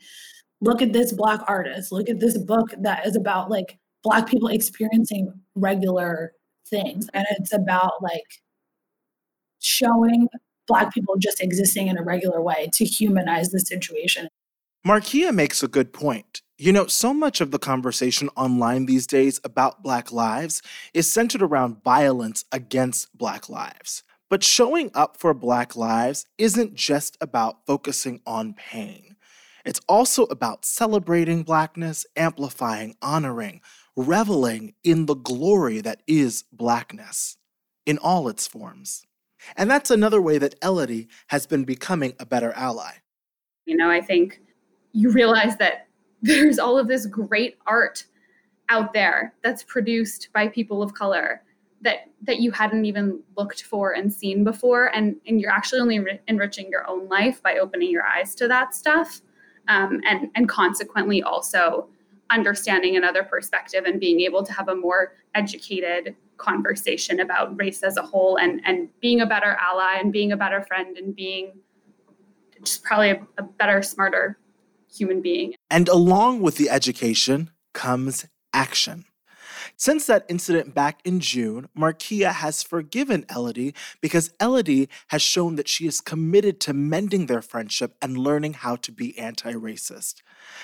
look 0.61 0.81
at 0.81 0.93
this 0.93 1.11
black 1.11 1.41
artist, 1.47 1.91
look 1.91 2.09
at 2.09 2.19
this 2.19 2.37
book 2.37 2.73
that 2.81 3.05
is 3.07 3.15
about 3.15 3.49
like 3.49 3.79
black 4.03 4.27
people 4.27 4.49
experiencing 4.49 5.33
regular 5.55 6.33
things. 6.67 7.09
And 7.13 7.25
it's 7.31 7.53
about 7.53 8.01
like 8.01 8.41
showing 9.59 10.27
black 10.67 10.93
people 10.93 11.15
just 11.17 11.41
existing 11.41 11.87
in 11.87 11.97
a 11.97 12.03
regular 12.03 12.41
way 12.41 12.69
to 12.73 12.85
humanize 12.85 13.49
the 13.49 13.59
situation. 13.59 14.27
Marquia 14.85 15.33
makes 15.33 15.63
a 15.63 15.67
good 15.67 15.93
point. 15.93 16.41
You 16.57 16.71
know 16.71 16.87
so 16.87 17.13
much 17.13 17.41
of 17.41 17.51
the 17.51 17.59
conversation 17.59 18.29
online 18.35 18.85
these 18.85 19.07
days 19.07 19.39
about 19.43 19.81
black 19.81 20.11
lives 20.11 20.61
is 20.93 21.11
centered 21.11 21.41
around 21.41 21.83
violence 21.83 22.45
against 22.51 23.17
black 23.17 23.49
lives. 23.49 24.03
But 24.29 24.43
showing 24.43 24.91
up 24.93 25.17
for 25.19 25.33
black 25.33 25.75
lives 25.75 26.25
isn't 26.37 26.75
just 26.75 27.17
about 27.21 27.65
focusing 27.65 28.21
on 28.25 28.53
pain. 28.53 29.15
It's 29.65 29.81
also 29.87 30.23
about 30.25 30.65
celebrating 30.65 31.43
blackness 31.43 32.05
amplifying 32.15 32.95
honoring 33.01 33.61
reveling 33.95 34.73
in 34.83 35.05
the 35.05 35.15
glory 35.15 35.81
that 35.81 36.01
is 36.07 36.43
blackness 36.51 37.37
in 37.85 37.97
all 37.97 38.27
its 38.27 38.47
forms. 38.47 39.05
And 39.55 39.69
that's 39.69 39.91
another 39.91 40.21
way 40.21 40.37
that 40.37 40.55
Elodie 40.61 41.07
has 41.27 41.45
been 41.45 41.63
becoming 41.65 42.13
a 42.19 42.25
better 42.25 42.53
ally. 42.53 42.93
You 43.65 43.77
know, 43.77 43.89
I 43.89 44.01
think 44.01 44.41
you 44.93 45.11
realize 45.11 45.57
that 45.57 45.87
there's 46.21 46.59
all 46.59 46.77
of 46.77 46.87
this 46.87 47.05
great 47.05 47.57
art 47.67 48.05
out 48.69 48.93
there 48.93 49.33
that's 49.43 49.63
produced 49.63 50.29
by 50.33 50.47
people 50.47 50.81
of 50.81 50.93
color 50.93 51.43
that 51.81 52.09
that 52.21 52.39
you 52.39 52.49
hadn't 52.49 52.85
even 52.85 53.19
looked 53.37 53.63
for 53.63 53.91
and 53.91 54.11
seen 54.11 54.43
before 54.45 54.85
and 54.95 55.17
and 55.27 55.41
you're 55.41 55.51
actually 55.51 55.81
only 55.81 55.99
re- 55.99 56.19
enriching 56.29 56.69
your 56.69 56.89
own 56.89 57.07
life 57.09 57.43
by 57.43 57.57
opening 57.57 57.91
your 57.91 58.03
eyes 58.03 58.33
to 58.35 58.47
that 58.47 58.73
stuff 58.73 59.21
um, 59.67 59.99
and 60.05 60.29
and 60.35 60.47
consequently 60.47 61.21
also 61.21 61.89
understanding 62.33 62.97
another 62.97 63.23
perspective 63.23 63.85
and 63.85 63.99
being 63.99 64.19
able 64.21 64.43
to 64.43 64.51
have 64.51 64.67
a 64.67 64.75
more 64.75 65.13
educated 65.35 66.15
conversation 66.37 67.19
about 67.19 67.57
race 67.59 67.83
as 67.83 67.95
a 67.97 68.01
whole 68.01 68.37
and 68.37 68.59
and 68.65 68.89
being 68.99 69.21
a 69.21 69.25
better 69.25 69.55
ally 69.61 69.97
and 69.99 70.11
being 70.11 70.31
a 70.31 70.37
better 70.37 70.61
friend 70.61 70.97
and 70.97 71.15
being 71.15 71.53
just 72.63 72.83
probably 72.83 73.11
a, 73.11 73.27
a 73.37 73.43
better 73.43 73.81
smarter 73.81 74.37
human 74.93 75.21
being. 75.21 75.53
And 75.69 75.87
along 75.89 76.41
with 76.41 76.57
the 76.57 76.69
education 76.69 77.51
comes 77.73 78.25
action 78.53 79.05
since 79.77 80.05
that 80.07 80.25
incident 80.29 80.73
back 80.73 80.99
in 81.03 81.19
June, 81.19 81.69
Marquia 81.77 82.31
has 82.31 82.63
forgiven 82.63 83.25
Elodie 83.33 83.73
because 84.01 84.33
Elodie 84.39 84.89
has 85.07 85.21
shown 85.21 85.55
that 85.55 85.67
she 85.67 85.87
is 85.87 86.01
committed 86.01 86.59
to 86.61 86.73
mending 86.73 87.25
their 87.25 87.41
friendship 87.41 87.95
and 88.01 88.17
learning 88.17 88.53
how 88.53 88.75
to 88.77 88.91
be 88.91 89.17
anti 89.17 89.53
racist. 89.53 90.21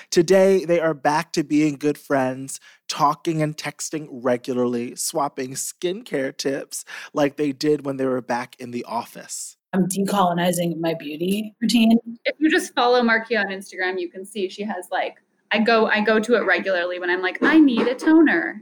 Today, 0.10 0.66
they 0.66 0.80
are 0.80 0.94
back 0.94 1.32
to 1.34 1.44
being 1.44 1.76
good 1.76 1.98
friends, 1.98 2.60
talking 2.88 3.42
and 3.42 3.58
texting 3.58 4.08
regularly, 4.12 4.96
swapping 4.96 5.52
skincare 5.52 6.36
tips 6.36 6.86
like 7.14 7.36
they 7.38 7.52
did 7.52 7.86
when 7.86 7.98
they 7.98 8.06
were 8.06 8.22
back 8.22 8.56
in 8.60 8.72
the 8.72 8.84
office. 8.86 9.58
I'm 9.74 9.88
decolonizing 9.88 10.80
my 10.80 10.96
beauty 10.96 11.54
routine. 11.62 12.00
If 12.26 12.36
you 12.40 12.50
just 12.50 12.74
follow 12.74 13.02
Marquia 13.02 13.40
on 13.40 13.48
Instagram, 13.48 14.00
you 14.00 14.10
can 14.10 14.26
see 14.26 14.50
she 14.50 14.64
has 14.64 14.88
like 14.92 15.18
I 15.52 15.60
go 15.60 15.88
I 15.88 16.02
go 16.02 16.20
to 16.20 16.36
it 16.36 16.46
regularly 16.46 17.00
when 17.00 17.10
I'm 17.10 17.22
like 17.22 17.42
I 17.42 17.60
need 17.60 17.88
a 17.88 17.96
toner. 17.96 18.62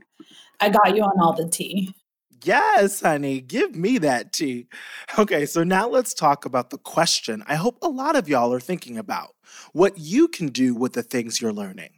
I 0.60 0.70
got 0.70 0.96
you 0.96 1.04
on 1.04 1.20
all 1.22 1.34
the 1.34 1.50
tea. 1.50 1.94
Yes, 2.44 3.02
honey, 3.02 3.42
give 3.42 3.76
me 3.76 3.98
that 3.98 4.32
tea. 4.32 4.68
Okay, 5.18 5.46
so 5.46 5.64
now 5.64 5.88
let's 5.88 6.14
talk 6.14 6.46
about 6.46 6.70
the 6.70 6.78
question 6.78 7.44
I 7.48 7.56
hope 7.56 7.78
a 7.82 7.90
lot 7.90 8.16
of 8.16 8.30
y'all 8.30 8.54
are 8.54 8.60
thinking 8.60 8.98
about 8.98 9.36
what 9.74 9.98
you 9.98 10.28
can 10.28 10.48
do 10.48 10.76
with 10.76 10.94
the 10.94 11.04
things 11.04 11.42
you're 11.42 11.54
learning. 11.54 11.97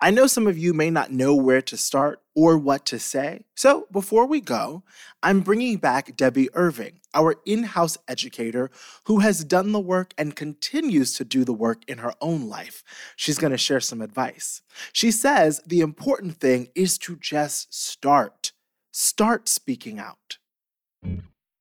I 0.00 0.10
know 0.10 0.26
some 0.26 0.46
of 0.46 0.58
you 0.58 0.74
may 0.74 0.90
not 0.90 1.10
know 1.10 1.34
where 1.34 1.62
to 1.62 1.76
start 1.76 2.20
or 2.34 2.58
what 2.58 2.84
to 2.86 2.98
say. 2.98 3.44
So 3.54 3.86
before 3.90 4.26
we 4.26 4.40
go, 4.42 4.82
I'm 5.22 5.40
bringing 5.40 5.78
back 5.78 6.16
Debbie 6.16 6.50
Irving, 6.52 7.00
our 7.14 7.36
in 7.46 7.62
house 7.62 7.96
educator 8.06 8.70
who 9.04 9.20
has 9.20 9.42
done 9.42 9.72
the 9.72 9.80
work 9.80 10.12
and 10.18 10.36
continues 10.36 11.14
to 11.14 11.24
do 11.24 11.44
the 11.44 11.54
work 11.54 11.82
in 11.88 11.98
her 11.98 12.12
own 12.20 12.48
life. 12.48 12.84
She's 13.16 13.38
going 13.38 13.52
to 13.52 13.58
share 13.58 13.80
some 13.80 14.02
advice. 14.02 14.60
She 14.92 15.10
says 15.10 15.62
the 15.66 15.80
important 15.80 16.36
thing 16.36 16.68
is 16.74 16.98
to 16.98 17.16
just 17.16 17.72
start. 17.74 18.52
Start 18.92 19.48
speaking 19.48 19.98
out. 19.98 20.38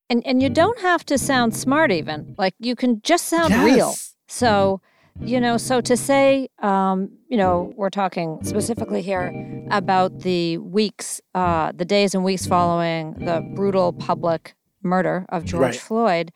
And 0.10 0.26
and 0.26 0.42
you 0.42 0.50
don't 0.50 0.80
have 0.82 1.06
to 1.08 1.18
sound 1.18 1.56
smart 1.56 1.92
even. 1.92 2.36
Like 2.38 2.54
you 2.60 2.76
can 2.76 3.02
just 3.02 3.26
sound 3.26 3.54
real. 3.56 3.90
Yes. 3.90 4.16
So, 4.28 4.82
you 5.20 5.40
know, 5.40 5.58
so 5.58 5.82
to 5.82 5.96
say, 5.96 6.50
um, 6.60 7.10
you 7.28 7.38
know, 7.38 7.74
we're 7.76 7.90
talking 7.90 8.40
specifically 8.44 9.02
here 9.02 9.34
about 9.72 10.20
the 10.20 10.58
weeks, 10.58 11.22
uh, 11.34 11.72
the 11.74 11.86
days 11.86 12.14
and 12.14 12.24
weeks 12.24 12.46
following 12.46 13.14
the 13.14 13.42
brutal 13.56 13.94
public 13.94 14.56
murder 14.84 15.26
of 15.30 15.46
George 15.46 15.62
Right. 15.62 15.76
Floyd. 15.76 16.32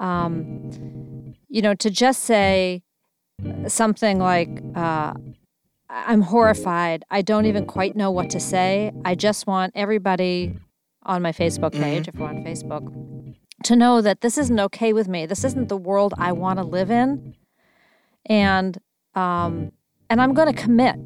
Um, 0.00 1.34
you 1.48 1.62
know, 1.62 1.74
to 1.74 1.90
just 1.90 2.22
say 2.24 2.82
something 3.66 4.18
like, 4.18 4.48
uh, 4.74 5.14
I'm 5.88 6.22
horrified. 6.22 7.04
I 7.10 7.22
don't 7.22 7.46
even 7.46 7.66
quite 7.66 7.94
know 7.94 8.10
what 8.10 8.30
to 8.30 8.40
say. 8.40 8.92
I 9.04 9.14
just 9.14 9.46
want 9.46 9.72
everybody 9.76 10.56
on 11.04 11.22
my 11.22 11.32
Facebook 11.32 11.72
page, 11.72 12.08
if 12.08 12.14
we're 12.16 12.26
on 12.26 12.42
Facebook, 12.42 13.34
to 13.64 13.76
know 13.76 14.00
that 14.00 14.20
this 14.22 14.38
isn't 14.38 14.58
okay 14.58 14.92
with 14.92 15.06
me. 15.06 15.26
This 15.26 15.44
isn't 15.44 15.68
the 15.68 15.76
world 15.76 16.14
I 16.18 16.32
want 16.32 16.58
to 16.58 16.64
live 16.64 16.90
in, 16.90 17.36
and 18.26 18.78
um, 19.14 19.72
and 20.10 20.20
I'm 20.20 20.34
going 20.34 20.52
to 20.52 20.60
commit 20.60 20.96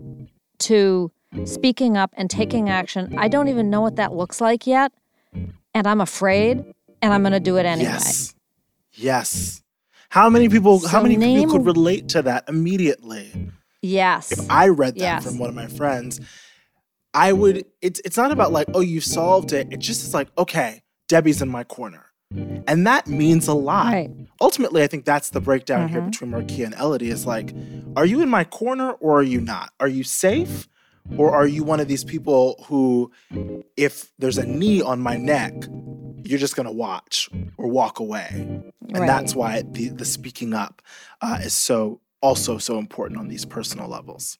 to 0.60 1.10
speaking 1.44 1.96
up 1.96 2.10
and 2.16 2.30
taking 2.30 2.68
action. 2.68 3.14
I 3.18 3.28
don't 3.28 3.48
even 3.48 3.70
know 3.70 3.80
what 3.80 3.96
that 3.96 4.12
looks 4.14 4.40
like 4.40 4.66
yet, 4.66 4.92
and 5.32 5.86
I'm 5.86 6.00
afraid, 6.00 6.64
and 7.02 7.12
I'm 7.12 7.22
going 7.22 7.32
to 7.32 7.40
do 7.40 7.56
it 7.58 7.66
anyway. 7.66 7.90
Yes. 7.90 8.34
Yes. 8.92 9.62
How 10.10 10.30
many 10.30 10.48
people 10.48 10.80
how 10.80 10.98
So 10.98 11.02
many 11.02 11.16
people 11.18 11.52
could 11.52 11.66
relate 11.66 12.08
to 12.10 12.22
that 12.22 12.48
immediately? 12.48 13.50
Yes. 13.82 14.32
If 14.32 14.50
I 14.50 14.68
read 14.68 14.94
that 14.94 15.00
Yes. 15.00 15.24
from 15.24 15.38
one 15.38 15.50
of 15.50 15.54
my 15.54 15.66
friends, 15.66 16.20
I 17.14 17.32
would 17.32 17.64
it's 17.82 18.00
it's 18.04 18.16
not 18.16 18.32
about 18.32 18.50
like, 18.52 18.68
oh, 18.74 18.80
you 18.80 19.00
solved 19.00 19.52
it. 19.52 19.68
It 19.70 19.78
just 19.78 20.02
is 20.04 20.14
like, 20.14 20.28
okay, 20.38 20.82
Debbie's 21.08 21.42
in 21.42 21.48
my 21.48 21.62
corner. 21.64 22.06
And 22.68 22.86
that 22.86 23.06
means 23.06 23.48
a 23.48 23.54
lot. 23.54 23.86
Right. 23.92 24.10
Ultimately, 24.40 24.82
I 24.82 24.86
think 24.86 25.04
that's 25.04 25.30
the 25.30 25.40
breakdown 25.40 25.88
here 25.88 26.02
Mhm. 26.02 26.10
between 26.10 26.30
Marquia 26.30 26.66
and 26.66 26.74
Elodie 26.74 27.10
is 27.10 27.26
like, 27.26 27.54
are 27.96 28.04
you 28.06 28.20
in 28.20 28.28
my 28.28 28.44
corner 28.44 28.92
or 28.92 29.18
are 29.20 29.22
you 29.22 29.40
not? 29.40 29.72
Are 29.80 29.88
you 29.88 30.04
safe? 30.04 30.68
Or 31.16 31.34
are 31.34 31.46
you 31.46 31.64
one 31.64 31.80
of 31.80 31.88
these 31.88 32.04
people 32.04 32.62
who, 32.68 33.10
if 33.76 34.12
there's 34.18 34.36
a 34.36 34.44
knee 34.44 34.82
on 34.82 35.00
my 35.00 35.16
neck, 35.16 35.54
you're 36.22 36.38
just 36.38 36.54
gonna 36.54 36.70
watch 36.72 37.30
or 37.56 37.68
walk 37.68 37.98
away? 37.98 38.28
And 38.30 38.98
Right. 39.00 39.06
that's 39.06 39.34
why 39.34 39.62
the, 39.62 39.88
the 39.88 40.04
speaking 40.04 40.52
up 40.52 40.82
uh, 41.22 41.38
is 41.42 41.54
so 41.54 42.00
also 42.20 42.58
so 42.58 42.78
important 42.78 43.18
on 43.20 43.28
these 43.28 43.44
personal 43.46 43.88
levels. 43.88 44.38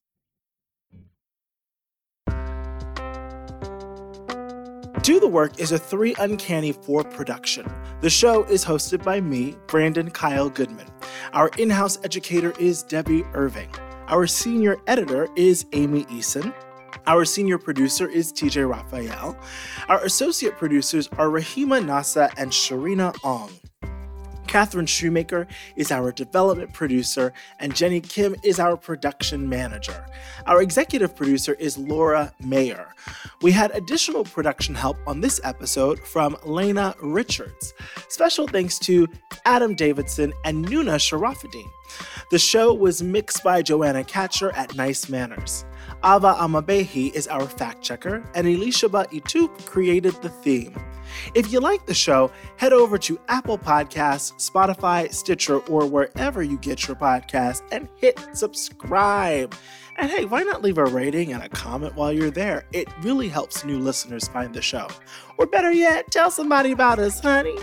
Do 5.02 5.20
the 5.20 5.28
Work 5.28 5.60
is 5.60 5.70
a 5.70 5.78
three 5.78 6.14
uncanny 6.18 6.72
four 6.72 7.04
production. 7.04 7.70
The 8.00 8.10
show 8.10 8.42
is 8.44 8.64
hosted 8.64 9.04
by 9.04 9.20
me, 9.20 9.54
Brandon 9.68 10.10
Kyle 10.10 10.50
Goodman. 10.50 10.88
Our 11.32 11.50
in 11.56 11.70
house 11.70 11.98
educator 12.02 12.52
is 12.58 12.82
Debbie 12.82 13.22
Irving. 13.32 13.70
Our 14.08 14.26
senior 14.26 14.76
editor 14.88 15.28
is 15.36 15.66
Amy 15.72 16.04
Eason. 16.06 16.52
Our 17.06 17.24
senior 17.24 17.58
producer 17.58 18.08
is 18.08 18.32
TJ 18.32 18.68
Raphael. 18.68 19.38
Our 19.88 20.04
associate 20.04 20.58
producers 20.58 21.08
are 21.16 21.28
Rahima 21.28 21.80
Nasa 21.84 22.32
and 22.36 22.50
Sharina 22.50 23.14
Ong. 23.22 23.52
Catherine 24.48 24.86
Shoemaker 24.86 25.46
is 25.76 25.92
our 25.92 26.10
development 26.10 26.72
producer, 26.72 27.32
and 27.60 27.76
Jenny 27.76 28.00
Kim 28.00 28.34
is 28.42 28.58
our 28.58 28.76
production 28.76 29.48
manager. 29.48 30.06
Our 30.46 30.62
executive 30.62 31.14
producer 31.14 31.52
is 31.54 31.78
Laura 31.78 32.32
Mayer. 32.40 32.88
We 33.42 33.52
had 33.52 33.70
additional 33.72 34.24
production 34.24 34.74
help 34.74 34.96
on 35.06 35.20
this 35.20 35.40
episode 35.44 36.00
from 36.00 36.36
Lena 36.44 36.94
Richards. 37.02 37.74
Special 38.08 38.48
thanks 38.48 38.78
to 38.80 39.06
Adam 39.44 39.74
Davidson 39.74 40.32
and 40.44 40.66
Nuna 40.66 40.96
Sharafuddin. 40.96 41.68
The 42.30 42.38
show 42.38 42.72
was 42.72 43.02
mixed 43.02 43.44
by 43.44 43.62
Joanna 43.62 44.02
Catcher 44.02 44.50
at 44.52 44.74
Nice 44.74 45.08
Manners. 45.08 45.64
Ava 46.04 46.34
Amabehi 46.34 47.12
is 47.12 47.28
our 47.28 47.46
fact 47.46 47.82
checker, 47.82 48.22
and 48.34 48.46
Elishaba 48.46 49.06
Itup 49.10 49.66
created 49.66 50.14
the 50.22 50.28
theme. 50.28 50.74
If 51.34 51.52
you 51.52 51.60
like 51.60 51.86
the 51.86 51.94
show, 51.94 52.30
head 52.56 52.72
over 52.72 52.98
to 52.98 53.20
Apple 53.28 53.58
Podcasts, 53.58 54.34
Spotify, 54.50 55.12
Stitcher, 55.12 55.58
or 55.66 55.86
wherever 55.86 56.42
you 56.42 56.58
get 56.58 56.86
your 56.86 56.96
podcasts 56.96 57.62
and 57.72 57.88
hit 57.96 58.18
subscribe. 58.32 59.54
And 59.96 60.10
hey, 60.10 60.26
why 60.26 60.44
not 60.44 60.62
leave 60.62 60.78
a 60.78 60.84
rating 60.84 61.32
and 61.32 61.42
a 61.42 61.48
comment 61.48 61.96
while 61.96 62.12
you're 62.12 62.30
there? 62.30 62.64
It 62.72 62.88
really 63.02 63.28
helps 63.28 63.64
new 63.64 63.80
listeners 63.80 64.28
find 64.28 64.54
the 64.54 64.62
show. 64.62 64.86
Or 65.38 65.46
better 65.46 65.72
yet, 65.72 66.10
tell 66.12 66.30
somebody 66.30 66.70
about 66.70 67.00
us, 67.00 67.18
honey. 67.18 67.58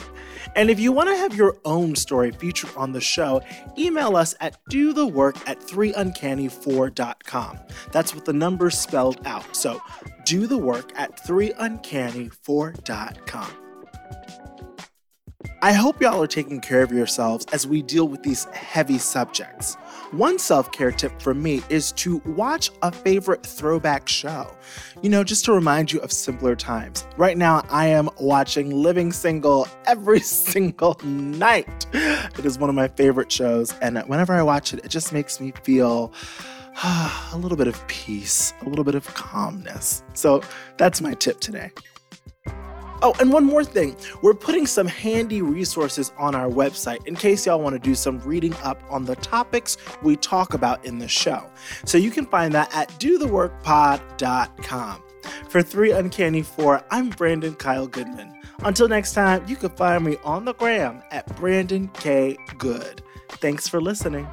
And 0.56 0.70
if 0.70 0.78
you 0.80 0.92
want 0.92 1.10
to 1.10 1.16
have 1.16 1.34
your 1.34 1.58
own 1.64 1.96
story 1.96 2.32
featured 2.32 2.72
on 2.76 2.92
the 2.92 3.00
show, 3.00 3.42
email 3.78 4.18
us 4.18 4.36
at 4.42 4.58
dothework 4.70 5.38
at 5.48 5.62
3uncanny4.com. 5.62 7.60
That's 7.94 8.14
with 8.14 8.26
the 8.26 8.34
numbers 8.34 8.78
spelled 8.78 9.26
out. 9.26 9.56
So 9.56 9.82
do 10.26 10.48
the 10.48 10.58
work 10.58 10.92
at 10.98 11.24
3uncanny4.com. 11.24 13.52
I 15.62 15.74
hope 15.74 16.02
y'all 16.02 16.22
are 16.22 16.28
taking 16.28 16.60
care 16.60 16.84
of 16.84 16.92
yourselves 16.92 17.46
as 17.52 17.66
we 17.66 17.82
deal 17.82 18.08
with 18.08 18.22
these 18.24 18.46
heavy 18.46 19.00
subjects. 19.00 19.76
One 20.12 20.38
self 20.38 20.72
care 20.72 20.92
tip 20.92 21.20
for 21.20 21.34
me 21.34 21.64
is 21.70 21.92
to 21.94 22.18
watch 22.26 22.70
a 22.84 22.92
favorite 22.92 23.44
throwback 23.44 24.08
show. 24.08 24.56
You 25.02 25.10
know, 25.10 25.24
just 25.24 25.44
to 25.46 25.54
remind 25.54 25.92
you 25.92 26.00
of 26.02 26.12
simpler 26.12 26.56
times. 26.56 27.08
Right 27.18 27.38
now, 27.38 27.66
I 27.70 27.88
am 27.88 28.10
watching 28.20 28.70
Living 28.70 29.12
Single 29.12 29.68
every 29.88 30.20
single 30.20 31.00
night. 31.04 31.88
It 31.94 32.46
is 32.46 32.60
one 32.60 32.70
of 32.70 32.76
my 32.76 32.90
favorite 32.90 33.32
shows, 33.32 33.74
and 33.80 33.98
whenever 34.04 34.34
I 34.34 34.44
watch 34.44 34.74
it, 34.74 34.86
it 34.86 34.90
just 34.90 35.14
makes 35.14 35.40
me 35.40 35.52
feel 35.64 36.14
a 36.84 37.38
little 37.38 37.58
bit 37.58 37.68
of 37.68 37.86
peace, 37.88 38.54
a 38.62 38.70
little 38.70 38.84
bit 38.84 38.96
of 38.96 39.06
calmness. 39.14 40.04
So 40.14 40.42
that's 40.78 41.02
my 41.02 41.14
tip 41.14 41.40
today. 41.40 41.72
Oh, 43.02 43.14
and 43.20 43.32
one 43.32 43.46
more 43.46 43.64
thing. 43.64 43.96
We're 44.22 44.34
putting 44.34 44.66
some 44.66 44.88
handy 44.88 45.42
resources 45.42 46.12
on 46.18 46.34
our 46.34 46.50
website 46.50 47.06
in 47.06 47.16
case 47.16 47.46
y'all 47.46 47.62
want 47.62 47.76
to 47.76 47.80
do 47.80 47.94
some 47.94 48.20
reading 48.22 48.56
up 48.64 48.82
on 48.90 49.06
the 49.06 49.16
topics 49.18 49.78
we 50.02 50.16
talk 50.16 50.54
about 50.54 50.84
in 50.86 50.98
the 50.98 51.08
show. 51.08 51.48
So 51.86 51.98
you 51.98 52.10
can 52.10 52.26
find 52.26 52.54
that 52.54 52.74
at 52.76 52.90
dotheworkpod.com. 53.00 55.04
For 55.50 55.62
3 55.62 55.92
Uncanny 55.92 56.42
4, 56.42 56.84
I'm 56.92 57.10
Brandon 57.10 57.56
Kyle 57.56 57.88
Goodman. 57.88 58.34
Until 58.60 58.88
next 58.88 59.14
time, 59.14 59.46
you 59.48 59.56
can 59.56 59.70
find 59.72 60.04
me 60.04 60.18
on 60.24 60.46
the 60.46 60.54
gram 60.54 61.04
at 61.12 61.36
Brandon 61.36 61.88
K. 61.90 62.38
Good. 62.58 63.02
Thanks 63.30 63.68
for 63.68 63.82
listening. 63.82 64.28